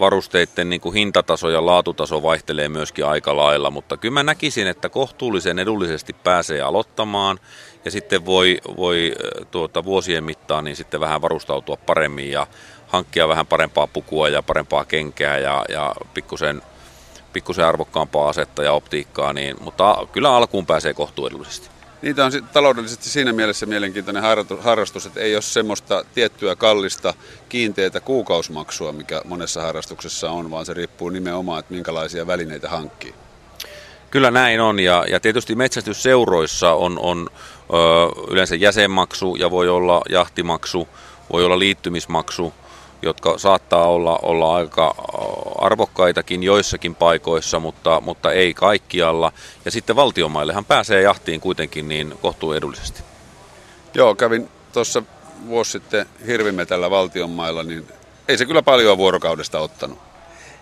varusteiden 0.00 0.70
niin 0.70 0.80
kuin 0.80 0.94
hintataso 0.94 1.50
ja 1.50 1.66
laatutaso 1.66 2.22
vaihtelee 2.22 2.68
myöskin 2.68 3.06
aika 3.06 3.36
lailla, 3.36 3.70
mutta 3.70 3.96
kyllä 3.96 4.12
mä 4.12 4.22
näkisin, 4.22 4.66
että 4.66 4.88
kohtuullisen 4.88 5.58
edullisesti 5.58 6.12
pääsee 6.12 6.60
aloittamaan 6.60 7.40
ja 7.84 7.90
sitten 7.90 8.26
voi, 8.26 8.58
voi 8.76 9.12
tuota, 9.50 9.84
vuosien 9.84 10.24
mittaan 10.24 10.64
niin 10.64 10.76
sitten 10.76 11.00
vähän 11.00 11.22
varustautua 11.22 11.76
paremmin 11.76 12.30
ja 12.30 12.46
hankkia 12.88 13.28
vähän 13.28 13.46
parempaa 13.46 13.86
pukua 13.86 14.28
ja 14.28 14.42
parempaa 14.42 14.84
kenkää 14.84 15.38
ja, 15.38 15.64
ja 15.68 15.94
pikkusen, 16.14 16.62
pikkusen 17.32 17.64
arvokkaampaa 17.64 18.28
asetta 18.28 18.62
ja 18.62 18.72
optiikkaa, 18.72 19.32
niin, 19.32 19.56
mutta 19.60 20.06
kyllä 20.12 20.36
alkuun 20.36 20.66
pääsee 20.66 20.94
kohtuullisesti. 20.94 21.77
Niitä 22.02 22.24
on 22.24 22.32
taloudellisesti 22.52 23.08
siinä 23.08 23.32
mielessä 23.32 23.66
mielenkiintoinen 23.66 24.22
harrastus, 24.60 25.06
että 25.06 25.20
ei 25.20 25.34
ole 25.34 25.42
semmoista 25.42 26.04
tiettyä 26.14 26.56
kallista 26.56 27.14
kiinteitä 27.48 28.00
kuukausmaksua, 28.00 28.92
mikä 28.92 29.22
monessa 29.24 29.62
harrastuksessa 29.62 30.30
on, 30.30 30.50
vaan 30.50 30.66
se 30.66 30.74
riippuu 30.74 31.08
nimenomaan, 31.08 31.58
että 31.58 31.74
minkälaisia 31.74 32.26
välineitä 32.26 32.68
hankkii. 32.68 33.14
Kyllä 34.10 34.30
näin 34.30 34.60
on 34.60 34.80
ja, 34.80 35.04
ja 35.10 35.20
tietysti 35.20 35.54
metsästysseuroissa 35.54 36.72
on, 36.72 36.98
on 36.98 37.28
ö, 37.30 37.74
yleensä 38.30 38.54
jäsenmaksu 38.54 39.36
ja 39.36 39.50
voi 39.50 39.68
olla 39.68 40.02
jahtimaksu, 40.08 40.88
voi 41.32 41.44
olla 41.44 41.58
liittymismaksu– 41.58 42.52
jotka 43.02 43.38
saattaa 43.38 43.84
olla, 43.84 44.18
olla 44.22 44.56
aika 44.56 44.94
arvokkaitakin 45.58 46.42
joissakin 46.42 46.94
paikoissa, 46.94 47.60
mutta, 47.60 48.00
mutta 48.00 48.32
ei 48.32 48.54
kaikkialla. 48.54 49.32
Ja 49.64 49.70
sitten 49.70 49.96
valtiomaillehan 49.96 50.64
pääsee 50.64 51.02
jahtiin 51.02 51.40
kuitenkin 51.40 51.88
niin 51.88 52.14
kohtuu 52.22 52.52
edullisesti. 52.52 53.02
Joo, 53.94 54.14
kävin 54.14 54.48
tuossa 54.72 55.02
vuosi 55.46 55.70
sitten 55.70 56.06
hirvimetällä 56.26 56.90
valtionmailla, 56.90 57.62
niin 57.62 57.88
ei 58.28 58.38
se 58.38 58.46
kyllä 58.46 58.62
paljon 58.62 58.98
vuorokaudesta 58.98 59.58
ottanut. 59.58 59.98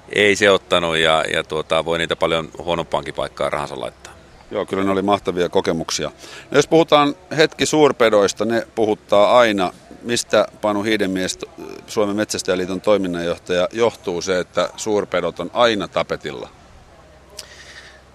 Ei 0.08 0.36
se 0.36 0.50
ottanut 0.50 0.96
ja, 0.96 1.24
ja 1.32 1.44
tuota, 1.44 1.84
voi 1.84 1.98
niitä 1.98 2.16
paljon 2.16 2.50
huonompaankin 2.58 3.14
paikkaa 3.14 3.50
rahansa 3.50 3.80
laittaa. 3.80 4.12
Joo, 4.50 4.66
kyllä 4.66 4.84
ne 4.84 4.90
oli 4.90 5.02
mahtavia 5.02 5.48
kokemuksia. 5.48 6.10
No 6.50 6.58
jos 6.58 6.66
puhutaan 6.66 7.14
hetki 7.36 7.66
suurpedoista, 7.66 8.44
ne 8.44 8.66
puhuttaa 8.74 9.38
aina 9.38 9.72
mistä 10.06 10.46
Panu 10.60 10.82
Hiidenmies, 10.82 11.38
Suomen 11.86 12.16
Metsästäjäliiton 12.16 12.80
toiminnanjohtaja, 12.80 13.68
johtuu 13.72 14.22
se, 14.22 14.38
että 14.38 14.70
suurpedot 14.76 15.40
on 15.40 15.50
aina 15.52 15.88
tapetilla? 15.88 16.48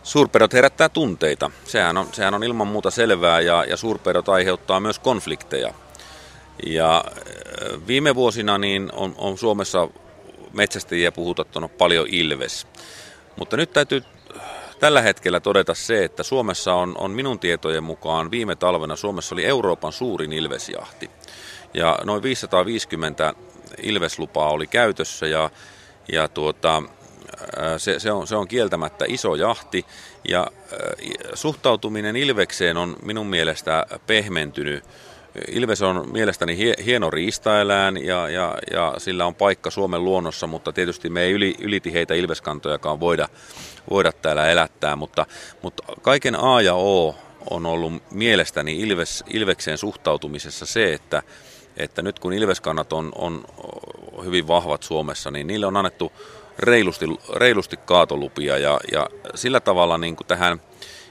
Suurpedot 0.04 0.54
herättää 0.54 0.90
tunteita. 0.90 1.52
Sehän 1.66 1.98
on, 1.98 2.08
sehän 2.12 2.34
on 2.34 2.44
ilman 2.44 2.68
muuta 2.68 2.92
selvää 2.92 3.40
ja, 3.40 3.66
ja 3.66 3.78
suurpedot 3.78 4.30
aiheuttaa 4.30 4.80
myös 4.80 5.00
konflikteja. 5.00 5.74
Ja 6.66 7.04
viime 7.88 8.16
vuosina 8.16 8.58
niin 8.58 8.90
on, 8.94 9.16
on 9.18 9.38
Suomessa 9.38 9.88
metsästäjiä 10.54 11.12
puhututtanut 11.12 11.78
paljon 11.78 12.08
ilves. 12.12 12.68
Mutta 13.36 13.58
nyt 13.58 13.74
täytyy 13.74 14.04
tällä 14.80 15.02
hetkellä 15.02 15.40
todeta 15.40 15.74
se, 15.74 16.04
että 16.04 16.24
Suomessa 16.24 16.74
on, 16.74 16.96
on 16.98 17.12
minun 17.12 17.40
tietojen 17.40 17.84
mukaan 17.84 18.32
viime 18.32 18.56
talvena 18.56 18.96
Suomessa 18.96 19.36
oli 19.36 19.46
Euroopan 19.46 19.94
suurin 19.94 20.34
ilvesjahti 20.34 21.10
ja 21.74 22.00
noin 22.04 22.24
550 22.24 23.34
ilveslupaa 23.84 24.50
oli 24.50 24.68
käytössä 24.68 25.28
ja, 25.28 25.50
ja 26.12 26.28
tuota, 26.28 26.84
se, 27.78 28.00
se, 28.00 28.12
on, 28.12 28.28
se 28.28 28.36
on 28.36 28.48
kieltämättä 28.48 29.06
iso 29.08 29.36
jahti 29.36 29.86
ja 30.30 30.48
suhtautuminen 31.34 32.16
ilvekseen 32.16 32.78
on 32.78 32.96
minun 33.04 33.28
mielestä 33.28 33.86
pehmentynyt. 34.08 34.84
Ilves 35.48 35.82
on 35.82 36.10
mielestäni 36.12 36.58
hieno 36.86 37.10
riistaelään 37.10 38.06
ja, 38.06 38.30
ja, 38.30 38.58
ja 38.72 38.96
sillä 38.98 39.26
on 39.26 39.36
paikka 39.36 39.70
Suomen 39.70 40.06
luonnossa, 40.06 40.48
mutta 40.48 40.74
tietysti 40.74 41.10
me 41.10 41.22
ei 41.22 41.32
yli, 41.32 41.56
ylitiheitä 41.60 42.14
ilveskantojakaan 42.14 43.00
voida, 43.00 43.30
voida 43.90 44.12
täällä 44.12 44.50
elättää, 44.50 44.96
mutta, 44.96 45.26
mutta 45.62 45.84
kaiken 46.02 46.36
A 46.36 46.62
ja 46.62 46.74
O 46.74 47.16
on 47.50 47.66
ollut 47.66 47.94
mielestäni 48.12 48.80
Ilves, 48.80 49.24
Ilvekseen 49.34 49.78
suhtautumisessa 49.78 50.66
se, 50.66 50.94
että, 50.94 51.24
että 51.78 52.02
nyt 52.02 52.20
kun 52.20 52.34
ilveskannat 52.34 52.94
on, 52.94 53.12
on 53.16 53.46
hyvin 54.26 54.48
vahvat 54.48 54.84
Suomessa, 54.84 55.32
niin 55.32 55.48
niille 55.48 55.66
on 55.66 55.78
annettu 55.78 56.12
reilusti, 56.60 57.06
reilusti 57.36 57.78
kaatolupia 57.78 58.58
ja, 58.58 58.80
ja 58.92 59.08
sillä 59.36 59.60
tavalla 59.60 59.98
niin 59.98 60.16
kuin 60.16 60.28
tähän 60.28 60.62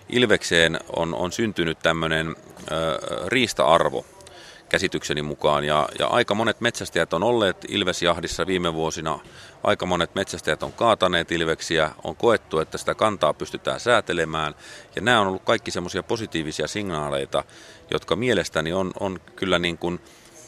ilvekseen 0.09 0.81
on, 0.97 1.15
on 1.15 1.33
syntynyt 1.33 1.79
tämmöinen 1.79 2.37
riista-arvo 3.27 4.05
käsitykseni 4.69 5.23
mukaan. 5.23 5.65
Ja, 5.65 5.89
ja 5.99 6.07
aika 6.07 6.35
monet 6.35 6.61
metsästäjät 6.61 7.13
on 7.13 7.23
olleet 7.23 7.57
ilvesjahdissa 7.69 8.47
viime 8.47 8.75
vuosina. 8.75 9.19
Aika 9.65 9.87
monet 9.87 10.15
metsästäjät 10.15 10.63
on 10.63 10.73
kaataneet 10.73 11.33
ilveksiä. 11.33 11.91
On 12.05 12.17
koettu, 12.17 12.59
että 12.59 12.79
sitä 12.79 12.95
kantaa 12.95 13.35
pystytään 13.35 13.81
säätelemään. 13.81 14.55
Ja 14.97 15.03
nämä 15.03 15.21
on 15.21 15.27
ollut 15.27 15.45
kaikki 15.45 15.71
semmoisia 15.71 16.03
positiivisia 16.03 16.69
signaaleita, 16.69 17.45
jotka 17.91 18.17
mielestäni 18.17 18.73
on, 18.73 18.91
on 19.01 19.21
kyllä 19.37 19.59
niin 19.59 19.79
kuin 19.79 20.01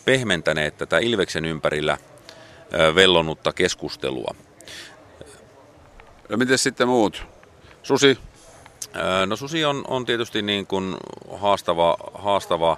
pehmentäneet 0.04 0.78
tätä 0.78 0.98
Ilveksen 0.98 1.44
ympärillä 1.44 1.98
vellonutta 2.94 3.52
keskustelua. 3.52 4.34
No 6.28 6.36
miten 6.36 6.58
sitten 6.58 6.88
muut? 6.88 7.26
Susi? 7.82 8.18
No 9.26 9.36
susi 9.36 9.64
on, 9.64 9.84
on 9.88 10.06
tietysti 10.06 10.42
niin 10.42 10.66
kuin 10.66 10.96
haastava, 11.32 11.96
haastava 12.14 12.76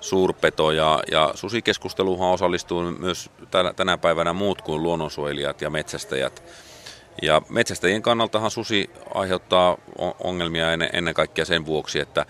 suurpeto 0.00 0.70
ja, 0.70 1.02
ja 1.10 1.32
susikeskusteluhan 1.34 2.30
osallistuu 2.30 2.82
myös 2.82 3.30
tänä, 3.50 3.72
tänä 3.72 3.98
päivänä 3.98 4.32
muut 4.32 4.62
kuin 4.62 4.82
luonnonsuojelijat 4.82 5.60
ja 5.60 5.70
metsästäjät. 5.70 6.42
Ja 7.22 7.42
metsästäjien 7.48 8.02
kannaltahan 8.02 8.50
susi 8.50 8.90
aiheuttaa 9.14 9.76
ongelmia 10.18 10.72
ennen 10.72 11.14
kaikkea 11.14 11.44
sen 11.44 11.66
vuoksi, 11.66 11.98
että 11.98 12.26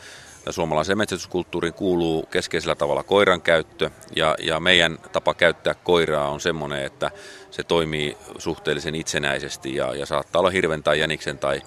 suomalaiseen 0.51 0.99
metsästyskulttuuriin 0.99 1.75
kuuluu 1.75 2.23
keskeisellä 2.23 2.75
tavalla 2.75 3.03
koiran 3.03 3.41
käyttö. 3.41 3.91
Ja, 4.17 4.35
ja 4.43 4.61
meidän 4.61 4.99
tapa 5.13 5.35
käyttää 5.35 5.75
koiraa 5.75 6.29
on 6.29 6.41
semmoinen, 6.41 6.85
että 6.85 7.11
se 7.51 7.63
toimii 7.63 8.17
suhteellisen 8.39 8.95
itsenäisesti 8.95 9.75
ja, 9.75 9.95
ja 9.95 10.07
saattaa 10.07 10.41
olla 10.41 10.51
hirven 10.51 10.83
tai 10.83 11.01
jäniksen 11.01 11.39
tai 11.39 11.63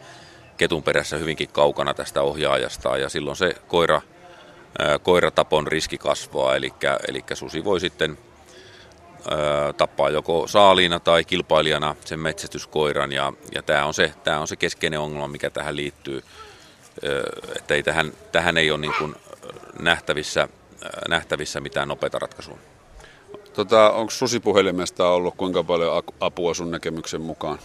ketun 0.57 0.83
perässä 0.83 1.17
hyvinkin 1.17 1.49
kaukana 1.49 1.93
tästä 1.93 2.21
ohjaajasta. 2.21 2.97
Ja 2.97 3.09
silloin 3.09 3.37
se 3.37 3.55
koira, 3.67 4.01
ää, 4.79 4.99
koiratapon 4.99 5.67
riski 5.67 5.97
kasvaa, 5.97 6.55
eli, 6.55 6.73
eli 7.07 7.23
susi 7.33 7.63
voi 7.63 7.79
sitten 7.79 8.17
tappaa 9.77 10.09
joko 10.09 10.47
saaliina 10.47 10.99
tai 10.99 11.23
kilpailijana 11.23 11.95
sen 12.05 12.19
metsästyskoiran. 12.19 13.11
Ja, 13.11 13.33
ja 13.55 13.61
tämä 13.61 13.85
on, 13.85 13.93
se, 13.93 14.13
tämä 14.23 14.39
on 14.39 14.47
se 14.47 14.55
keskeinen 14.55 14.99
ongelma, 14.99 15.27
mikä 15.27 15.49
tähän 15.49 15.75
liittyy 15.75 16.23
että 17.55 17.73
ei 17.73 17.83
tähän, 17.83 18.13
tähän 18.31 18.57
ei 18.57 18.71
ole 18.71 18.79
niin 18.79 18.93
kuin 18.97 19.15
nähtävissä, 19.79 20.47
nähtävissä 21.09 21.59
mitään 21.59 21.87
nopeita 21.87 22.19
ratkaisua. 22.19 22.57
Tota, 23.53 23.91
Onko 23.91 24.11
susipuhelimesta 24.11 25.09
ollut 25.09 25.35
kuinka 25.37 25.63
paljon 25.63 26.03
apua 26.19 26.53
sun 26.53 26.71
näkemyksen 26.71 27.21
mukaan? 27.21 27.59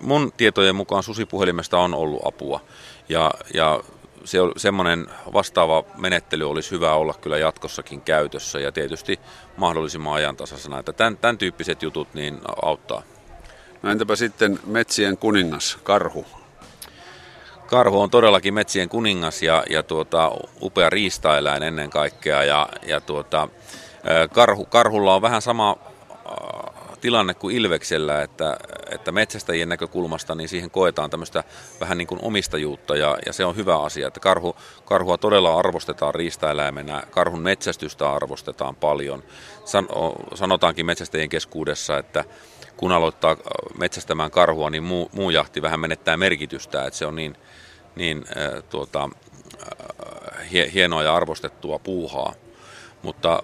Mun 0.00 0.32
tietojen 0.36 0.76
mukaan 0.76 1.02
susipuhelimesta 1.02 1.78
on 1.78 1.94
ollut 1.94 2.26
apua 2.26 2.60
ja, 3.08 3.30
ja 3.54 3.80
se, 4.24 4.38
semmoinen 4.56 5.06
vastaava 5.32 5.84
menettely 5.96 6.50
olisi 6.50 6.70
hyvä 6.70 6.94
olla 6.94 7.14
kyllä 7.20 7.38
jatkossakin 7.38 8.00
käytössä 8.00 8.60
ja 8.60 8.72
tietysti 8.72 9.20
mahdollisimman 9.56 10.14
ajantasaisena, 10.14 10.78
että 10.78 10.92
tämän, 10.92 11.16
tämän 11.16 11.38
tyyppiset 11.38 11.82
jutut 11.82 12.14
niin 12.14 12.40
auttaa. 12.62 13.02
No 13.82 13.90
entäpä 13.90 14.16
sitten 14.16 14.60
metsien 14.66 15.16
kuningas, 15.16 15.78
karhu? 15.82 16.26
Karhu 17.68 18.00
on 18.00 18.10
todellakin 18.10 18.54
metsien 18.54 18.88
kuningas 18.88 19.42
ja, 19.42 19.64
ja 19.70 19.82
tuota, 19.82 20.32
upea 20.62 20.90
riistaeläin 20.90 21.62
ennen 21.62 21.90
kaikkea. 21.90 22.44
Ja, 22.44 22.68
ja 22.86 23.00
tuota, 23.00 23.48
karhu, 24.32 24.64
karhulla 24.64 25.14
on 25.14 25.22
vähän 25.22 25.42
sama 25.42 25.76
tilanne 27.00 27.34
kuin 27.34 27.56
Ilveksellä, 27.56 28.22
että, 28.22 28.56
että 28.90 29.12
metsästäjien 29.12 29.68
näkökulmasta 29.68 30.34
niin 30.34 30.48
siihen 30.48 30.70
koetaan 30.70 31.10
tämmöistä 31.10 31.44
vähän 31.80 31.98
niin 31.98 32.08
kuin 32.08 32.20
omistajuutta 32.22 32.96
ja, 32.96 33.18
ja 33.26 33.32
se 33.32 33.44
on 33.44 33.56
hyvä 33.56 33.82
asia, 33.82 34.08
että 34.08 34.20
karhu, 34.20 34.56
karhua 34.84 35.18
todella 35.18 35.58
arvostetaan 35.58 36.14
riistaeläimenä, 36.14 37.02
karhun 37.10 37.40
metsästystä 37.40 38.12
arvostetaan 38.12 38.76
paljon. 38.76 39.22
San, 39.64 39.88
sanotaankin 40.34 40.86
metsästäjien 40.86 41.28
keskuudessa, 41.28 41.98
että 41.98 42.24
kun 42.78 42.92
aloittaa 42.92 43.36
metsästämään 43.78 44.30
karhua, 44.30 44.70
niin 44.70 44.82
muu, 44.82 45.10
muu 45.12 45.30
jahti 45.30 45.62
vähän 45.62 45.80
menettää 45.80 46.16
merkitystä, 46.16 46.84
että 46.84 46.98
se 46.98 47.06
on 47.06 47.16
niin, 47.16 47.36
niin 47.96 48.24
äh, 48.28 48.62
tuota, 48.70 49.10
äh, 49.62 50.72
hienoa 50.74 51.02
ja 51.02 51.14
arvostettua 51.14 51.78
puuhaa. 51.78 52.34
Mutta 53.02 53.42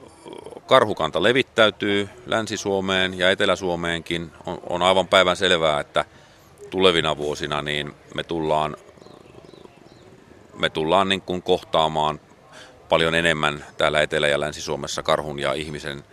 karhukanta 0.67 1.23
levittäytyy 1.23 2.09
Länsi-Suomeen 2.27 3.19
ja 3.19 3.31
Etelä-Suomeenkin. 3.31 4.33
On, 4.47 4.59
on 4.69 4.83
aivan 4.83 5.09
päivän 5.09 5.37
selvää, 5.37 5.81
että 5.81 6.05
tulevina 6.71 7.17
vuosina 7.17 7.63
niin 7.63 7.95
me 8.15 8.23
tullaan, 8.23 8.77
me 10.59 10.71
tullaan 10.71 11.09
niin 11.09 11.21
kuin 11.23 11.43
kohtaamaan 11.43 12.21
paljon 12.89 13.15
enemmän 13.15 13.65
täällä 13.79 14.03
Etelä- 14.03 14.29
ja 14.29 14.41
Länsi-Suomessa 14.41 15.03
karhun 15.03 15.39
ja 15.39 15.53
ihmisen 15.53 16.05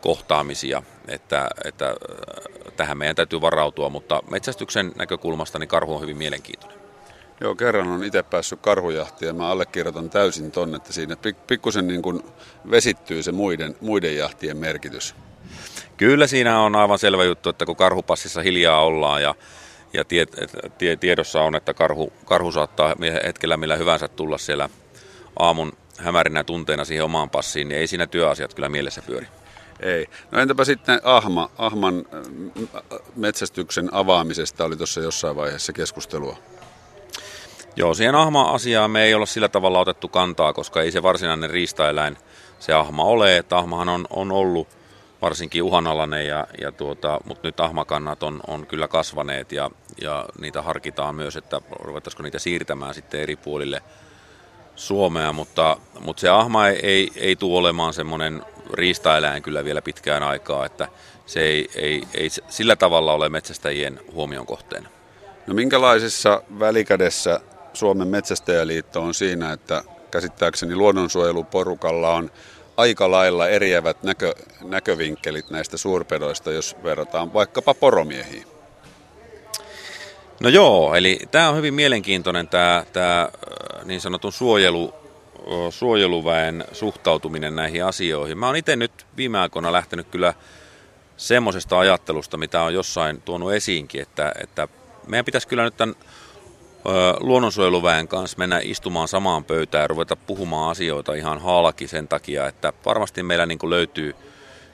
kohtaamisia, 0.00 0.82
että, 1.08 1.48
että 1.64 1.94
tähän 2.76 2.98
meidän 2.98 3.16
täytyy 3.16 3.40
varautua, 3.40 3.88
mutta 3.88 4.22
metsästyksen 4.30 4.92
näkökulmasta 4.96 5.58
niin 5.58 5.68
karhu 5.68 5.94
on 5.94 6.00
hyvin 6.00 6.16
mielenkiintoinen. 6.16 6.78
Joo, 7.40 7.54
kerran 7.54 7.88
on 7.88 8.04
itse 8.04 8.22
päässyt 8.22 8.60
karhujahtiin 8.60 9.26
ja 9.26 9.32
mä 9.32 9.48
allekirjoitan 9.48 10.10
täysin 10.10 10.50
ton, 10.50 10.74
että 10.74 10.92
siinä 10.92 11.16
pikkusen 11.46 11.86
niin 11.86 12.02
kuin 12.02 12.22
vesittyy 12.70 13.22
se 13.22 13.32
muiden, 13.32 13.76
muiden 13.80 14.16
jahtien 14.16 14.56
merkitys. 14.56 15.14
Kyllä 15.96 16.26
siinä 16.26 16.60
on 16.60 16.76
aivan 16.76 16.98
selvä 16.98 17.24
juttu, 17.24 17.48
että 17.48 17.66
kun 17.66 17.76
karhupassissa 17.76 18.42
hiljaa 18.42 18.84
ollaan 18.84 19.22
ja, 19.22 19.34
ja 19.92 20.04
tie, 20.04 20.26
tie, 20.78 20.96
tiedossa 20.96 21.42
on, 21.42 21.54
että 21.54 21.74
karhu, 21.74 22.12
karhu 22.24 22.52
saattaa 22.52 22.94
hetkellä 23.24 23.56
millä 23.56 23.76
hyvänsä 23.76 24.08
tulla 24.08 24.38
siellä 24.38 24.68
aamun 25.38 25.72
hämärinä 25.98 26.44
tunteena 26.44 26.84
siihen 26.84 27.04
omaan 27.04 27.30
passiin, 27.30 27.68
niin 27.68 27.78
ei 27.78 27.86
siinä 27.86 28.06
työasiat 28.06 28.54
kyllä 28.54 28.68
mielessä 28.68 29.02
pyöri. 29.06 29.26
Ei. 29.80 30.06
No 30.30 30.40
entäpä 30.40 30.64
sitten 30.64 31.00
Ahma, 31.04 31.50
Ahman 31.58 32.04
metsästyksen 33.16 33.88
avaamisesta 33.92 34.64
oli 34.64 34.76
tuossa 34.76 35.00
jossain 35.00 35.36
vaiheessa 35.36 35.72
keskustelua. 35.72 36.36
Joo, 37.76 37.94
siihen 37.94 38.14
ahma-asiaan 38.14 38.90
me 38.90 39.04
ei 39.04 39.14
olla 39.14 39.26
sillä 39.26 39.48
tavalla 39.48 39.80
otettu 39.80 40.08
kantaa, 40.08 40.52
koska 40.52 40.82
ei 40.82 40.92
se 40.92 41.02
varsinainen 41.02 41.50
riistaeläin 41.50 42.16
se 42.58 42.72
ahma 42.72 43.04
ole. 43.04 43.36
Että 43.36 43.56
ahmahan 43.56 43.88
on, 43.88 44.06
on 44.10 44.32
ollut 44.32 44.68
varsinkin 45.22 45.62
uhanalainen, 45.62 46.26
ja, 46.26 46.46
ja 46.60 46.72
tuota, 46.72 47.20
mutta 47.24 47.48
nyt 47.48 47.60
ahmakannat 47.60 48.22
on, 48.22 48.40
on 48.46 48.66
kyllä 48.66 48.88
kasvaneet 48.88 49.52
ja, 49.52 49.70
ja 50.00 50.26
niitä 50.40 50.62
harkitaan 50.62 51.14
myös, 51.14 51.36
että 51.36 51.60
ruvettaisiko 51.80 52.22
niitä 52.22 52.38
siirtämään 52.38 52.94
sitten 52.94 53.20
eri 53.20 53.36
puolille 53.36 53.82
Suomea, 54.78 55.32
mutta, 55.32 55.76
mutta 56.00 56.20
se 56.20 56.28
ahma 56.28 56.68
ei, 56.68 56.78
ei, 56.82 57.10
ei 57.16 57.36
tule 57.36 57.58
olemaan 57.58 57.94
semmoinen 57.94 58.42
riistaeläin 58.72 59.42
kyllä 59.42 59.64
vielä 59.64 59.82
pitkään 59.82 60.22
aikaa, 60.22 60.66
että 60.66 60.88
se 61.26 61.40
ei, 61.40 61.70
ei, 61.74 62.02
ei 62.14 62.28
sillä 62.48 62.76
tavalla 62.76 63.12
ole 63.12 63.28
metsästäjien 63.28 64.00
huomion 64.12 64.46
kohteena. 64.46 64.88
No 65.46 65.54
minkälaisessa 65.54 66.42
välikädessä 66.58 67.40
Suomen 67.74 68.08
Metsästäjäliitto 68.08 69.02
on 69.02 69.14
siinä, 69.14 69.52
että 69.52 69.84
käsittääkseni 70.10 70.76
luonnonsuojeluporukalla 70.76 72.14
on 72.14 72.30
aika 72.76 73.10
lailla 73.10 73.48
eriävät 73.48 74.02
näkö, 74.02 74.34
näkövinkkelit 74.64 75.50
näistä 75.50 75.76
suurpedoista, 75.76 76.52
jos 76.52 76.76
verrataan 76.82 77.32
vaikkapa 77.32 77.74
poromiehiin. 77.74 78.57
No 80.40 80.48
joo, 80.48 80.94
eli 80.94 81.18
tämä 81.30 81.48
on 81.48 81.56
hyvin 81.56 81.74
mielenkiintoinen 81.74 82.48
tämä, 82.48 82.84
tämä 82.92 83.28
niin 83.84 84.00
sanotun 84.00 84.32
suojelu, 84.32 84.94
suojeluväen 85.70 86.64
suhtautuminen 86.72 87.56
näihin 87.56 87.84
asioihin. 87.84 88.38
Mä 88.38 88.46
oon 88.46 88.56
itse 88.56 88.76
nyt 88.76 89.06
viime 89.16 89.38
aikoina 89.38 89.72
lähtenyt 89.72 90.08
kyllä 90.08 90.34
semmoisesta 91.16 91.78
ajattelusta, 91.78 92.36
mitä 92.36 92.62
on 92.62 92.74
jossain 92.74 93.22
tuonut 93.22 93.52
esiinkin, 93.52 94.02
että, 94.02 94.32
että 94.42 94.68
meidän 95.06 95.24
pitäisi 95.24 95.48
kyllä 95.48 95.64
nyt 95.64 95.76
tämän 95.76 95.94
luonnonsuojeluväen 97.20 98.08
kanssa 98.08 98.38
mennä 98.38 98.60
istumaan 98.62 99.08
samaan 99.08 99.44
pöytään 99.44 99.82
ja 99.82 99.88
ruveta 99.88 100.16
puhumaan 100.16 100.70
asioita 100.70 101.14
ihan 101.14 101.38
halki 101.38 101.86
sen 101.88 102.08
takia, 102.08 102.46
että 102.46 102.72
varmasti 102.86 103.22
meillä 103.22 103.46
niin 103.46 103.58
löytyy 103.62 104.14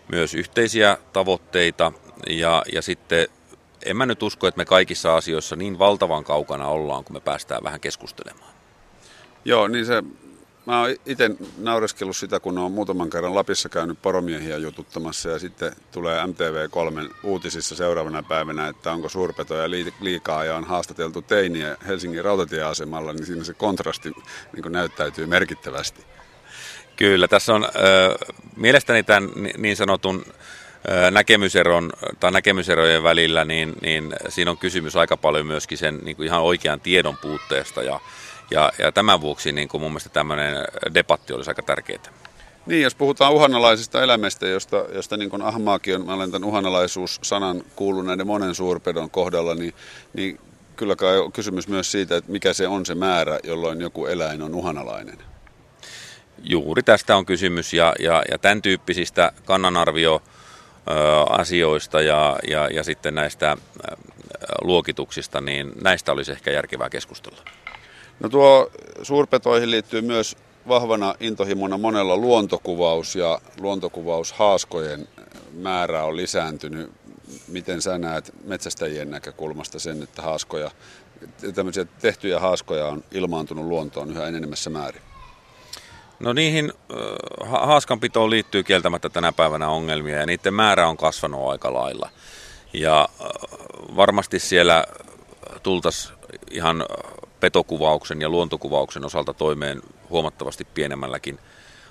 myös 0.09 0.35
yhteisiä 0.35 0.97
tavoitteita 1.13 1.93
ja, 2.31 2.63
ja 2.73 2.83
sitten 2.83 3.27
en 3.85 3.97
mä 3.97 4.07
nyt 4.07 4.23
usko, 4.23 4.47
että 4.47 4.59
me 4.59 4.65
kaikissa 4.65 5.17
asioissa 5.17 5.57
niin 5.57 5.79
valtavan 5.79 6.25
kaukana 6.25 6.69
ollaan, 6.69 7.05
kun 7.05 7.17
me 7.17 7.21
päästään 7.21 7.65
vähän 7.65 7.81
keskustelemaan. 7.81 8.55
Joo, 9.45 9.69
niin 9.69 9.87
se 9.87 10.03
Mä 10.67 10.81
oon 10.81 10.91
itse 11.07 11.31
naureskellut 11.59 12.17
sitä, 12.17 12.41
kun 12.41 12.59
on 12.59 12.73
muutaman 12.73 13.11
kerran 13.11 13.35
Lapissa 13.35 13.69
käynyt 13.69 14.03
poromiehiä 14.03 14.57
jututtamassa 14.57 15.29
ja 15.29 15.39
sitten 15.39 15.73
tulee 15.93 16.25
MTV3 16.25 17.15
uutisissa 17.23 17.77
seuraavana 17.77 18.23
päivänä, 18.23 18.69
että 18.69 18.93
onko 18.93 19.09
suurpetoja 19.09 19.71
liikaa 20.01 20.45
ja 20.45 20.57
on 20.57 20.65
haastateltu 20.65 21.23
teiniä 21.23 21.77
Helsingin 21.87 22.25
rautatieasemalla, 22.25 23.13
niin 23.13 23.27
siinä 23.27 23.45
se 23.45 23.55
kontrasti 23.55 24.13
niin 24.53 24.73
näyttäytyy 24.73 25.27
merkittävästi. 25.27 26.05
Kyllä, 26.97 27.29
tässä 27.29 27.55
on 27.55 27.65
äh, 27.65 27.71
mielestäni 28.57 29.03
tämän 29.03 29.31
niin 29.59 29.77
sanotun 29.77 30.25
näkemyseron 31.11 31.93
tai 32.21 32.33
näkemyserojen 32.33 33.03
välillä, 33.03 33.45
niin, 33.45 33.73
niin 33.83 34.13
siinä 34.29 34.51
on 34.51 34.59
kysymys 34.59 34.97
aika 34.97 35.17
paljon 35.17 35.47
myöskin 35.47 35.79
sen 35.79 35.99
niin 36.03 36.17
kuin 36.17 36.27
ihan 36.27 36.43
oikean 36.43 36.81
tiedon 36.81 37.17
puutteesta 37.17 37.83
ja 37.83 38.01
ja, 38.51 38.73
ja 38.79 38.93
tämän 38.93 39.21
vuoksi 39.21 39.53
niin 39.53 39.69
kuin 39.69 39.81
mun 39.81 39.91
mielestä 39.91 40.09
tämmöinen 40.09 40.57
debatti 40.95 41.33
olisi 41.33 41.51
aika 41.51 41.63
tärkeää. 41.63 42.03
Niin, 42.67 42.83
jos 42.83 42.95
puhutaan 42.95 43.33
uhanalaisista 43.33 44.03
eläimistä, 44.03 44.47
josta, 44.47 44.85
josta 44.95 45.17
niin 45.17 45.31
kuin 45.31 45.43
ahmaakin 45.43 45.95
on, 45.95 46.07
mä 46.07 46.15
olen 46.15 46.31
tämän 46.31 46.49
uhanalaisuus-sanan 46.49 47.63
kuullut 47.77 48.07
näiden 48.07 48.27
monen 48.27 48.55
suurpedon 48.55 49.11
kohdalla, 49.11 49.55
niin, 49.55 49.75
niin 50.13 50.41
kyllä 50.77 50.97
kai 50.97 51.19
on 51.19 51.33
kysymys 51.33 51.69
myös 51.69 51.93
siitä, 51.93 52.17
että 52.17 52.33
mikä 52.33 52.53
se 52.53 52.69
on 52.69 52.87
se 52.87 52.95
määrä, 52.95 53.39
jolloin 53.45 53.81
joku 53.81 54.07
eläin 54.07 54.43
on 54.43 54.55
uhanalainen. 54.55 55.19
Juuri 56.43 56.83
tästä 56.83 57.17
on 57.17 57.27
kysymys 57.27 57.73
ja, 57.73 57.93
ja, 57.99 58.23
ja 58.31 58.39
tämän 58.39 58.63
tyyppisistä 58.63 59.33
kannanarvio 59.45 60.23
asioista 61.29 62.01
ja, 62.01 62.37
ja, 62.49 62.69
ja 62.69 62.85
sitten 62.85 63.15
näistä 63.15 63.57
luokituksista, 64.63 65.41
niin 65.41 65.73
näistä 65.83 66.13
olisi 66.13 66.33
ehkä 66.33 66.51
järkevää 66.51 66.91
keskustella. 66.91 67.39
No 68.21 68.29
tuo 68.29 68.71
suurpetoihin 69.03 69.71
liittyy 69.71 70.03
myös 70.03 70.37
vahvana 70.69 71.15
intohimona 71.21 71.79
monella 71.79 72.17
luontokuvaus 72.17 73.17
ja 73.17 73.41
luontokuvaushaaskojen 73.61 75.09
määrä 75.53 76.05
on 76.05 76.17
lisääntynyt. 76.17 76.93
Miten 77.49 77.83
sä 77.83 77.99
näet 77.99 78.33
metsästäjien 78.45 79.11
näkökulmasta 79.11 79.79
sen, 79.79 80.03
että 80.03 80.23
haaskoja, 80.23 80.71
tämmöisiä 81.55 81.85
tehtyjä 81.85 82.41
haaskoja 82.41 82.87
on 82.87 83.05
ilmaantunut 83.13 83.65
luontoon 83.65 84.11
yhä 84.11 84.27
enenemässä 84.27 84.71
määrin? 84.71 85.03
No 86.19 86.33
niihin 86.33 86.73
haaskanpitoon 87.45 88.31
liittyy 88.31 88.63
kieltämättä 88.63 89.09
tänä 89.09 89.33
päivänä 89.33 89.69
ongelmia 89.69 90.19
ja 90.19 90.27
niiden 90.27 90.55
määrä 90.55 90.89
on 90.89 90.97
kasvanut 90.97 91.51
aika 91.51 91.75
lailla. 91.75 92.11
Ja 92.73 93.09
varmasti 93.97 94.39
siellä 94.39 94.85
tultaisiin 95.63 96.15
ihan 96.51 96.87
petokuvauksen 97.41 98.21
ja 98.21 98.29
luontokuvauksen 98.29 99.05
osalta 99.05 99.35
toimeen 99.35 99.83
huomattavasti 100.11 100.65
pienemmälläkin 100.65 101.39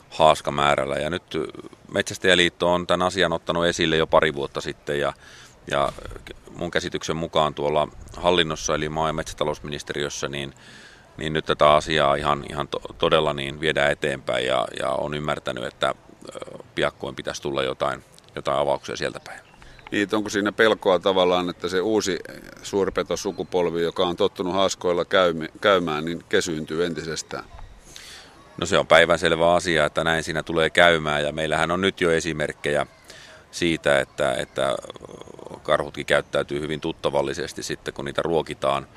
haaskamäärällä. 0.09 0.95
Ja 0.95 1.09
nyt 1.09 1.23
Metsästäjäliitto 1.93 2.73
on 2.73 2.87
tämän 2.87 3.07
asian 3.07 3.33
ottanut 3.33 3.65
esille 3.65 3.97
jo 3.97 4.07
pari 4.07 4.33
vuotta 4.33 4.61
sitten 4.61 4.99
ja, 4.99 5.13
ja 5.71 5.93
mun 6.57 6.71
käsityksen 6.71 7.17
mukaan 7.17 7.53
tuolla 7.53 7.87
hallinnossa 8.17 8.75
eli 8.75 8.89
maa- 8.89 9.09
ja 9.09 9.13
metsätalousministeriössä 9.13 10.27
niin, 10.27 10.53
niin 11.17 11.33
nyt 11.33 11.45
tätä 11.45 11.73
asiaa 11.73 12.15
ihan, 12.15 12.45
ihan 12.49 12.67
to, 12.67 12.79
todella 12.97 13.33
niin 13.33 13.59
viedään 13.59 13.91
eteenpäin 13.91 14.45
ja, 14.45 14.67
ja 14.79 14.89
on 14.89 15.13
ymmärtänyt, 15.13 15.63
että 15.63 15.95
piakkoin 16.75 17.15
pitäisi 17.15 17.41
tulla 17.41 17.63
jotain, 17.63 18.03
jotain 18.35 18.59
avauksia 18.59 18.95
sieltä 18.95 19.19
päin. 19.19 19.39
Niin, 19.91 20.09
onko 20.13 20.29
siinä 20.29 20.51
pelkoa 20.51 20.99
tavallaan, 20.99 21.49
että 21.49 21.67
se 21.67 21.81
uusi 21.81 22.19
suurpetosukupolvi, 22.63 23.81
joka 23.81 24.05
on 24.05 24.15
tottunut 24.15 24.53
haaskoilla 24.53 25.05
käymään, 25.61 26.05
niin 26.05 26.23
kesyyntyy 26.29 26.85
entisestään? 26.85 27.43
No 28.57 28.65
se 28.65 28.77
on 28.77 28.87
päivänselvä 28.87 29.53
asia, 29.53 29.85
että 29.85 30.03
näin 30.03 30.23
siinä 30.23 30.43
tulee 30.43 30.69
käymään 30.69 31.23
ja 31.23 31.31
meillähän 31.31 31.71
on 31.71 31.81
nyt 31.81 32.01
jo 32.01 32.11
esimerkkejä 32.11 32.85
siitä, 33.51 33.99
että, 33.99 34.33
että 34.33 34.75
karhutkin 35.63 36.05
käyttäytyy 36.05 36.61
hyvin 36.61 36.81
tuttavallisesti 36.81 37.63
sitten, 37.63 37.93
kun 37.93 38.05
niitä 38.05 38.21
ruokitaan. 38.21 38.87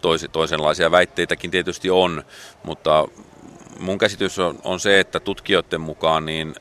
Tois, 0.00 0.26
toisenlaisia 0.32 0.90
väitteitäkin 0.90 1.50
tietysti 1.50 1.90
on, 1.90 2.22
mutta 2.62 3.08
mun 3.78 3.98
käsitys 3.98 4.38
on, 4.38 4.58
on 4.64 4.80
se, 4.80 5.00
että 5.00 5.20
tutkijoiden 5.20 5.80
mukaan 5.80 6.24
niin 6.24 6.54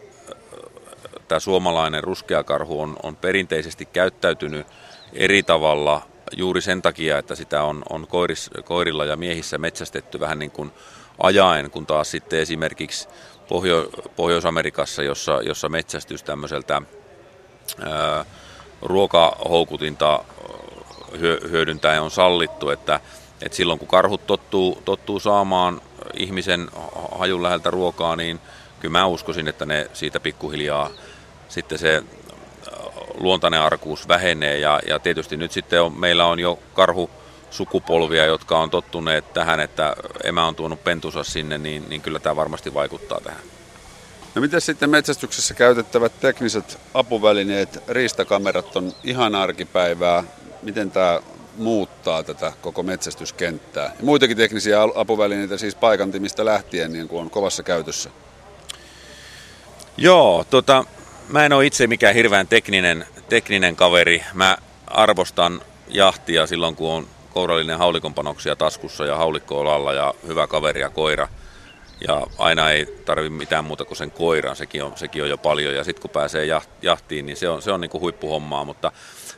tämä 1.28 1.39
suomalainen 1.39 2.04
ruskeakarhu 2.04 2.82
on, 2.82 2.95
on 3.04 3.16
perinteisesti 3.16 3.86
käyttäytynyt 3.86 4.68
eri 5.14 5.43
tavalla 5.43 6.02
juuri 6.38 6.62
sen 6.62 6.82
takia, 6.82 7.18
että 7.18 7.36
sitä 7.36 7.64
on, 7.64 7.84
on 7.89 8.08
koiris, 8.08 8.50
koirilla 8.66 9.06
ja 9.06 9.16
miehissä 9.16 9.58
metsästetty 9.58 10.20
vähän 10.20 10.39
niin 10.39 10.52
kuin 10.52 10.72
ajaen, 11.18 11.72
kun 11.72 11.86
taas 11.86 12.12
sitten 12.12 12.39
esimerkiksi 12.39 13.08
Pohjo- 13.48 13.89
Pohjois-Amerikassa, 14.16 15.04
jossa, 15.04 15.41
jossa 15.41 15.70
metsästys 15.70 16.24
tämmöiseltä 16.24 16.82
ää, 17.86 18.26
ruokahoukutinta 18.82 20.24
hyö, 20.24 20.66
hyödyntäen 21.51 22.01
on 22.01 22.12
sallittu, 22.12 22.70
että, 22.70 22.99
että 23.41 23.55
silloin 23.55 23.80
kun 23.80 23.88
karhut 23.88 24.28
tottuu, 24.28 24.82
tottuu 24.86 25.20
saamaan 25.20 25.82
ihmisen 26.14 26.70
hajun 27.18 27.43
läheltä 27.43 27.72
ruokaa, 27.72 28.16
niin 28.16 28.39
kyllä 28.80 28.91
mä 28.91 29.05
uskoisin, 29.05 29.47
että 29.47 29.66
ne 29.66 29.89
siitä 29.93 30.20
pikkuhiljaa 30.20 30.89
sitten 31.49 31.78
se 31.78 32.03
luontainen 33.14 33.62
arkuus 33.62 34.08
vähenee 34.08 34.58
ja, 34.58 34.80
ja 34.88 34.99
tietysti 34.99 35.38
nyt 35.38 35.51
sitten 35.51 35.82
on, 35.82 35.99
meillä 35.99 36.26
on 36.26 36.39
jo 36.39 36.60
karhu 36.74 37.10
sukupolvia, 37.49 38.26
jotka 38.26 38.60
on 38.60 38.70
tottuneet 38.70 39.34
tähän, 39.34 39.60
että 39.60 39.95
emä 40.24 40.47
on 40.47 40.55
tuonut 40.55 40.84
pentusa 40.84 41.24
sinne, 41.24 41.58
niin, 41.58 41.89
niin 41.89 42.01
kyllä 42.01 42.20
tämä 42.20 42.36
varmasti 42.36 42.74
vaikuttaa 42.74 43.22
tähän. 43.22 43.41
No 44.36 44.41
miten 44.41 44.62
sitten 44.62 44.89
metsästyksessä 44.89 45.53
käytettävät 45.53 46.20
tekniset 46.20 46.80
apuvälineet, 46.93 47.84
riistakamerat 47.88 48.76
on 48.76 48.93
ihan 49.03 49.36
arkipäivää. 49.36 50.24
Miten 50.62 50.91
tämä 50.91 51.20
muuttaa 51.58 52.24
tätä 52.24 52.53
koko 52.62 52.84
metsästyskenttää? 52.84 53.84
Ja 53.84 54.05
muitakin 54.05 54.38
teknisiä 54.38 54.80
apuvälineitä 54.95 55.58
siis 55.58 55.76
paikantimista 55.76 56.45
lähtien 56.45 56.93
niin 56.93 57.08
kuin 57.08 57.22
on 57.22 57.30
kovassa 57.30 57.64
käytössä. 57.64 58.10
Joo, 59.97 60.45
tota, 60.49 60.86
mä 61.30 61.45
en 61.45 61.53
ole 61.53 61.66
itse 61.66 61.88
mikään 61.88 62.16
hirveän 62.16 62.47
tekninen, 62.47 63.05
tekninen 63.30 63.76
kaveri. 63.76 64.24
Mä 64.34 64.58
arvostan 64.88 65.62
jahtia 65.88 66.47
silloin, 66.47 66.76
kun 66.76 66.91
on 66.91 67.08
kourallinen 67.34 67.78
haulikonpanoksia 67.78 68.55
taskussa 68.55 69.05
ja 69.05 69.16
haulikko 69.16 69.60
olalla 69.60 69.93
ja 69.93 70.14
hyvä 70.28 70.47
kaveri 70.47 70.82
ja 70.82 70.89
koira. 70.89 71.28
Ja 72.08 72.28
aina 72.38 72.72
ei 72.72 72.86
tarvi 73.05 73.30
mitään 73.30 73.66
muuta 73.66 73.86
kuin 73.86 73.97
sen 73.97 74.12
koiran, 74.12 74.55
sekin 74.55 74.84
on, 74.84 74.93
sekin 74.95 75.24
on 75.24 75.30
jo 75.30 75.38
paljon. 75.38 75.76
Ja 75.76 75.84
sitten 75.84 76.01
kun 76.01 76.10
pääsee 76.10 76.47
jahtiin, 76.82 77.26
niin 77.26 77.38
se 77.38 77.49
on, 77.49 77.62
se 77.62 77.72
on 77.72 77.82
niin 77.82 77.89
kuin 77.89 78.01
huippuhommaa. 78.01 78.66
Mutta 78.66 78.91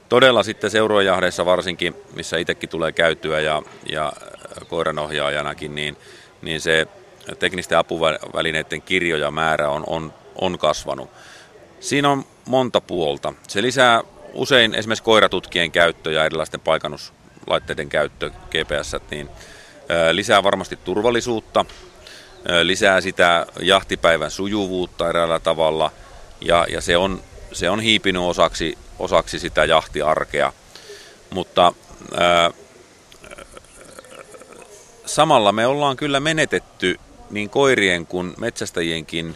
todella 0.10 0.44
sitten 0.44 0.72
seuruejahdeissa 0.72 1.46
varsinkin, 1.46 1.96
missä 2.16 2.38
itsekin 2.38 2.70
tulee 2.70 2.92
käytyä 2.92 3.40
ja, 3.40 3.62
ja 3.92 4.14
koiranohjaajanakin, 4.68 5.76
niin, 5.76 5.98
niin 6.42 6.62
se 6.62 6.88
teknisten 7.40 7.78
apuvälineiden 7.78 8.82
kirjo 8.82 9.18
ja 9.18 9.32
määrä 9.32 9.70
on, 9.70 9.84
on, 9.88 10.14
on 10.36 10.58
kasvanut. 10.58 11.10
Siinä 11.80 12.10
on 12.10 12.26
monta 12.46 12.82
puolta. 12.82 13.34
Se 13.48 13.62
lisää 13.62 14.04
usein 14.34 14.76
esimerkiksi 14.76 15.04
koiratutkien 15.04 15.72
käyttö 15.72 16.12
ja 16.12 16.26
erilaisten 16.26 16.60
paikannuslaitteiden 16.60 17.90
käyttö, 17.90 18.30
GPS, 18.30 18.96
niin 19.12 19.30
lisää 20.12 20.44
varmasti 20.44 20.76
turvallisuutta, 20.76 21.66
lisää 22.64 23.02
sitä 23.02 23.46
jahtipäivän 23.62 24.32
sujuvuutta 24.32 25.10
eräällä 25.10 25.40
tavalla 25.40 25.92
ja, 26.42 26.66
ja 26.72 26.82
se, 26.82 26.98
on, 26.98 27.22
se 27.52 27.70
on 27.70 27.80
hiipinyt 27.80 28.22
osaksi, 28.22 28.78
osaksi 29.00 29.40
sitä 29.40 29.66
jahtiarkea. 29.66 30.54
Mutta 31.30 31.74
ää, 32.18 32.52
samalla 35.06 35.52
me 35.52 35.68
ollaan 35.68 35.96
kyllä 35.96 36.20
menetetty 36.20 37.00
niin 37.30 37.50
koirien 37.50 38.06
kuin 38.06 38.34
metsästäjienkin 38.38 39.36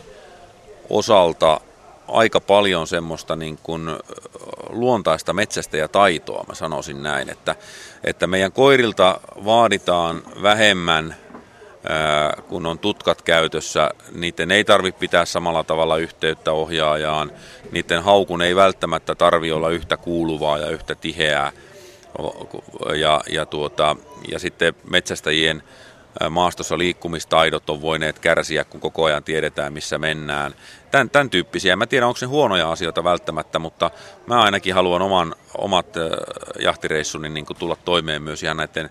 osalta 0.90 1.62
aika 2.08 2.40
paljon 2.40 2.88
semmoista 2.88 3.36
niin 3.36 3.60
kuin 3.64 3.90
luontaista 4.70 5.34
metsästäjätaitoa, 5.34 6.46
mä 6.48 6.56
sanoisin 6.56 7.04
näin, 7.04 7.30
että, 7.30 7.56
että 8.04 8.28
meidän 8.28 8.52
koirilta 8.52 9.20
vaaditaan 9.46 10.24
vähemmän, 10.42 11.16
kun 12.48 12.66
on 12.66 12.80
tutkat 12.80 13.22
käytössä, 13.22 13.90
niiden 14.16 14.52
ei 14.52 14.64
tarvitse 14.64 15.00
pitää 15.00 15.26
samalla 15.26 15.64
tavalla 15.64 15.98
yhteyttä 15.98 16.52
ohjaajaan, 16.52 17.32
niiden 17.72 18.04
haukun 18.04 18.42
ei 18.42 18.56
välttämättä 18.56 19.16
tarvi 19.16 19.52
olla 19.52 19.70
yhtä 19.70 19.98
kuuluvaa 19.98 20.58
ja 20.58 20.70
yhtä 20.70 20.96
tiheää, 20.96 21.52
ja, 22.96 23.22
ja, 23.30 23.46
tuota, 23.46 23.96
ja 24.32 24.40
sitten 24.40 24.74
metsästäjien 24.90 25.64
maastossa 26.30 26.78
liikkumistaidot 26.78 27.70
on 27.70 27.82
voineet 27.82 28.20
kärsiä, 28.20 28.64
kun 28.64 28.82
koko 28.82 29.04
ajan 29.04 29.24
tiedetään, 29.24 29.74
missä 29.74 29.98
mennään. 29.98 30.56
Tän, 30.92 31.10
tämän 31.10 31.30
tyyppisiä. 31.30 31.76
Mä 31.76 31.88
tiedän, 31.88 32.08
onko 32.08 32.18
se 32.18 32.26
huonoja 32.26 32.72
asioita 32.72 33.04
välttämättä, 33.04 33.60
mutta 33.60 33.92
mä 34.28 34.42
ainakin 34.42 34.74
haluan 34.74 35.02
oman, 35.02 35.36
omat 35.58 35.88
jahtireissuni 36.60 37.30
niin 37.30 37.46
tulla 37.60 37.76
toimeen 37.86 38.22
myös 38.22 38.44
ihan 38.44 38.58
näiden 38.58 38.90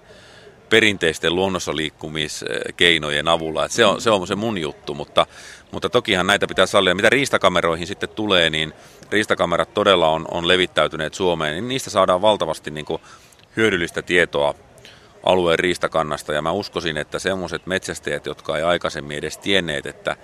perinteisten 0.73 1.37
luonnossa 1.37 1.77
liikkumiskeinojen 1.77 3.29
avulla. 3.29 3.65
Et 3.65 3.71
se, 3.71 3.85
on, 3.85 4.01
se 4.01 4.11
on 4.11 4.27
se 4.27 4.35
mun 4.35 4.59
juttu, 4.59 4.95
mutta, 4.95 5.27
mutta 5.71 5.89
tokihan 5.89 6.27
näitä 6.27 6.47
pitää 6.47 6.67
sallia. 6.67 6.95
Mitä 6.95 7.11
riistakameroihin 7.11 7.87
sitten 7.87 8.09
tulee, 8.09 8.51
niin 8.51 8.73
riistakamerat 9.11 9.75
todella 9.75 10.09
on, 10.09 10.25
on 10.31 10.49
levittäytyneet 10.49 11.15
Suomeen, 11.15 11.53
niin 11.55 11.69
niistä 11.69 11.91
saadaan 11.91 12.23
valtavasti 12.23 12.71
niin 12.71 12.85
kuin 12.85 13.03
hyödyllistä 13.57 14.03
tietoa 14.03 14.55
alueen 15.27 15.59
riistakannasta. 15.59 16.33
Ja 16.33 16.43
mä 16.43 16.53
uskoisin, 16.53 16.97
että 16.97 17.19
semmoiset 17.19 17.67
metsästäjät, 17.67 18.27
jotka 18.27 18.57
ei 18.57 18.63
aikaisemmin 18.63 19.19
edes 19.19 19.39
tienneet, 19.39 19.87
että 19.87 20.17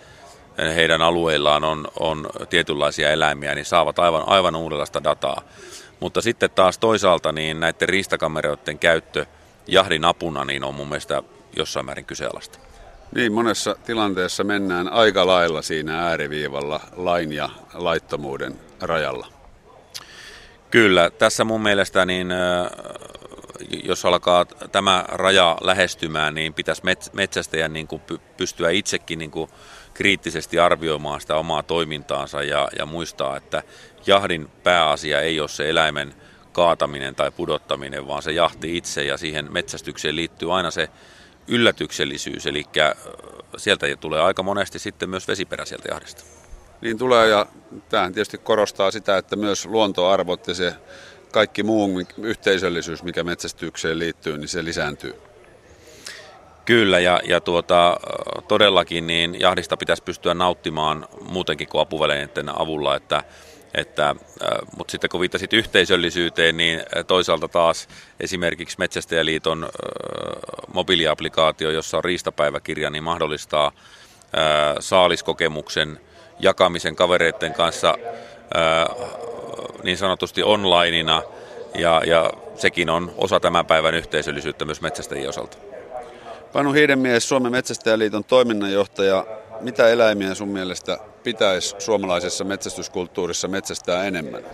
heidän 0.74 1.02
alueillaan 1.02 1.64
on, 1.64 1.88
on 2.00 2.26
tietynlaisia 2.50 3.10
eläimiä, 3.10 3.54
niin 3.54 3.64
saavat 3.64 3.98
aivan, 3.98 4.28
aivan 4.28 4.56
uudenlaista 4.56 5.04
dataa. 5.04 5.42
Mutta 6.00 6.20
sitten 6.20 6.50
taas 6.50 6.78
toisaalta 6.78 7.32
niin 7.32 7.60
näiden 7.60 7.88
riistakameroiden 7.88 8.78
käyttö 8.78 9.26
jahdin 9.68 10.04
apuna 10.04 10.44
niin 10.44 10.64
on 10.64 10.74
mun 10.74 10.88
mielestä 10.88 11.22
jossain 11.56 11.86
määrin 11.86 12.04
kyseenalaista. 12.04 12.58
Niin, 13.14 13.32
monessa 13.32 13.76
tilanteessa 13.86 14.44
mennään 14.44 14.88
aika 14.88 15.26
lailla 15.26 15.62
siinä 15.62 16.08
ääriviivalla 16.08 16.80
lain 16.96 17.32
ja 17.32 17.48
laittomuuden 17.74 18.60
rajalla. 18.80 19.26
Kyllä, 20.70 21.10
tässä 21.10 21.44
mun 21.44 21.62
mielestä 21.62 22.06
niin 22.06 22.28
jos 23.84 24.04
alkaa 24.04 24.44
tämä 24.44 25.04
raja 25.08 25.58
lähestymään, 25.60 26.34
niin 26.34 26.54
pitäisi 26.54 26.82
metsästäjän 27.12 27.72
niin 27.72 27.86
kuin 27.86 28.02
pystyä 28.36 28.70
itsekin 28.70 29.18
niin 29.18 29.30
kuin 29.30 29.50
kriittisesti 29.94 30.58
arvioimaan 30.58 31.20
sitä 31.20 31.36
omaa 31.36 31.62
toimintaansa 31.62 32.42
ja, 32.42 32.68
ja 32.78 32.86
muistaa, 32.86 33.36
että 33.36 33.62
jahdin 34.06 34.48
pääasia 34.62 35.20
ei 35.20 35.40
ole 35.40 35.48
se 35.48 35.70
eläimen 35.70 36.14
kaataminen 36.58 37.14
tai 37.14 37.30
pudottaminen, 37.30 38.06
vaan 38.06 38.22
se 38.22 38.32
jahti 38.32 38.76
itse 38.76 39.04
ja 39.04 39.16
siihen 39.16 39.52
metsästykseen 39.52 40.16
liittyy 40.16 40.56
aina 40.56 40.70
se 40.70 40.88
yllätyksellisyys, 41.48 42.46
eli 42.46 42.64
sieltä 43.56 43.86
tulee 44.00 44.22
aika 44.22 44.42
monesti 44.42 44.78
sitten 44.78 45.10
myös 45.10 45.28
vesiperä 45.28 45.64
sieltä 45.64 45.88
jahdista. 45.88 46.24
Niin 46.80 46.98
tulee 46.98 47.28
ja 47.28 47.46
tämähän 47.88 48.12
tietysti 48.12 48.38
korostaa 48.38 48.90
sitä, 48.90 49.16
että 49.16 49.36
myös 49.36 49.66
luontoarvot 49.66 50.48
ja 50.48 50.54
se 50.54 50.74
kaikki 51.32 51.62
muu 51.62 52.00
yhteisöllisyys, 52.22 53.02
mikä 53.02 53.24
metsästykseen 53.24 53.98
liittyy, 53.98 54.38
niin 54.38 54.48
se 54.48 54.64
lisääntyy. 54.64 55.14
Kyllä, 56.64 56.98
ja, 56.98 57.20
ja 57.24 57.40
tuota, 57.40 57.96
todellakin 58.48 59.06
niin 59.06 59.40
jahdista 59.40 59.76
pitäisi 59.76 60.02
pystyä 60.02 60.34
nauttimaan 60.34 61.08
muutenkin 61.20 61.68
kuin 61.68 61.82
apuvälineiden 61.82 62.60
avulla, 62.60 62.96
että, 62.96 63.22
että, 63.74 64.14
mutta 64.76 64.90
sitten 64.90 65.10
kun 65.10 65.20
viittasit 65.20 65.52
yhteisöllisyyteen, 65.52 66.56
niin 66.56 66.82
toisaalta 67.06 67.48
taas 67.48 67.88
esimerkiksi 68.20 68.78
Metsästäjäliiton 68.78 69.68
mobiiliaplikaatio, 70.72 71.70
jossa 71.70 71.96
on 71.96 72.04
riistapäiväkirja, 72.04 72.90
niin 72.90 73.04
mahdollistaa 73.04 73.72
saaliskokemuksen 74.80 76.00
jakamisen 76.38 76.96
kavereiden 76.96 77.54
kanssa 77.54 77.94
niin 79.82 79.96
sanotusti 79.98 80.42
onlineina, 80.42 81.22
ja, 81.74 82.02
ja 82.06 82.30
sekin 82.56 82.90
on 82.90 83.14
osa 83.16 83.40
tämän 83.40 83.66
päivän 83.66 83.94
yhteisöllisyyttä 83.94 84.64
myös 84.64 84.80
metsästäjien 84.80 85.28
osalta. 85.28 85.58
Panu 86.52 86.72
Hiidenmies, 86.72 87.28
Suomen 87.28 87.52
Metsästäjäliiton 87.52 88.24
toiminnanjohtaja. 88.24 89.26
Mitä 89.60 89.88
eläimiä 89.88 90.34
sun 90.34 90.48
mielestä 90.48 90.98
pitäisi 91.28 91.74
suomalaisessa 91.78 92.44
metsästyskulttuurissa 92.44 93.48
metsästää 93.48 94.04
enemmän? 94.04 94.44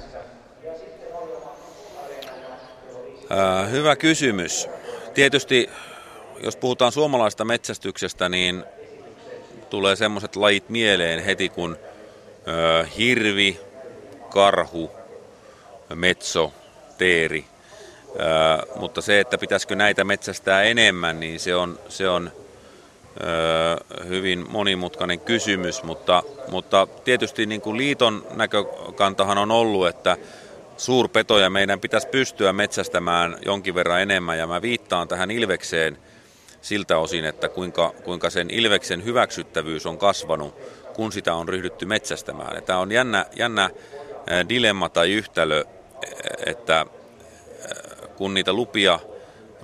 Äh, 3.32 3.70
hyvä 3.70 3.96
kysymys. 3.96 4.68
Tietysti 5.14 5.70
jos 6.42 6.56
puhutaan 6.56 6.92
suomalaisesta 6.92 7.44
metsästyksestä, 7.44 8.28
niin 8.28 8.64
tulee 9.70 9.96
semmoiset 9.96 10.36
lajit 10.36 10.68
mieleen 10.68 11.24
heti 11.24 11.48
kun 11.48 11.76
äh, 12.48 12.96
hirvi, 12.98 13.60
karhu, 14.30 14.90
metso, 15.94 16.52
teeri. 16.98 17.44
Äh, 18.08 18.76
mutta 18.76 19.00
se, 19.00 19.20
että 19.20 19.38
pitäisikö 19.38 19.74
näitä 19.74 20.04
metsästää 20.04 20.62
enemmän, 20.62 21.20
niin 21.20 21.40
se 21.40 21.56
on, 21.56 21.78
se 21.88 22.08
on 22.08 22.32
hyvin 24.08 24.46
monimutkainen 24.50 25.20
kysymys, 25.20 25.82
mutta, 25.82 26.22
mutta 26.48 26.86
tietysti 27.04 27.46
niin 27.46 27.60
kuin 27.60 27.76
liiton 27.76 28.26
näkökantahan 28.34 29.38
on 29.38 29.50
ollut, 29.50 29.88
että 29.88 30.16
suurpetoja 30.76 31.50
meidän 31.50 31.80
pitäisi 31.80 32.08
pystyä 32.08 32.52
metsästämään 32.52 33.36
jonkin 33.46 33.74
verran 33.74 34.02
enemmän 34.02 34.38
ja 34.38 34.46
mä 34.46 34.62
viittaan 34.62 35.08
tähän 35.08 35.30
Ilvekseen 35.30 35.98
siltä 36.60 36.98
osin, 36.98 37.24
että 37.24 37.48
kuinka, 37.48 37.94
kuinka 38.04 38.30
sen 38.30 38.50
Ilveksen 38.50 39.04
hyväksyttävyys 39.04 39.86
on 39.86 39.98
kasvanut, 39.98 40.54
kun 40.94 41.12
sitä 41.12 41.34
on 41.34 41.48
ryhdytty 41.48 41.86
metsästämään. 41.86 42.62
Tämä 42.62 42.78
on 42.78 42.92
jännä, 42.92 43.26
jännä 43.36 43.70
dilemma 44.48 44.88
tai 44.88 45.12
yhtälö, 45.12 45.64
että 46.46 46.86
kun 48.16 48.34
niitä 48.34 48.52
lupia 48.52 48.98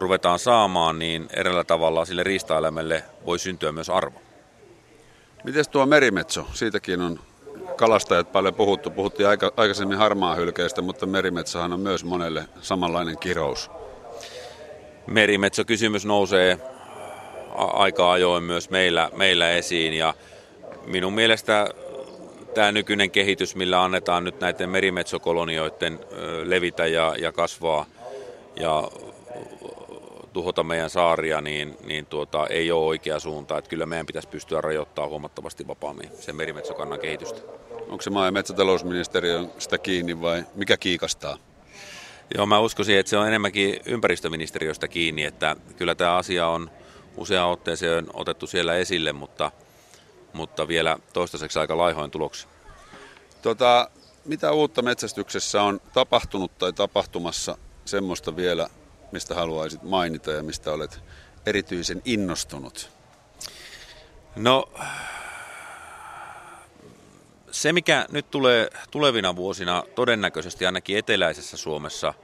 ruvetaan 0.00 0.38
saamaan, 0.38 0.98
niin 0.98 1.28
eräällä 1.36 1.64
tavalla 1.64 2.04
sille 2.04 2.22
riistaeläimelle 2.22 3.04
voi 3.26 3.38
syntyä 3.38 3.72
myös 3.72 3.90
arvo. 3.90 4.22
Miten 5.44 5.64
tuo 5.70 5.86
merimetso? 5.86 6.46
Siitäkin 6.52 7.00
on 7.00 7.20
kalastajat 7.76 8.32
paljon 8.32 8.54
puhuttu. 8.54 8.90
Puhuttiin 8.90 9.28
aika, 9.28 9.52
aikaisemmin 9.56 9.98
harmaa 9.98 10.34
hylkeistä, 10.34 10.82
mutta 10.82 11.06
merimetsohan 11.06 11.72
on 11.72 11.80
myös 11.80 12.04
monelle 12.04 12.44
samanlainen 12.60 13.18
kirous. 13.18 13.70
Merimetso-kysymys 15.06 16.06
nousee 16.06 16.58
aika 17.54 18.12
ajoin 18.12 18.44
myös 18.44 18.70
meillä, 18.70 19.10
meillä 19.16 19.50
esiin 19.50 19.92
ja 19.94 20.14
minun 20.86 21.12
mielestä 21.12 21.66
tämä 22.54 22.72
nykyinen 22.72 23.10
kehitys, 23.10 23.56
millä 23.56 23.82
annetaan 23.82 24.24
nyt 24.24 24.40
näiden 24.40 24.70
merimetsokolonioiden 24.70 26.00
levitä 26.44 26.86
ja, 26.86 27.14
ja 27.18 27.32
kasvaa 27.32 27.86
ja 28.56 28.90
tuhota 30.32 30.62
meidän 30.62 30.90
saaria, 30.90 31.40
niin, 31.40 31.76
niin 31.84 32.06
tuota, 32.06 32.46
ei 32.46 32.72
ole 32.72 32.86
oikea 32.86 33.20
suunta. 33.20 33.58
Että 33.58 33.70
kyllä 33.70 33.86
meidän 33.86 34.06
pitäisi 34.06 34.28
pystyä 34.28 34.60
rajoittamaan 34.60 35.10
huomattavasti 35.10 35.66
vapaammin 35.66 36.10
sen 36.20 36.36
merimetsokannan 36.36 37.00
kehitystä. 37.00 37.40
Onko 37.88 38.02
se 38.02 38.10
maa- 38.10 38.26
ja 38.26 38.32
metsätalousministeriö 38.32 39.44
sitä 39.58 39.78
kiinni 39.78 40.20
vai 40.20 40.44
mikä 40.54 40.76
kiikastaa? 40.76 41.36
Joo, 42.34 42.46
mä 42.46 42.58
uskoisin, 42.58 42.98
että 42.98 43.10
se 43.10 43.18
on 43.18 43.28
enemmänkin 43.28 43.80
ympäristöministeriöstä 43.86 44.88
kiinni, 44.88 45.24
että 45.24 45.56
kyllä 45.76 45.94
tämä 45.94 46.16
asia 46.16 46.46
on 46.46 46.70
useaan 47.16 47.50
otteeseen 47.50 48.06
otettu 48.12 48.46
siellä 48.46 48.76
esille, 48.76 49.12
mutta, 49.12 49.52
mutta 50.32 50.68
vielä 50.68 50.98
toistaiseksi 51.12 51.58
aika 51.58 51.78
laihoin 51.78 52.10
tuloksi. 52.10 52.46
Tota, 53.42 53.90
mitä 54.24 54.52
uutta 54.52 54.82
metsästyksessä 54.82 55.62
on 55.62 55.80
tapahtunut 55.92 56.58
tai 56.58 56.72
tapahtumassa 56.72 57.58
semmoista 57.84 58.36
vielä, 58.36 58.68
mistä 59.12 59.34
haluaisit 59.34 59.82
mainita 59.82 60.30
ja 60.30 60.42
mistä 60.42 60.72
olet 60.72 61.00
erityisen 61.46 62.02
innostunut? 62.04 62.90
No, 64.36 64.72
se 67.50 67.72
mikä 67.72 68.06
nyt 68.10 68.30
tulee 68.30 68.68
tulevina 68.90 69.36
vuosina 69.36 69.84
todennäköisesti 69.94 70.66
ainakin 70.66 70.98
eteläisessä 70.98 71.56
Suomessa 71.56 72.14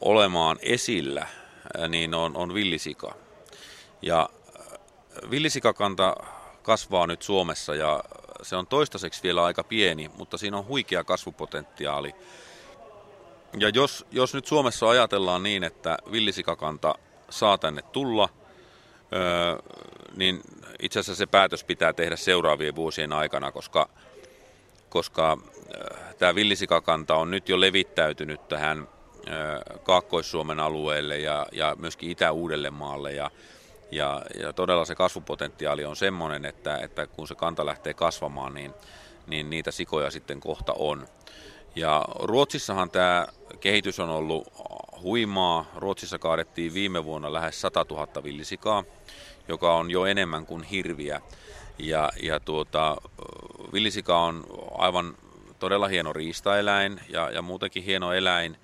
olemaan 0.00 0.58
esillä, 0.62 1.26
niin 1.88 2.14
on, 2.14 2.36
on 2.36 2.54
villisika. 2.54 3.14
Ja 4.02 4.28
villisikakanta 5.30 6.16
kasvaa 6.62 7.06
nyt 7.06 7.22
Suomessa 7.22 7.74
ja 7.74 8.04
se 8.42 8.56
on 8.56 8.66
toistaiseksi 8.66 9.22
vielä 9.22 9.44
aika 9.44 9.64
pieni, 9.64 10.10
mutta 10.16 10.38
siinä 10.38 10.56
on 10.56 10.66
huikea 10.66 11.04
kasvupotentiaali. 11.04 12.14
Ja 13.58 13.68
jos, 13.68 14.06
jos 14.10 14.34
nyt 14.34 14.46
Suomessa 14.46 14.88
ajatellaan 14.88 15.42
niin, 15.42 15.64
että 15.64 15.98
villisikakanta 16.12 16.94
saa 17.30 17.58
tänne 17.58 17.82
tulla, 17.82 18.28
öö, 19.12 19.56
niin 20.16 20.40
itse 20.82 21.00
asiassa 21.00 21.18
se 21.18 21.26
päätös 21.26 21.64
pitää 21.64 21.92
tehdä 21.92 22.16
seuraavien 22.16 22.76
vuosien 22.76 23.12
aikana, 23.12 23.52
koska, 23.52 23.88
koska 24.88 25.38
tämä 26.18 26.34
villisikakanta 26.34 27.16
on 27.16 27.30
nyt 27.30 27.48
jo 27.48 27.60
levittäytynyt 27.60 28.48
tähän 28.48 28.88
Kaakkois-Suomen 29.82 30.60
alueelle 30.60 31.18
ja, 31.18 31.46
ja 31.52 31.76
myöskin 31.78 32.10
Itä-Uudellemaalle. 32.10 33.12
Ja, 33.12 33.30
ja, 33.90 34.22
ja 34.40 34.52
todella 34.52 34.84
se 34.84 34.94
kasvupotentiaali 34.94 35.84
on 35.84 35.96
semmoinen, 35.96 36.44
että, 36.44 36.76
että 36.76 37.06
kun 37.06 37.28
se 37.28 37.34
kanta 37.34 37.66
lähtee 37.66 37.94
kasvamaan, 37.94 38.54
niin, 38.54 38.74
niin 39.26 39.50
niitä 39.50 39.70
sikoja 39.70 40.10
sitten 40.10 40.40
kohta 40.40 40.72
on. 40.72 41.08
Ja 41.76 42.04
Ruotsissahan 42.18 42.90
tämä 42.90 43.26
kehitys 43.60 44.00
on 44.00 44.10
ollut 44.10 44.48
huimaa. 45.02 45.64
Ruotsissa 45.76 46.18
kaadettiin 46.18 46.74
viime 46.74 47.04
vuonna 47.04 47.32
lähes 47.32 47.60
100 47.60 47.86
000 47.90 48.24
villisikaa, 48.24 48.84
joka 49.48 49.74
on 49.74 49.90
jo 49.90 50.06
enemmän 50.06 50.46
kuin 50.46 50.62
hirviä. 50.62 51.20
Ja, 51.78 52.10
ja 52.22 52.40
tuota, 52.40 52.96
villisika 53.72 54.18
on 54.18 54.44
aivan 54.78 55.16
todella 55.58 55.88
hieno 55.88 56.12
riistaeläin 56.12 57.00
ja, 57.08 57.30
ja 57.30 57.42
muutenkin 57.42 57.82
hieno 57.82 58.12
eläin, 58.12 58.56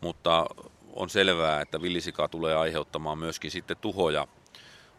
mutta 0.00 0.46
on 0.92 1.10
selvää, 1.10 1.60
että 1.60 1.82
villisika 1.82 2.28
tulee 2.28 2.54
aiheuttamaan 2.54 3.18
myöskin 3.18 3.50
sitten 3.50 3.76
tuhoja 3.76 4.26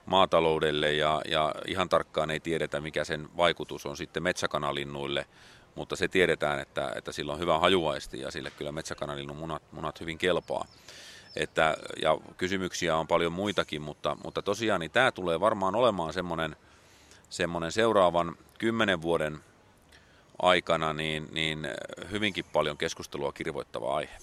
maataloudelle 0.06 0.94
ja, 0.94 1.22
ja 1.26 1.56
ihan 1.68 1.90
tarkkaan 1.90 2.32
ei 2.32 2.40
tiedetä, 2.40 2.82
mikä 2.82 3.04
sen 3.04 3.30
vaikutus 3.38 3.86
on 3.86 3.98
sitten 3.98 4.24
metsäkanalinnuille 4.24 5.26
mutta 5.76 5.96
se 5.96 6.08
tiedetään, 6.08 6.60
että, 6.60 6.92
että 6.96 7.12
sillä 7.12 7.34
on 7.34 7.40
hyvä 7.40 7.60
hajuvaisti 7.60 8.20
ja 8.20 8.32
sille 8.32 8.52
kyllä 8.52 8.72
metsäkanalinnun 8.72 9.38
munat, 9.38 9.64
munat 9.72 10.00
hyvin 10.00 10.18
kelpaa. 10.18 10.66
Että, 11.36 11.78
ja 12.02 12.18
kysymyksiä 12.38 12.98
on 12.98 13.08
paljon 13.08 13.32
muitakin, 13.32 13.82
mutta, 13.82 14.18
mutta 14.24 14.42
tosiaan 14.42 14.80
niin 14.80 14.92
tämä 14.92 15.12
tulee 15.12 15.40
varmaan 15.40 15.76
olemaan 15.76 16.14
semmoinen, 16.14 16.56
semmoinen 17.30 17.72
seuraavan 17.72 18.36
kymmenen 18.58 19.02
vuoden 19.02 19.40
aikana 20.42 20.94
niin, 20.94 21.28
niin 21.32 21.68
hyvinkin 22.12 22.46
paljon 22.54 22.78
keskustelua 22.78 23.32
kirvoittava 23.32 23.96
aihe. 23.96 24.18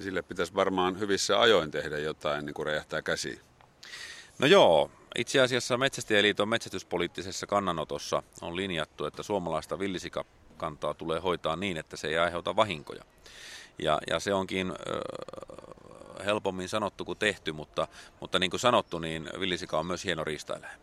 Sille 0.00 0.22
pitäisi 0.22 0.54
varmaan 0.54 1.00
hyvissä 1.00 1.40
ajoin 1.40 1.70
tehdä 1.70 1.98
jotain, 1.98 2.46
niin 2.46 2.54
kuin 2.54 2.66
räjähtää 2.66 3.02
käsiin. 3.02 3.40
No 4.38 4.46
joo, 4.46 4.90
itse 5.18 5.40
asiassa 5.40 5.78
Metsästäjäliiton 5.78 6.48
metsästyspoliittisessa 6.48 7.46
kannanotossa 7.46 8.22
on 8.40 8.56
linjattu, 8.56 9.04
että 9.04 9.22
suomalaista 9.22 9.78
villisika 9.78 10.24
kantaa 10.56 10.94
tulee 10.94 11.20
hoitaa 11.20 11.56
niin, 11.56 11.76
että 11.76 11.96
se 11.96 12.08
ei 12.08 12.18
aiheuta 12.18 12.56
vahinkoja. 12.56 13.04
Ja, 13.78 13.98
ja 14.10 14.20
se 14.20 14.34
onkin 14.34 14.70
ö, 14.70 15.00
helpommin 16.24 16.68
sanottu 16.68 17.04
kuin 17.04 17.18
tehty, 17.18 17.52
mutta, 17.52 17.88
mutta 18.20 18.38
niin 18.38 18.50
kuin 18.50 18.60
sanottu, 18.60 18.98
niin 18.98 19.30
villisika 19.40 19.78
on 19.78 19.86
myös 19.86 20.04
hieno 20.04 20.24
riistaeläin. 20.24 20.78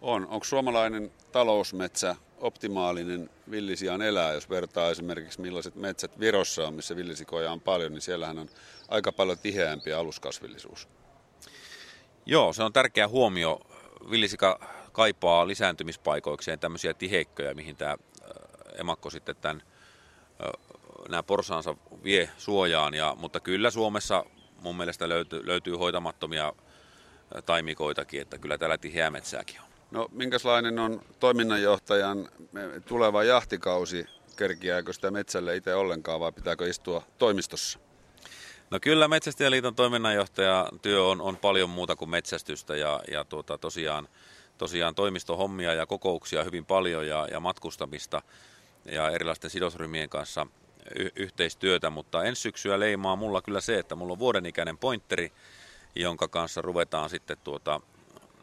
On. 0.00 0.26
Onko 0.26 0.44
suomalainen 0.44 1.12
talousmetsä 1.32 2.16
optimaalinen 2.38 3.30
villisian 3.50 4.02
elää, 4.02 4.32
jos 4.32 4.50
vertaa 4.50 4.90
esimerkiksi 4.90 5.40
millaiset 5.40 5.74
metsät 5.74 6.20
Virossa 6.20 6.66
on, 6.66 6.74
missä 6.74 6.96
villisikoja 6.96 7.52
on 7.52 7.60
paljon, 7.60 7.92
niin 7.92 8.02
siellähän 8.02 8.38
on 8.38 8.48
aika 8.88 9.12
paljon 9.12 9.38
tiheämpi 9.38 9.92
aluskasvillisuus. 9.92 10.88
Joo, 12.26 12.52
se 12.52 12.62
on 12.62 12.72
tärkeä 12.72 13.08
huomio. 13.08 13.60
Villisika 14.10 14.60
kaipaa 14.92 15.46
lisääntymispaikoikseen 15.48 16.58
tämmöisiä 16.58 16.94
tiheikköjä, 16.94 17.54
mihin 17.54 17.76
tämä 17.76 17.96
emakko 18.80 19.10
sitten 19.10 19.36
tämän, 19.36 19.62
nämä 21.08 21.22
porsaansa 21.22 21.74
vie 22.04 22.30
suojaan. 22.38 22.94
Ja, 22.94 23.14
mutta 23.18 23.40
kyllä 23.40 23.70
Suomessa 23.70 24.24
mun 24.60 24.76
mielestä 24.76 25.08
löytyy, 25.08 25.46
löytyy 25.46 25.76
hoitamattomia 25.76 26.52
taimikoitakin, 27.46 28.20
että 28.20 28.38
kyllä 28.38 28.58
täällä 28.58 28.78
tiheää 28.78 29.10
metsääkin 29.10 29.60
on. 29.60 29.66
No 29.90 30.08
minkälainen 30.12 30.78
on 30.78 31.02
toiminnanjohtajan 31.20 32.28
tuleva 32.86 33.24
jahtikausi? 33.24 34.06
Kerkiääkö 34.36 34.92
sitä 34.92 35.10
metsälle 35.10 35.56
itse 35.56 35.74
ollenkaan 35.74 36.20
vai 36.20 36.32
pitääkö 36.32 36.68
istua 36.68 37.02
toimistossa? 37.18 37.78
No 38.70 38.78
kyllä 38.80 39.08
Metsästäjäliiton 39.08 39.74
toiminnanjohtaja 39.74 40.68
työ 40.82 41.04
on, 41.04 41.20
on 41.20 41.36
paljon 41.36 41.70
muuta 41.70 41.96
kuin 41.96 42.10
metsästystä 42.10 42.76
ja, 42.76 43.00
ja 43.10 43.24
tuota, 43.24 43.58
tosiaan, 43.58 44.08
tosiaan 44.58 44.94
toimistohommia 44.94 45.74
ja 45.74 45.86
kokouksia 45.86 46.44
hyvin 46.44 46.66
paljon 46.66 47.06
ja, 47.06 47.28
ja 47.30 47.40
matkustamista 47.40 48.22
ja 48.84 49.10
erilaisten 49.10 49.50
sidosryhmien 49.50 50.08
kanssa 50.08 50.46
y- 50.98 51.10
yhteistyötä, 51.16 51.90
mutta 51.90 52.24
ensi 52.24 52.42
syksyä 52.42 52.80
leimaa 52.80 53.16
mulla 53.16 53.42
kyllä 53.42 53.60
se, 53.60 53.78
että 53.78 53.94
mulla 53.94 54.12
on 54.12 54.18
vuoden 54.18 54.46
ikäinen 54.46 54.78
pointeri, 54.78 55.32
jonka 55.94 56.28
kanssa 56.28 56.62
ruvetaan 56.62 57.10
sitten 57.10 57.36
tuota, 57.44 57.80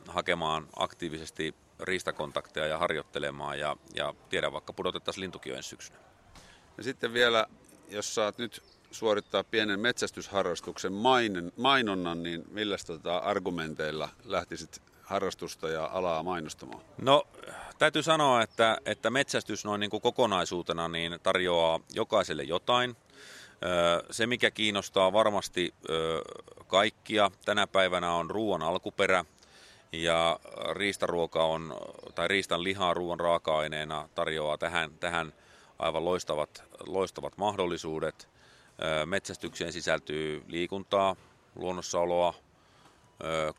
hakemaan 0.07 0.67
aktiivisesti 0.75 1.55
riistakontakteja 1.79 2.67
ja 2.67 2.77
harjoittelemaan 2.77 3.59
ja, 3.59 3.77
ja 3.93 4.13
tiedän 4.29 4.53
vaikka 4.53 4.73
pudotettaisiin 4.73 5.21
lintukin 5.21 5.55
ensi 5.55 5.69
syksynä. 5.69 5.97
Ja 6.77 6.83
sitten 6.83 7.13
vielä, 7.13 7.45
jos 7.89 8.15
saat 8.15 8.37
nyt 8.37 8.63
suorittaa 8.91 9.43
pienen 9.43 9.79
metsästysharrastuksen 9.79 10.93
mainen, 10.93 11.51
mainonnan, 11.57 12.23
niin 12.23 12.45
millä 12.51 12.77
tota 12.85 13.17
argumenteilla 13.17 14.09
lähtisit 14.25 14.81
harrastusta 15.09 15.69
ja 15.69 15.89
alaa 15.93 16.23
mainostamaan? 16.23 16.81
No 17.01 17.27
täytyy 17.77 18.03
sanoa, 18.03 18.41
että, 18.41 18.77
että 18.85 19.09
metsästys 19.09 19.65
noin 19.65 19.79
niin 19.79 19.89
kuin 19.89 20.01
kokonaisuutena 20.01 20.87
niin 20.87 21.19
tarjoaa 21.23 21.79
jokaiselle 21.93 22.43
jotain. 22.43 22.95
Se, 24.11 24.27
mikä 24.27 24.51
kiinnostaa 24.51 25.13
varmasti 25.13 25.73
kaikkia 26.67 27.31
tänä 27.45 27.67
päivänä 27.67 28.13
on 28.13 28.29
ruoan 28.29 28.61
alkuperä 28.61 29.25
ja 29.91 30.39
riistaruoka 30.73 31.43
on, 31.43 31.77
tai 32.15 32.27
riistan 32.27 32.63
lihaa 32.63 32.93
ruoan 32.93 33.19
raaka-aineena 33.19 34.09
tarjoaa 34.15 34.57
tähän, 34.57 34.91
tähän 34.99 35.33
aivan 35.79 36.05
loistavat, 36.05 36.63
loistavat 36.87 37.37
mahdollisuudet. 37.37 38.29
Metsästykseen 39.05 39.73
sisältyy 39.73 40.43
liikuntaa, 40.47 41.15
luonnossaoloa, 41.55 42.33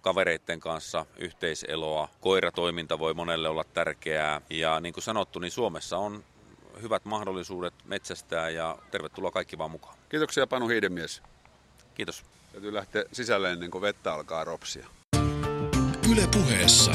kavereiden 0.00 0.60
kanssa 0.60 1.06
yhteiseloa. 1.16 2.08
Koiratoiminta 2.20 2.98
voi 2.98 3.14
monelle 3.14 3.48
olla 3.48 3.64
tärkeää 3.64 4.40
ja 4.50 4.80
niin 4.80 4.94
kuin 4.94 5.04
sanottu, 5.04 5.38
niin 5.38 5.50
Suomessa 5.50 5.98
on 5.98 6.24
hyvät 6.82 7.04
mahdollisuudet 7.04 7.74
metsästää 7.84 8.48
ja 8.48 8.78
tervetuloa 8.90 9.30
kaikki 9.30 9.58
vaan 9.58 9.70
mukaan. 9.70 9.96
Kiitoksia 10.08 10.46
Panu 10.46 10.68
Hiidemies. 10.68 11.22
Kiitos. 11.94 12.24
Täytyy 12.52 12.74
lähteä 12.74 13.04
sisälle 13.12 13.52
ennen 13.52 13.70
kuin 13.70 13.82
vettä 13.82 14.14
alkaa 14.14 14.44
ropsia. 14.44 14.86
Yle 16.12 16.28
puheessa. 16.32 16.92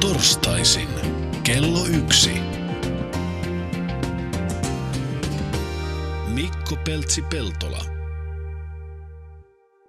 Torstaisin 0.00 0.88
kello 1.44 1.86
yksi. 1.86 2.32
Mikko 6.26 6.76
Peltsi-Peltola. 6.84 7.89